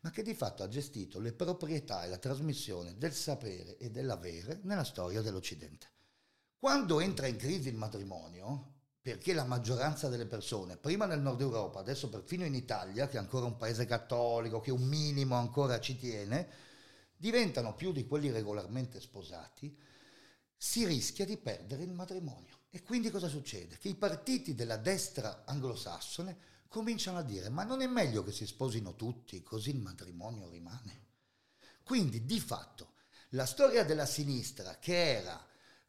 ma 0.00 0.08
che 0.08 0.22
di 0.22 0.34
fatto 0.34 0.62
ha 0.62 0.68
gestito 0.68 1.20
le 1.20 1.34
proprietà 1.34 2.04
e 2.04 2.08
la 2.08 2.16
trasmissione 2.16 2.96
del 2.96 3.12
sapere 3.12 3.76
e 3.76 3.90
dell'avere 3.90 4.60
nella 4.62 4.84
storia 4.84 5.20
dell'Occidente. 5.20 5.86
Quando 6.58 6.98
entra 7.00 7.26
in 7.26 7.36
crisi 7.36 7.68
il 7.68 7.76
matrimonio, 7.76 8.71
perché 9.02 9.34
la 9.34 9.44
maggioranza 9.44 10.08
delle 10.08 10.26
persone, 10.26 10.76
prima 10.76 11.06
nel 11.06 11.20
nord 11.20 11.40
Europa, 11.40 11.80
adesso 11.80 12.08
perfino 12.08 12.44
in 12.44 12.54
Italia, 12.54 13.08
che 13.08 13.16
è 13.16 13.20
ancora 13.20 13.46
un 13.46 13.56
paese 13.56 13.84
cattolico, 13.84 14.60
che 14.60 14.70
un 14.70 14.82
minimo 14.82 15.34
ancora 15.34 15.80
ci 15.80 15.98
tiene, 15.98 16.48
diventano 17.16 17.74
più 17.74 17.90
di 17.90 18.06
quelli 18.06 18.30
regolarmente 18.30 19.00
sposati, 19.00 19.76
si 20.56 20.86
rischia 20.86 21.24
di 21.24 21.36
perdere 21.36 21.82
il 21.82 21.92
matrimonio. 21.92 22.60
E 22.70 22.82
quindi 22.82 23.10
cosa 23.10 23.26
succede? 23.26 23.76
Che 23.76 23.88
i 23.88 23.96
partiti 23.96 24.54
della 24.54 24.76
destra 24.76 25.42
anglosassone 25.44 26.50
cominciano 26.68 27.18
a 27.18 27.22
dire 27.22 27.48
ma 27.48 27.64
non 27.64 27.82
è 27.82 27.86
meglio 27.88 28.22
che 28.22 28.30
si 28.30 28.46
sposino 28.46 28.94
tutti, 28.94 29.42
così 29.42 29.70
il 29.70 29.80
matrimonio 29.80 30.48
rimane. 30.48 31.06
Quindi 31.82 32.24
di 32.24 32.38
fatto 32.38 32.92
la 33.30 33.46
storia 33.46 33.84
della 33.84 34.06
sinistra 34.06 34.78
che 34.78 35.16
era 35.16 35.44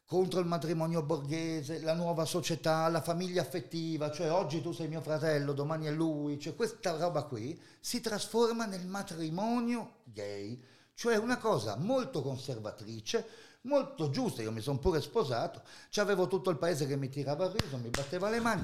contro 0.06 0.38
il 0.40 0.46
matrimonio 0.46 1.02
borghese, 1.02 1.80
la 1.80 1.94
nuova 1.94 2.24
società, 2.24 2.86
la 2.88 3.00
famiglia 3.00 3.42
affettiva, 3.42 4.10
cioè 4.10 4.30
oggi 4.30 4.60
tu 4.60 4.72
sei 4.72 4.88
mio 4.88 5.00
fratello, 5.00 5.52
domani 5.52 5.86
è 5.86 5.90
lui, 5.90 6.38
cioè 6.38 6.54
questa 6.54 6.96
roba 6.96 7.22
qui 7.24 7.58
si 7.80 8.00
trasforma 8.00 8.66
nel 8.66 8.86
matrimonio 8.86 10.00
gay, 10.04 10.62
cioè 10.94 11.16
una 11.16 11.38
cosa 11.38 11.76
molto 11.76 12.22
conservatrice, 12.22 13.26
molto 13.62 14.10
giusta, 14.10 14.42
io 14.42 14.52
mi 14.52 14.60
sono 14.60 14.78
pure 14.78 15.00
sposato, 15.00 15.62
c'avevo 15.90 16.26
tutto 16.26 16.50
il 16.50 16.58
paese 16.58 16.86
che 16.86 16.96
mi 16.96 17.08
tirava 17.08 17.46
il 17.46 17.52
riso, 17.52 17.78
mi 17.78 17.88
batteva 17.88 18.28
le 18.28 18.40
mani. 18.40 18.62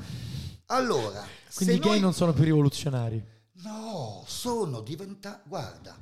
Allora, 0.66 1.26
Quindi 1.54 1.74
i 1.76 1.78
gay 1.78 1.90
noi- 1.92 2.00
non 2.00 2.12
sono 2.12 2.32
più 2.32 2.44
rivoluzionari. 2.44 3.38
No, 3.62 4.22
sono 4.26 4.80
diventati. 4.82 5.48
Guarda, 5.48 5.96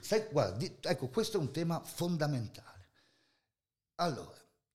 sai, 0.00 0.26
guardi, 0.30 0.78
ecco, 0.80 1.08
questo 1.08 1.36
è 1.36 1.40
un 1.40 1.50
tema 1.50 1.80
fondamentale. 1.84 2.72
Allora, 3.96 4.34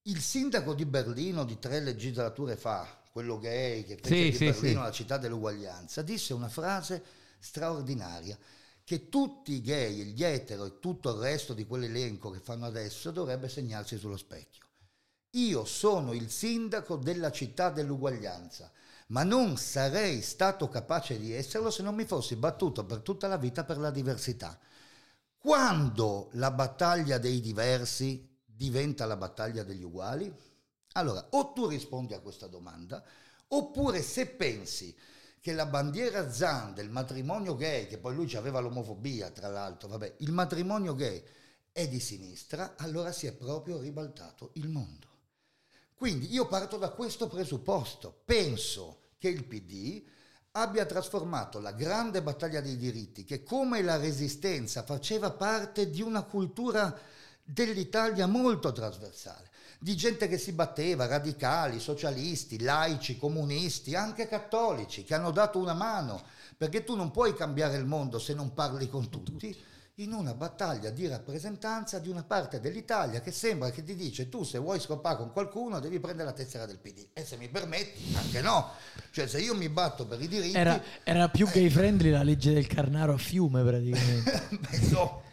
il 0.09 0.21
sindaco 0.21 0.73
di 0.73 0.85
Berlino 0.85 1.43
di 1.45 1.59
tre 1.59 1.79
legislature 1.79 2.55
fa, 2.57 3.01
quello 3.11 3.37
gay 3.39 3.83
che 3.85 3.97
fece 3.97 4.25
Sì, 4.25 4.31
di 4.31 4.37
sì, 4.37 4.45
Berlino 4.45 4.79
sì. 4.79 4.85
la 4.85 4.91
città 4.91 5.17
dell'uguaglianza, 5.17 6.01
disse 6.01 6.33
una 6.33 6.49
frase 6.49 7.03
straordinaria 7.39 8.37
che 8.83 9.07
tutti 9.09 9.53
i 9.53 9.61
gay, 9.61 10.03
gli 10.05 10.23
etero 10.23 10.65
e 10.65 10.79
tutto 10.79 11.11
il 11.13 11.19
resto 11.21 11.53
di 11.53 11.65
quell'elenco 11.65 12.31
che 12.31 12.39
fanno 12.39 12.65
adesso 12.65 13.11
dovrebbe 13.11 13.47
segnarsi 13.47 13.97
sullo 13.97 14.17
specchio. 14.17 14.65
Io 15.31 15.63
sono 15.65 16.13
il 16.13 16.29
sindaco 16.31 16.95
della 16.95 17.31
città 17.31 17.69
dell'uguaglianza, 17.69 18.71
ma 19.07 19.23
non 19.23 19.57
sarei 19.57 20.21
stato 20.23 20.67
capace 20.69 21.19
di 21.19 21.33
esserlo 21.33 21.69
se 21.71 21.83
non 21.83 21.93
mi 21.95 22.05
fossi 22.05 22.35
battuto 22.35 22.83
per 22.85 22.99
tutta 23.01 23.27
la 23.27 23.37
vita 23.37 23.63
per 23.63 23.77
la 23.77 23.91
diversità. 23.91 24.57
Quando 25.37 26.29
la 26.33 26.51
battaglia 26.51 27.17
dei 27.17 27.41
diversi 27.41 28.28
diventa 28.59 29.05
la 29.05 29.15
battaglia 29.15 29.63
degli 29.63 29.83
uguali? 29.83 30.29
Allora, 30.93 31.25
o 31.29 31.53
tu 31.53 31.67
rispondi 31.67 32.13
a 32.13 32.19
questa 32.19 32.47
domanda, 32.47 33.01
oppure 33.47 34.01
se 34.01 34.27
pensi 34.27 34.93
che 35.39 35.53
la 35.53 35.65
bandiera 35.65 36.29
Zan 36.29 36.73
del 36.73 36.89
matrimonio 36.89 37.55
gay, 37.55 37.87
che 37.87 37.97
poi 37.97 38.15
lui 38.15 38.35
aveva 38.35 38.59
l'omofobia 38.59 39.29
tra 39.29 39.47
l'altro, 39.47 39.87
vabbè, 39.87 40.15
il 40.17 40.33
matrimonio 40.33 40.93
gay 40.93 41.23
è 41.71 41.87
di 41.87 42.01
sinistra, 42.01 42.75
allora 42.75 43.13
si 43.13 43.27
è 43.27 43.31
proprio 43.31 43.79
ribaltato 43.79 44.49
il 44.55 44.67
mondo. 44.67 45.07
Quindi 45.95 46.29
io 46.29 46.45
parto 46.45 46.77
da 46.77 46.89
questo 46.89 47.27
presupposto. 47.27 48.23
Penso 48.25 49.11
che 49.17 49.29
il 49.29 49.45
PD 49.45 50.03
abbia 50.51 50.85
trasformato 50.85 51.61
la 51.61 51.71
grande 51.71 52.21
battaglia 52.21 52.59
dei 52.59 52.75
diritti, 52.75 53.23
che 53.23 53.41
come 53.41 53.81
la 53.81 53.95
resistenza 53.95 54.83
faceva 54.83 55.31
parte 55.31 55.89
di 55.89 56.01
una 56.01 56.23
cultura 56.23 57.17
dell'Italia 57.51 58.27
molto 58.27 58.71
trasversale, 58.71 59.49
di 59.79 59.95
gente 59.95 60.27
che 60.27 60.37
si 60.37 60.51
batteva, 60.51 61.07
radicali, 61.07 61.79
socialisti, 61.79 62.61
laici, 62.61 63.17
comunisti, 63.17 63.95
anche 63.95 64.27
cattolici, 64.27 65.03
che 65.03 65.15
hanno 65.15 65.31
dato 65.31 65.57
una 65.57 65.73
mano, 65.73 66.21
perché 66.57 66.83
tu 66.83 66.95
non 66.95 67.11
puoi 67.11 67.33
cambiare 67.33 67.77
il 67.77 67.85
mondo 67.85 68.19
se 68.19 68.33
non 68.33 68.53
parli 68.53 68.87
con 68.87 69.09
tutti 69.09 69.57
in 69.95 70.13
una 70.13 70.33
battaglia 70.33 70.91
di 70.91 71.07
rappresentanza 71.07 71.99
di 71.99 72.07
una 72.07 72.23
parte 72.23 72.61
dell'Italia 72.61 73.19
che 73.19 73.31
sembra 73.31 73.69
che 73.69 73.83
ti 73.83 73.95
dice 73.95 74.29
tu 74.29 74.43
se 74.43 74.57
vuoi 74.57 74.79
scopare 74.79 75.17
con 75.17 75.33
qualcuno 75.33 75.81
devi 75.81 75.99
prendere 75.99 76.29
la 76.29 76.33
tessera 76.33 76.65
del 76.65 76.77
PD 76.77 77.07
e 77.11 77.25
se 77.25 77.35
mi 77.35 77.49
permetti 77.49 78.15
anche 78.15 78.39
no 78.39 78.69
cioè 79.11 79.27
se 79.27 79.41
io 79.41 79.53
mi 79.55 79.67
batto 79.67 80.05
per 80.05 80.21
i 80.21 80.29
diritti 80.29 80.55
Era, 80.57 80.81
era 81.03 81.27
più 81.27 81.49
gay 81.49 81.69
friendly 81.69 82.11
la 82.11 82.23
legge 82.23 82.53
del 82.53 82.65
Carnaro 82.65 83.15
a 83.15 83.17
fiume 83.17 83.61
praticamente. 83.61 84.47
Beh, 84.55 84.79
no. 84.91 85.27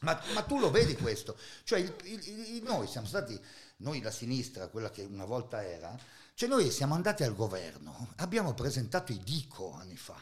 Ma, 0.00 0.18
ma 0.34 0.42
tu 0.42 0.58
lo 0.58 0.70
vedi 0.70 0.96
questo 0.96 1.36
cioè 1.64 1.78
il- 1.78 1.94
il- 2.04 2.54
il- 2.56 2.62
noi 2.62 2.86
siamo 2.86 3.06
stati 3.06 3.38
noi 3.78 4.00
la 4.00 4.10
sinistra 4.10 4.68
quella 4.68 4.90
che 4.90 5.02
una 5.02 5.24
volta 5.24 5.62
era 5.64 5.96
cioè 6.34 6.48
noi 6.48 6.70
siamo 6.70 6.94
andati 6.94 7.22
al 7.22 7.34
governo 7.34 8.08
abbiamo 8.16 8.54
presentato 8.54 9.12
i 9.12 9.18
dico 9.22 9.72
anni 9.74 9.96
fa 9.96 10.16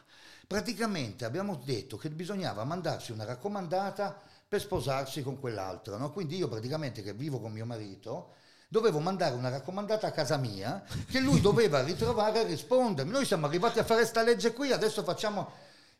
praticamente 0.46 1.24
abbiamo 1.24 1.56
detto 1.64 1.96
che 1.96 2.10
bisognava 2.10 2.64
mandarsi 2.64 3.12
una 3.12 3.24
raccomandata 3.24 4.20
per 4.48 4.60
sposarsi 4.60 5.22
con 5.22 5.38
quell'altro 5.38 5.96
no? 5.96 6.10
quindi 6.12 6.36
io 6.36 6.48
praticamente 6.48 7.02
che 7.02 7.12
vivo 7.12 7.38
con 7.38 7.52
mio 7.52 7.66
marito 7.66 8.34
dovevo 8.68 8.98
mandare 8.98 9.34
una 9.34 9.48
raccomandata 9.48 10.06
a 10.08 10.10
casa 10.10 10.36
mia 10.36 10.84
che 11.08 11.20
lui 11.20 11.40
doveva 11.40 11.82
ritrovare 11.82 12.40
e 12.40 12.44
rispondermi 12.44 13.12
noi 13.12 13.24
siamo 13.26 13.46
arrivati 13.46 13.78
a 13.78 13.84
fare 13.84 14.04
sta 14.06 14.22
legge 14.22 14.52
qui 14.52 14.72
adesso 14.72 15.02
facciamo 15.02 15.50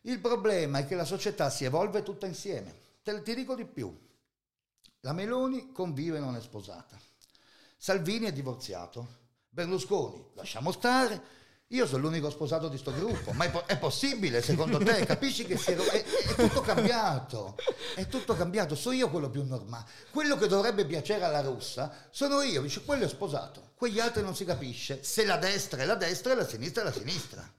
il 0.03 0.19
problema 0.19 0.79
è 0.79 0.85
che 0.87 0.95
la 0.95 1.05
società 1.05 1.49
si 1.49 1.65
evolve 1.65 2.03
tutta 2.03 2.25
insieme. 2.25 2.87
Te 3.01 3.21
ti 3.21 3.35
dico 3.35 3.55
di 3.55 3.65
più. 3.65 3.97
La 5.01 5.13
Meloni 5.13 5.71
convive 5.71 6.17
e 6.17 6.21
non 6.21 6.35
è 6.35 6.41
sposata. 6.41 6.99
Salvini 7.77 8.25
è 8.25 8.33
divorziato. 8.33 9.17
Berlusconi, 9.49 10.31
lasciamo 10.35 10.71
stare. 10.71 11.37
Io 11.71 11.85
sono 11.85 12.03
l'unico 12.03 12.31
sposato 12.31 12.67
di 12.67 12.79
sto 12.79 12.91
gruppo, 12.91 13.31
ma 13.31 13.45
è, 13.45 13.51
po- 13.51 13.63
è 13.67 13.77
possibile 13.77 14.41
secondo 14.41 14.79
te? 14.79 15.05
Capisci 15.05 15.45
che 15.45 15.53
è, 15.53 15.75
è- 15.75 16.03
è 16.03 16.33
tutto 16.35 16.61
cambiato, 16.61 17.55
è 17.95 18.07
tutto 18.07 18.35
cambiato, 18.35 18.73
sono 18.75 18.95
io 18.95 19.07
quello 19.09 19.29
più 19.29 19.45
normale. 19.45 19.85
Quello 20.09 20.35
che 20.35 20.47
dovrebbe 20.47 20.85
piacere 20.85 21.23
alla 21.23 21.41
russa 21.41 22.07
sono 22.09 22.41
io, 22.41 22.63
dice 22.63 22.83
quello 22.83 23.05
è 23.05 23.07
sposato, 23.07 23.73
quegli 23.75 23.99
altri 23.99 24.23
non 24.23 24.35
si 24.35 24.45
capisce. 24.45 25.03
Se 25.03 25.23
la 25.25 25.37
destra 25.37 25.83
è 25.83 25.85
la 25.85 25.93
destra 25.95 26.33
e 26.33 26.35
la 26.37 26.47
sinistra 26.47 26.81
è 26.81 26.85
la 26.85 26.91
sinistra. 26.91 27.53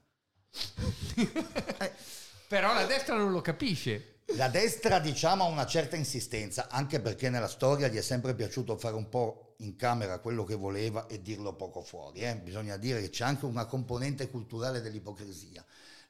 Eh, 1.15 1.91
Però 2.49 2.73
la 2.73 2.85
destra 2.85 3.15
non 3.15 3.31
lo 3.31 3.39
capisce. 3.39 4.10
La 4.37 4.47
destra, 4.47 4.99
diciamo, 4.99 5.43
ha 5.43 5.47
una 5.47 5.65
certa 5.65 5.95
insistenza, 5.97 6.69
anche 6.69 6.99
perché 7.01 7.29
nella 7.29 7.47
storia 7.47 7.87
gli 7.89 7.97
è 7.97 8.01
sempre 8.01 8.33
piaciuto 8.33 8.77
fare 8.77 8.95
un 8.95 9.09
po' 9.09 9.55
in 9.57 9.75
camera 9.75 10.19
quello 10.19 10.43
che 10.43 10.55
voleva 10.55 11.05
e 11.07 11.21
dirlo 11.21 11.53
poco 11.53 11.81
fuori. 11.81 12.21
eh. 12.21 12.35
Bisogna 12.37 12.77
dire 12.77 13.01
che 13.01 13.09
c'è 13.09 13.25
anche 13.25 13.45
una 13.45 13.65
componente 13.65 14.29
culturale 14.29 14.81
dell'ipocrisia. 14.81 15.63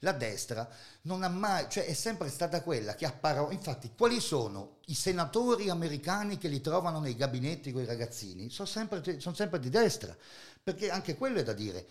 La 0.03 0.14
destra 0.14 0.68
non 1.03 1.24
ha 1.24 1.30
mai, 1.30 1.68
cioè 1.70 1.86
è 1.86 1.93
sempre 1.93 2.30
stata 2.30 2.62
quella 2.62 2.95
che 2.95 3.05
ha 3.05 3.12
parola. 3.12 3.53
Infatti, 3.53 3.91
quali 3.97 4.20
sono 4.20 4.78
i 4.86 4.93
senatori 4.93 5.70
americani 5.70 6.38
che 6.38 6.47
li 6.47 6.62
trovano 6.62 6.99
nei 6.99 7.16
gabinetti 7.16 7.72
con 7.72 7.82
i 7.82 7.86
ragazzini? 7.86 8.49
Sono 8.49 8.68
sempre, 8.68 9.20
sono 9.20 9.36
sempre 9.36 9.59
di 9.59 9.70
destra, 9.70 10.16
perché 10.64 10.89
anche 10.89 11.16
quello 11.16 11.39
è 11.39 11.43
da 11.43 11.53
dire. 11.53 11.88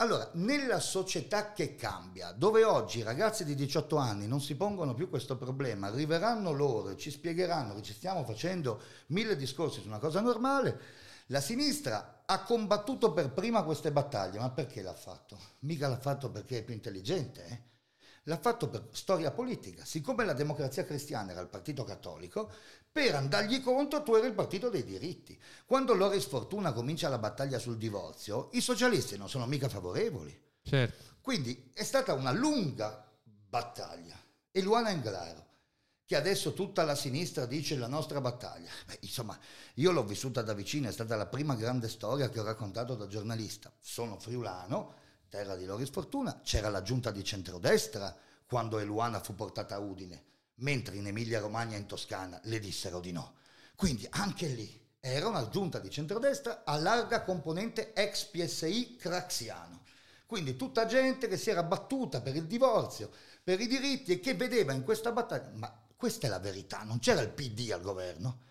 Allora, 0.00 0.30
nella 0.34 0.80
società 0.80 1.52
che 1.52 1.74
cambia, 1.74 2.32
dove 2.32 2.64
oggi 2.64 3.00
i 3.00 3.02
ragazzi 3.02 3.44
di 3.44 3.54
18 3.54 3.96
anni 3.96 4.26
non 4.26 4.40
si 4.40 4.54
pongono 4.54 4.94
più 4.94 5.10
questo 5.10 5.36
problema, 5.36 5.88
arriveranno 5.88 6.52
loro 6.52 6.88
e 6.88 6.96
ci 6.96 7.10
spiegheranno 7.10 7.74
che 7.74 7.82
ci 7.82 7.92
stiamo 7.92 8.24
facendo 8.24 8.80
mille 9.08 9.36
discorsi 9.36 9.82
su 9.82 9.88
una 9.88 9.98
cosa 9.98 10.22
normale, 10.22 10.80
la 11.26 11.40
sinistra 11.42 12.22
ha 12.24 12.42
combattuto 12.44 13.12
per 13.12 13.30
prima 13.30 13.62
queste 13.62 13.92
battaglie, 13.92 14.38
ma 14.38 14.48
perché 14.48 14.80
l'ha 14.80 14.94
fatto? 14.94 15.38
Mica 15.60 15.86
l'ha 15.86 15.98
fatto 15.98 16.30
perché 16.30 16.58
è 16.58 16.64
più 16.64 16.72
intelligente, 16.72 17.44
eh? 17.44 17.62
l'ha 18.22 18.38
fatto 18.38 18.70
per 18.70 18.88
storia 18.92 19.30
politica. 19.30 19.84
Siccome 19.84 20.24
la 20.24 20.32
democrazia 20.32 20.84
cristiana 20.84 21.32
era 21.32 21.42
il 21.42 21.48
partito 21.48 21.84
cattolico, 21.84 22.50
per 22.92 23.14
andargli 23.14 23.62
contro 23.62 24.02
tu 24.02 24.14
eri 24.14 24.26
il 24.26 24.34
partito 24.34 24.68
dei 24.68 24.84
diritti. 24.84 25.38
Quando 25.64 25.94
Loris 25.94 26.26
Fortuna 26.26 26.72
comincia 26.72 27.08
la 27.08 27.18
battaglia 27.18 27.58
sul 27.58 27.78
divorzio, 27.78 28.48
i 28.52 28.60
socialisti 28.60 29.16
non 29.16 29.28
sono 29.28 29.46
mica 29.46 29.68
favorevoli. 29.68 30.38
Certo. 30.62 31.04
Quindi 31.20 31.70
è 31.72 31.84
stata 31.84 32.12
una 32.14 32.32
lunga 32.32 33.08
battaglia. 33.22 34.18
E 34.50 34.62
Luana 34.62 34.90
Englaro, 34.90 35.46
che 36.04 36.16
adesso 36.16 36.54
tutta 36.54 36.82
la 36.82 36.96
sinistra 36.96 37.46
dice 37.46 37.76
la 37.76 37.86
nostra 37.86 38.20
battaglia. 38.20 38.70
Beh, 38.86 38.98
insomma, 39.02 39.38
io 39.74 39.92
l'ho 39.92 40.04
vissuta 40.04 40.42
da 40.42 40.54
vicino, 40.54 40.88
è 40.88 40.92
stata 40.92 41.14
la 41.14 41.26
prima 41.26 41.54
grande 41.54 41.88
storia 41.88 42.28
che 42.28 42.40
ho 42.40 42.44
raccontato 42.44 42.96
da 42.96 43.06
giornalista. 43.06 43.72
Sono 43.78 44.18
friulano, 44.18 44.94
terra 45.28 45.54
di 45.54 45.64
Loris 45.64 45.90
Fortuna, 45.90 46.40
c'era 46.42 46.68
la 46.68 46.82
giunta 46.82 47.12
di 47.12 47.22
centrodestra 47.22 48.16
quando 48.44 48.80
Eluana 48.80 49.20
fu 49.20 49.36
portata 49.36 49.76
a 49.76 49.78
Udine, 49.78 50.24
mentre 50.60 50.96
in 50.96 51.06
Emilia-Romagna 51.06 51.76
e 51.76 51.80
in 51.80 51.86
Toscana 51.86 52.40
le 52.44 52.58
dissero 52.58 53.00
di 53.00 53.12
no. 53.12 53.34
Quindi 53.76 54.06
anche 54.10 54.46
lì 54.46 54.78
era 55.00 55.28
una 55.28 55.48
giunta 55.48 55.78
di 55.78 55.90
centrodestra 55.90 56.62
a 56.64 56.76
larga 56.76 57.22
componente 57.22 57.92
ex 57.94 58.24
PSI 58.24 58.96
craxiano. 58.96 59.82
Quindi 60.26 60.56
tutta 60.56 60.86
gente 60.86 61.26
che 61.26 61.36
si 61.36 61.50
era 61.50 61.62
battuta 61.62 62.20
per 62.20 62.36
il 62.36 62.46
divorzio, 62.46 63.10
per 63.42 63.60
i 63.60 63.66
diritti 63.66 64.12
e 64.12 64.20
che 64.20 64.34
vedeva 64.34 64.72
in 64.72 64.84
questa 64.84 65.10
battaglia, 65.10 65.50
ma 65.54 65.82
questa 65.96 66.26
è 66.26 66.30
la 66.30 66.38
verità, 66.38 66.82
non 66.82 66.98
c'era 66.98 67.20
il 67.20 67.30
PD 67.30 67.70
al 67.72 67.80
governo. 67.80 68.42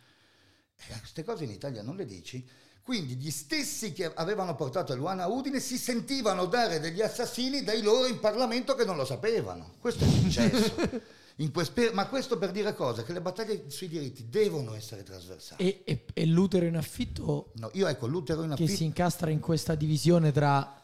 E 0.76 0.98
queste 0.98 1.24
cose 1.24 1.44
in 1.44 1.52
Italia 1.52 1.82
non 1.82 1.96
le 1.96 2.06
dici? 2.06 2.46
Quindi 2.82 3.16
gli 3.16 3.30
stessi 3.30 3.94
che 3.94 4.12
avevano 4.12 4.56
portato 4.56 4.96
Luana 4.96 5.28
Udine 5.28 5.60
si 5.60 5.78
sentivano 5.78 6.46
dare 6.46 6.80
degli 6.80 7.02
assassini 7.02 7.64
dai 7.64 7.84
loro 7.84 8.08
in 8.08 8.20
Parlamento 8.20 8.74
che 8.74 8.84
non 8.84 8.98
lo 8.98 9.06
sapevano. 9.06 9.76
Questo 9.80 10.06
è 10.06 10.08
successo. 10.08 10.74
Quest- 11.52 11.92
ma 11.94 12.08
questo 12.08 12.38
per 12.38 12.52
dire 12.52 12.74
cosa? 12.76 13.04
Che 13.04 13.14
le 13.14 13.22
battaglie 13.22 13.70
sui 13.70 13.88
diritti 13.88 14.28
devono 14.28 14.74
essere 14.74 15.04
trasversali. 15.04 15.64
E, 15.64 15.82
e- 15.86 16.06
e 16.14 16.26
l'utero 16.26 16.66
in 16.66 16.76
affitto 16.76 17.52
No, 17.56 17.70
io 17.74 17.88
ecco, 17.88 18.08
l'utero 18.08 18.42
in 18.44 18.50
che 18.50 18.64
affitto... 18.64 18.76
si 18.76 18.84
incastra 18.84 19.30
in 19.30 19.40
questa 19.40 19.76
divisione 19.76 20.34
tra 20.34 20.82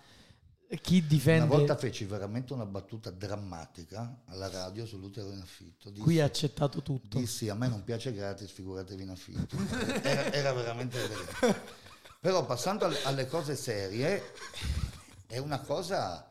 chi 0.81 1.05
difende... 1.05 1.45
Una 1.45 1.57
volta 1.57 1.75
feci 1.75 2.05
veramente 2.05 2.53
una 2.53 2.65
battuta 2.65 3.11
drammatica 3.11 4.21
alla 4.27 4.49
radio 4.49 4.85
sull'utero 4.85 5.29
in 5.31 5.39
affitto. 5.41 5.89
Dissi, 5.89 6.01
Qui 6.03 6.19
ha 6.19 6.25
accettato 6.25 6.81
tutto. 6.81 7.17
dissi, 7.19 7.49
a 7.49 7.53
me 7.55 7.67
non 7.67 7.83
piace 7.83 8.13
gratis, 8.13 8.49
figuratevi 8.51 9.03
in 9.03 9.09
affitto. 9.09 9.57
Era, 10.01 10.31
era 10.31 10.53
veramente 10.53 10.97
vero. 11.07 11.55
Però 12.19 12.45
passando 12.45 12.89
alle 13.03 13.27
cose 13.27 13.55
serie, 13.55 14.31
è 15.27 15.37
una 15.37 15.59
cosa 15.59 16.27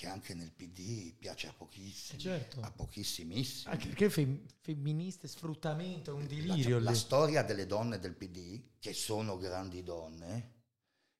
che 0.00 0.06
anche 0.06 0.32
nel 0.32 0.50
PD 0.50 1.12
piace 1.12 1.46
a 1.46 1.52
pochissimi. 1.52 2.22
Certo. 2.22 2.62
A 2.62 2.70
pochissimissimi. 2.70 3.70
Anche 3.70 3.88
perché 3.88 4.08
fem- 4.08 4.46
femministe, 4.62 5.28
sfruttamento, 5.28 6.12
è 6.12 6.14
un 6.14 6.22
La, 6.22 6.26
delirio 6.26 6.78
la 6.78 6.92
lì. 6.92 6.96
storia 6.96 7.42
delle 7.42 7.66
donne 7.66 7.98
del 7.98 8.14
PD, 8.14 8.62
che 8.78 8.94
sono 8.94 9.36
grandi 9.36 9.82
donne, 9.82 10.52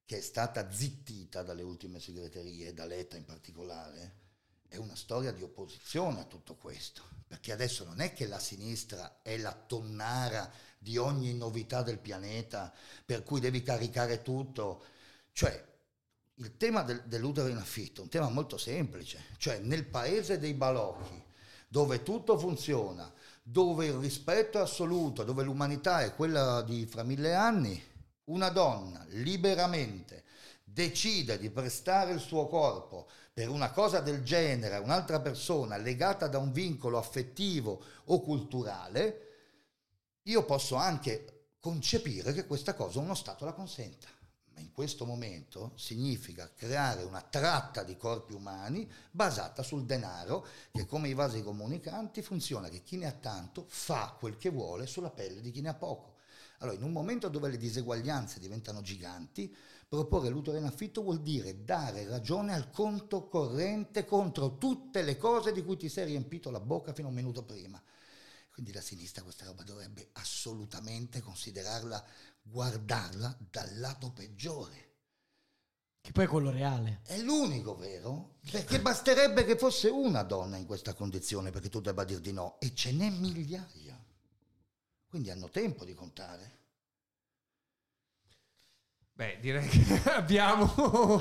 che 0.06 0.16
è 0.16 0.20
stata 0.22 0.72
zittita 0.72 1.42
dalle 1.42 1.60
ultime 1.60 2.00
segreterie, 2.00 2.72
da 2.72 2.86
Letta 2.86 3.18
in 3.18 3.26
particolare, 3.26 4.14
è 4.66 4.76
una 4.76 4.96
storia 4.96 5.30
di 5.30 5.42
opposizione 5.42 6.20
a 6.20 6.24
tutto 6.24 6.54
questo. 6.56 7.02
Perché 7.26 7.52
adesso 7.52 7.84
non 7.84 8.00
è 8.00 8.14
che 8.14 8.26
la 8.26 8.38
sinistra 8.38 9.20
è 9.20 9.36
la 9.36 9.52
tonnara 9.52 10.50
di 10.78 10.96
ogni 10.96 11.34
novità 11.34 11.82
del 11.82 11.98
pianeta, 11.98 12.72
per 13.04 13.24
cui 13.24 13.40
devi 13.40 13.62
caricare 13.62 14.22
tutto. 14.22 14.82
Cioè, 15.32 15.68
il 16.40 16.56
tema 16.56 16.82
del- 16.82 17.02
dell'utero 17.04 17.48
in 17.48 17.58
affitto 17.58 18.00
è 18.00 18.04
un 18.04 18.10
tema 18.10 18.28
molto 18.30 18.56
semplice. 18.56 19.24
Cioè, 19.36 19.58
nel 19.58 19.84
paese 19.84 20.38
dei 20.38 20.54
balocchi, 20.54 21.22
dove 21.68 22.02
tutto 22.02 22.38
funziona, 22.38 23.12
dove 23.42 23.86
il 23.86 23.94
rispetto 23.94 24.58
è 24.58 24.62
assoluto, 24.62 25.22
dove 25.22 25.42
l'umanità 25.44 26.02
è 26.02 26.14
quella 26.14 26.62
di 26.62 26.86
fra 26.86 27.02
mille 27.02 27.34
anni, 27.34 27.80
una 28.24 28.48
donna 28.48 29.04
liberamente 29.08 30.24
decide 30.64 31.38
di 31.38 31.50
prestare 31.50 32.12
il 32.12 32.20
suo 32.20 32.46
corpo 32.46 33.08
per 33.32 33.48
una 33.48 33.70
cosa 33.70 34.00
del 34.00 34.22
genere 34.22 34.76
a 34.76 34.80
un'altra 34.80 35.20
persona 35.20 35.76
legata 35.76 36.26
da 36.26 36.38
un 36.38 36.52
vincolo 36.52 36.96
affettivo 36.96 37.82
o 38.04 38.20
culturale, 38.20 39.26
io 40.22 40.44
posso 40.44 40.76
anche 40.76 41.48
concepire 41.58 42.32
che 42.32 42.46
questa 42.46 42.74
cosa 42.74 43.00
uno 43.00 43.14
Stato 43.14 43.44
la 43.44 43.52
consenta. 43.52 44.08
In 44.60 44.72
questo 44.72 45.06
momento 45.06 45.72
significa 45.76 46.52
creare 46.54 47.02
una 47.02 47.22
tratta 47.22 47.82
di 47.82 47.96
corpi 47.96 48.34
umani 48.34 48.88
basata 49.10 49.62
sul 49.62 49.86
denaro 49.86 50.46
che 50.70 50.84
come 50.86 51.08
i 51.08 51.14
vasi 51.14 51.42
comunicanti 51.42 52.20
funziona 52.20 52.68
che 52.68 52.82
chi 52.82 52.98
ne 52.98 53.06
ha 53.06 53.12
tanto 53.12 53.64
fa 53.68 54.14
quel 54.18 54.36
che 54.36 54.50
vuole 54.50 54.86
sulla 54.86 55.10
pelle 55.10 55.40
di 55.40 55.50
chi 55.50 55.62
ne 55.62 55.70
ha 55.70 55.74
poco. 55.74 56.16
Allora, 56.58 56.76
in 56.76 56.82
un 56.82 56.92
momento 56.92 57.28
dove 57.28 57.48
le 57.48 57.56
diseguaglianze 57.56 58.38
diventano 58.38 58.82
giganti, 58.82 59.54
proporre 59.88 60.28
l'utero 60.28 60.58
in 60.58 60.64
affitto 60.64 61.02
vuol 61.02 61.22
dire 61.22 61.64
dare 61.64 62.06
ragione 62.06 62.52
al 62.52 62.70
conto 62.70 63.28
corrente 63.28 64.04
contro 64.04 64.58
tutte 64.58 65.02
le 65.02 65.16
cose 65.16 65.52
di 65.52 65.64
cui 65.64 65.78
ti 65.78 65.88
sei 65.88 66.04
riempito 66.04 66.50
la 66.50 66.60
bocca 66.60 66.92
fino 66.92 67.08
a 67.08 67.10
un 67.10 67.16
minuto 67.16 67.42
prima. 67.42 67.82
Quindi 68.52 68.72
la 68.72 68.82
sinistra 68.82 69.22
questa 69.22 69.46
roba 69.46 69.62
dovrebbe 69.62 70.10
assolutamente 70.12 71.20
considerarla, 71.20 72.04
guardarla 72.42 73.36
dal 73.50 73.78
lato 73.78 74.10
peggiore. 74.12 74.88
Che 76.00 76.12
poi 76.12 76.24
è 76.24 76.28
quello 76.28 76.50
reale. 76.50 77.00
È 77.04 77.18
l'unico, 77.18 77.76
vero? 77.76 78.36
Perché 78.50 78.80
basterebbe 78.80 79.44
che 79.44 79.56
fosse 79.58 79.88
una 79.88 80.22
donna 80.22 80.56
in 80.56 80.64
questa 80.66 80.94
condizione 80.94 81.50
perché 81.50 81.68
tu 81.68 81.80
debba 81.80 82.04
dir 82.04 82.20
di 82.20 82.32
no, 82.32 82.58
e 82.58 82.74
ce 82.74 82.92
n'è 82.92 83.10
migliaia. 83.10 84.02
Quindi 85.08 85.30
hanno 85.30 85.48
tempo 85.50 85.84
di 85.84 85.92
contare. 85.94 86.58
Beh, 89.12 89.38
direi 89.40 89.68
che 89.68 90.02
abbiamo, 90.10 90.72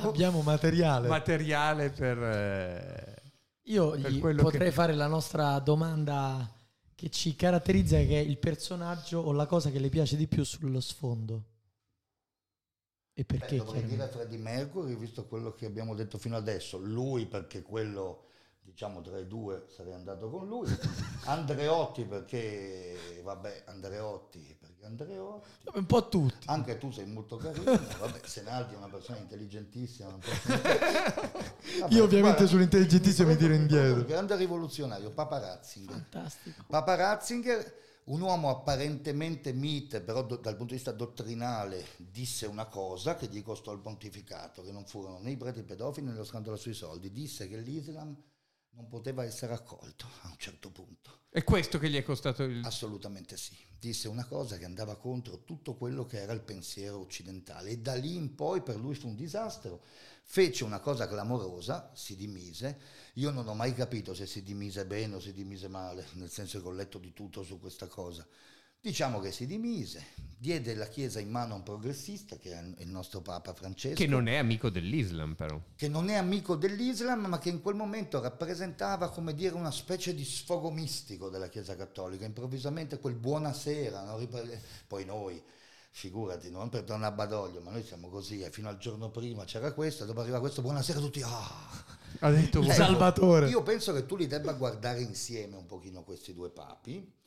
Abbiamo 0.03 0.41
materiale. 0.41 1.07
materiale 1.09 1.89
per... 1.89 2.17
eh, 2.17 3.21
Io 3.63 3.89
per 3.91 4.11
gli 4.11 4.19
potrei 4.41 4.69
che- 4.69 4.71
fare 4.73 4.93
la 4.95 5.07
nostra 5.07 5.59
domanda 5.59 6.49
che 6.99 7.09
ci 7.09 7.33
caratterizza, 7.33 7.95
che 7.99 8.19
è 8.19 8.23
il 8.23 8.37
personaggio 8.37 9.19
o 9.19 9.31
la 9.31 9.45
cosa 9.45 9.71
che 9.71 9.79
le 9.79 9.87
piace 9.87 10.17
di 10.17 10.27
più 10.27 10.43
sullo 10.43 10.81
sfondo. 10.81 11.43
E 13.13 13.23
Beh, 13.23 13.37
perché? 13.37 13.55
dovrei 13.55 13.83
dire 13.83 13.95
chiaramente? 13.95 14.17
Freddie 14.17 14.37
Mercury, 14.37 14.95
visto 14.97 15.25
quello 15.25 15.53
che 15.53 15.65
abbiamo 15.65 15.95
detto 15.95 16.17
fino 16.17 16.35
adesso. 16.35 16.77
Lui 16.77 17.25
perché 17.25 17.61
quello, 17.61 18.28
diciamo 18.61 19.01
tra 19.01 19.17
i 19.19 19.27
due, 19.27 19.65
sarei 19.69 19.93
andato 19.93 20.29
con 20.29 20.47
lui. 20.47 20.67
Andreotti 21.25 22.05
perché, 22.05 23.21
vabbè, 23.23 23.63
Andreotti 23.67 24.55
perché 24.59 24.85
Andreotti. 24.85 25.49
Un 25.73 25.85
po' 25.85 26.07
tutti. 26.07 26.47
Anche 26.47 26.77
tu 26.77 26.89
sei 26.91 27.05
molto 27.05 27.37
carino, 27.37 27.63
vabbè, 27.99 28.21
Senaldi 28.23 28.73
è 28.73 28.77
una 28.77 28.87
persona 28.89 29.17
intelligentissima. 29.19 30.09
posso 30.11 30.47
Vabbè, 31.79 31.93
Io 31.93 32.03
ovviamente 32.03 32.19
guarda, 32.19 32.45
sull'intelligentissimo 32.47 33.27
mi 33.27 33.35
tiro 33.37 33.53
indietro. 33.53 33.95
un 34.01 34.05
Grande 34.05 34.35
rivoluzionario, 34.35 35.11
Papa 35.11 35.39
Ratzinger. 35.39 35.91
Fantastico. 35.91 36.63
Papa 36.67 36.95
Ratzinger, 36.95 37.73
un 38.05 38.21
uomo 38.21 38.49
apparentemente 38.49 39.51
mite, 39.53 40.01
però 40.01 40.23
do- 40.23 40.37
dal 40.37 40.55
punto 40.55 40.71
di 40.71 40.75
vista 40.75 40.91
dottrinale 40.91 41.85
disse 41.97 42.45
una 42.47 42.65
cosa 42.65 43.15
che 43.15 43.27
gli 43.27 43.43
costò 43.43 43.71
il 43.73 43.79
pontificato, 43.79 44.63
che 44.63 44.71
non 44.71 44.85
furono 44.85 45.19
né 45.19 45.31
i 45.31 45.37
preti 45.37 45.63
pedofili 45.63 46.07
né 46.07 46.13
lo 46.13 46.23
scandalo 46.23 46.55
sui 46.55 46.73
soldi. 46.73 47.11
Disse 47.11 47.47
che 47.47 47.57
l'Islam 47.57 48.15
non 48.79 48.87
poteva 48.87 49.25
essere 49.25 49.53
accolto 49.53 50.07
a 50.21 50.29
un 50.29 50.37
certo 50.37 50.71
punto. 50.71 51.17
È 51.29 51.43
questo 51.43 51.77
che 51.77 51.89
gli 51.89 51.97
è 51.97 52.03
costato 52.03 52.43
il... 52.43 52.63
Assolutamente 52.63 53.35
sì. 53.35 53.55
Disse 53.77 54.07
una 54.07 54.25
cosa 54.25 54.57
che 54.57 54.63
andava 54.63 54.95
contro 54.95 55.43
tutto 55.43 55.75
quello 55.75 56.05
che 56.05 56.21
era 56.21 56.31
il 56.31 56.41
pensiero 56.41 56.99
occidentale 56.99 57.71
e 57.71 57.77
da 57.79 57.95
lì 57.95 58.15
in 58.15 58.35
poi 58.35 58.61
per 58.61 58.77
lui 58.77 58.95
fu 58.95 59.07
un 59.07 59.15
disastro. 59.15 59.83
Fece 60.23 60.63
una 60.63 60.79
cosa 60.79 61.07
clamorosa, 61.07 61.91
si 61.93 62.15
dimise. 62.15 62.79
Io 63.15 63.31
non 63.31 63.47
ho 63.47 63.53
mai 63.53 63.73
capito 63.73 64.13
se 64.13 64.25
si 64.25 64.43
dimise 64.43 64.85
bene 64.85 65.15
o 65.15 65.19
si 65.19 65.33
dimise 65.33 65.67
male, 65.67 66.07
nel 66.13 66.29
senso 66.29 66.61
che 66.61 66.67
ho 66.67 66.71
letto 66.71 66.99
di 66.99 67.13
tutto 67.13 67.43
su 67.43 67.59
questa 67.59 67.87
cosa. 67.87 68.25
Diciamo 68.81 69.19
che 69.19 69.33
si 69.33 69.45
dimise, 69.45 70.05
diede 70.37 70.73
la 70.73 70.87
Chiesa 70.87 71.19
in 71.19 71.29
mano 71.29 71.53
a 71.53 71.57
un 71.57 71.63
progressista, 71.63 72.37
che 72.37 72.53
è 72.53 72.63
il 72.77 72.87
nostro 72.87 73.19
Papa 73.19 73.53
Francesco. 73.53 73.95
Che 73.95 74.07
non 74.07 74.29
è 74.29 74.37
amico 74.37 74.69
dell'Islam, 74.69 75.35
però. 75.35 75.59
Che 75.75 75.89
non 75.89 76.07
è 76.07 76.15
amico 76.15 76.55
dell'Islam, 76.55 77.25
ma 77.25 77.39
che 77.39 77.49
in 77.49 77.61
quel 77.61 77.75
momento 77.75 78.21
rappresentava, 78.21 79.09
come 79.09 79.33
dire, 79.33 79.53
una 79.53 79.69
specie 79.69 80.15
di 80.15 80.23
sfogo 80.23 80.71
mistico 80.71 81.27
della 81.27 81.49
Chiesa 81.49 81.75
Cattolica. 81.75 82.23
Improvvisamente 82.23 82.99
quel 82.99 83.15
buonasera, 83.15 84.05
no? 84.05 84.25
poi 84.87 85.03
noi, 85.03 85.43
figurati, 85.91 86.49
non 86.49 86.69
per 86.69 86.85
Don 86.85 87.03
Abbadoglio, 87.03 87.59
ma 87.59 87.71
noi 87.71 87.83
siamo 87.83 88.07
così, 88.07 88.39
e 88.39 88.49
fino 88.49 88.69
al 88.69 88.77
giorno 88.77 89.09
prima 89.09 89.43
c'era 89.43 89.73
questo, 89.73 90.05
dopo 90.05 90.21
arriva 90.21 90.39
questo, 90.39 90.61
buonasera 90.61 91.01
tutti, 91.01 91.21
ah! 91.21 91.97
Ha 92.19 92.31
detto 92.31 92.61
ecco, 92.61 92.71
Salvatore. 92.71 93.49
Io 93.49 93.61
penso 93.61 93.91
che 93.91 94.05
tu 94.05 94.15
li 94.15 94.25
debba 94.25 94.53
guardare 94.53 95.01
insieme 95.01 95.57
un 95.57 95.65
pochino 95.65 96.03
questi 96.03 96.33
due 96.33 96.49
papi 96.49 97.17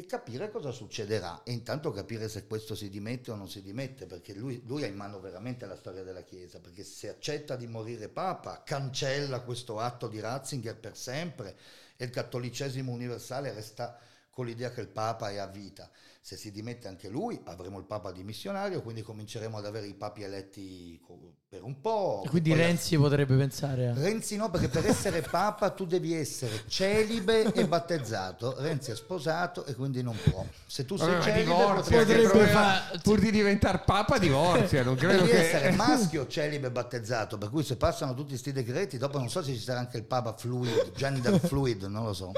e 0.00 0.06
capire 0.06 0.50
cosa 0.50 0.70
succederà. 0.70 1.42
E 1.44 1.52
intanto 1.52 1.90
capire 1.92 2.28
se 2.28 2.46
questo 2.46 2.74
si 2.74 2.88
dimette 2.88 3.30
o 3.30 3.34
non 3.34 3.48
si 3.48 3.62
dimette 3.62 4.06
perché 4.06 4.32
lui, 4.34 4.62
lui 4.66 4.82
ha 4.82 4.86
in 4.86 4.96
mano 4.96 5.20
veramente 5.20 5.66
la 5.66 5.76
storia 5.76 6.02
della 6.02 6.22
Chiesa 6.22 6.58
perché 6.58 6.82
se 6.84 7.08
accetta 7.10 7.54
di 7.54 7.66
morire 7.66 8.08
Papa 8.08 8.62
cancella 8.64 9.40
questo 9.40 9.78
atto 9.78 10.08
di 10.08 10.18
Ratzinger 10.18 10.76
per 10.76 10.96
sempre 10.96 11.56
e 11.96 12.04
il 12.06 12.10
cattolicesimo 12.10 12.90
universale 12.90 13.52
resta 13.52 13.98
con 14.30 14.46
l'idea 14.46 14.70
che 14.70 14.80
il 14.80 14.88
Papa 14.88 15.30
è 15.30 15.36
a 15.36 15.46
vita 15.46 15.90
se 16.22 16.36
si 16.36 16.50
dimette 16.50 16.86
anche 16.86 17.08
lui 17.08 17.40
avremo 17.44 17.78
il 17.78 17.86
Papa 17.86 18.12
dimissionario, 18.12 18.82
quindi 18.82 19.00
cominceremo 19.00 19.56
ad 19.56 19.64
avere 19.64 19.86
i 19.86 19.94
papi 19.94 20.22
eletti 20.22 21.00
per 21.48 21.62
un 21.62 21.80
po'. 21.80 22.22
E 22.26 22.28
quindi 22.28 22.52
Renzi 22.52 22.94
la... 22.96 23.00
potrebbe 23.00 23.36
pensare 23.36 23.88
a... 23.88 23.94
Renzi 23.94 24.36
no, 24.36 24.50
perché 24.50 24.68
per 24.68 24.86
essere 24.86 25.22
Papa 25.22 25.70
tu 25.70 25.86
devi 25.86 26.14
essere 26.14 26.64
celibe 26.68 27.50
e 27.54 27.66
battezzato. 27.66 28.54
Renzi 28.58 28.90
è 28.90 28.96
sposato 28.96 29.64
e 29.64 29.74
quindi 29.74 30.02
non 30.02 30.14
può. 30.22 30.44
Se 30.66 30.84
tu 30.84 30.96
sei 30.96 31.08
Vabbè, 31.08 31.22
celibe 31.22 31.44
divorzia, 31.44 31.98
potrebbe 31.98 32.46
fa... 32.48 33.00
pur 33.02 33.18
di 33.18 33.30
diventare 33.30 33.78
Papa 33.78 34.18
divorzia, 34.18 34.84
non 34.84 34.96
credo 34.96 35.24
devi 35.24 35.30
che... 35.30 35.48
essere 35.48 35.70
maschio, 35.70 36.26
celibe 36.26 36.66
e 36.66 36.70
battezzato, 36.70 37.38
per 37.38 37.48
cui 37.48 37.64
se 37.64 37.76
passano 37.76 38.12
tutti 38.12 38.28
questi 38.28 38.52
decreti, 38.52 38.98
dopo 38.98 39.18
non 39.18 39.30
so 39.30 39.42
se 39.42 39.54
ci 39.54 39.60
sarà 39.60 39.78
anche 39.78 39.96
il 39.96 40.04
Papa 40.04 40.34
fluid, 40.36 40.92
gender 40.92 41.40
fluid, 41.40 41.84
non 41.84 42.04
lo 42.04 42.12
so. 42.12 42.32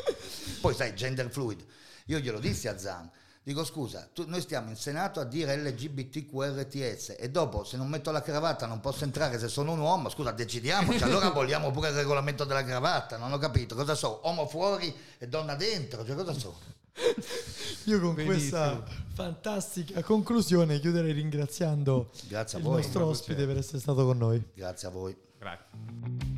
Poi 0.61 0.72
sai, 0.72 0.95
gender 0.95 1.28
fluid. 1.28 1.64
Io 2.07 2.18
glielo 2.18 2.39
dissi 2.39 2.68
a 2.68 2.78
Zan 2.78 3.11
Dico 3.45 3.64
scusa, 3.64 4.09
tu, 4.12 4.24
noi 4.28 4.40
stiamo 4.40 4.70
in 4.70 4.76
Senato 4.76 5.18
a 5.18 5.24
dire 5.24 5.57
LGBTQRTS 5.57 7.16
e 7.18 7.28
dopo 7.28 7.64
se 7.64 7.76
non 7.76 7.88
metto 7.88 8.12
la 8.12 8.22
cravatta 8.22 8.66
non 8.66 8.78
posso 8.78 9.03
entrare 9.03 9.36
se 9.40 9.49
sono 9.49 9.72
un 9.72 9.80
uomo, 9.80 10.09
scusa 10.11 10.30
decidiamoci, 10.30 11.03
allora 11.03 11.30
vogliamo 11.34 11.72
pure 11.72 11.88
il 11.88 11.97
regolamento 11.97 12.45
della 12.45 12.62
cravatta, 12.62 13.16
non 13.16 13.32
ho 13.32 13.38
capito, 13.38 13.74
cosa 13.74 13.97
so, 13.97 14.20
uomo 14.22 14.47
fuori 14.47 14.95
e 15.18 15.26
donna 15.26 15.57
dentro, 15.57 16.07
cioè 16.07 16.14
cosa 16.14 16.32
so? 16.32 16.57
Io 17.86 18.01
con 18.01 18.14
Benissimo. 18.14 18.28
questa 18.28 18.84
fantastica 19.14 20.03
conclusione 20.03 20.78
chiuderei 20.78 21.12
ringraziando 21.12 22.11
Grazie 22.28 22.59
il 22.59 22.64
voi, 22.64 22.82
nostro 22.82 23.07
ospite 23.07 23.45
per 23.45 23.57
essere 23.57 23.80
stato 23.80 24.05
con 24.05 24.18
noi. 24.18 24.40
Grazie 24.55 24.86
a 24.86 24.90
voi. 24.93 25.16
Grazie. 25.38 26.32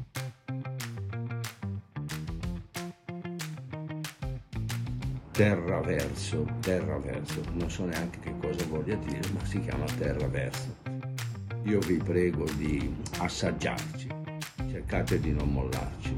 Terraverso, 5.35 6.47
terraverso, 6.61 7.43
non 7.55 7.69
so 7.69 7.85
neanche 7.87 8.21
che 8.21 8.35
cosa 8.39 8.65
voglia 8.69 8.95
dire, 8.95 9.21
ma 9.33 9.45
si 9.45 9.59
chiama 9.59 9.85
terraverso. 9.99 10.77
Io 11.65 11.81
vi 11.81 11.97
prego 11.97 12.45
di 12.57 12.95
assaggiarci, 13.19 14.07
cercate 14.71 15.19
di 15.19 15.33
non 15.33 15.53
mollarci. 15.53 16.17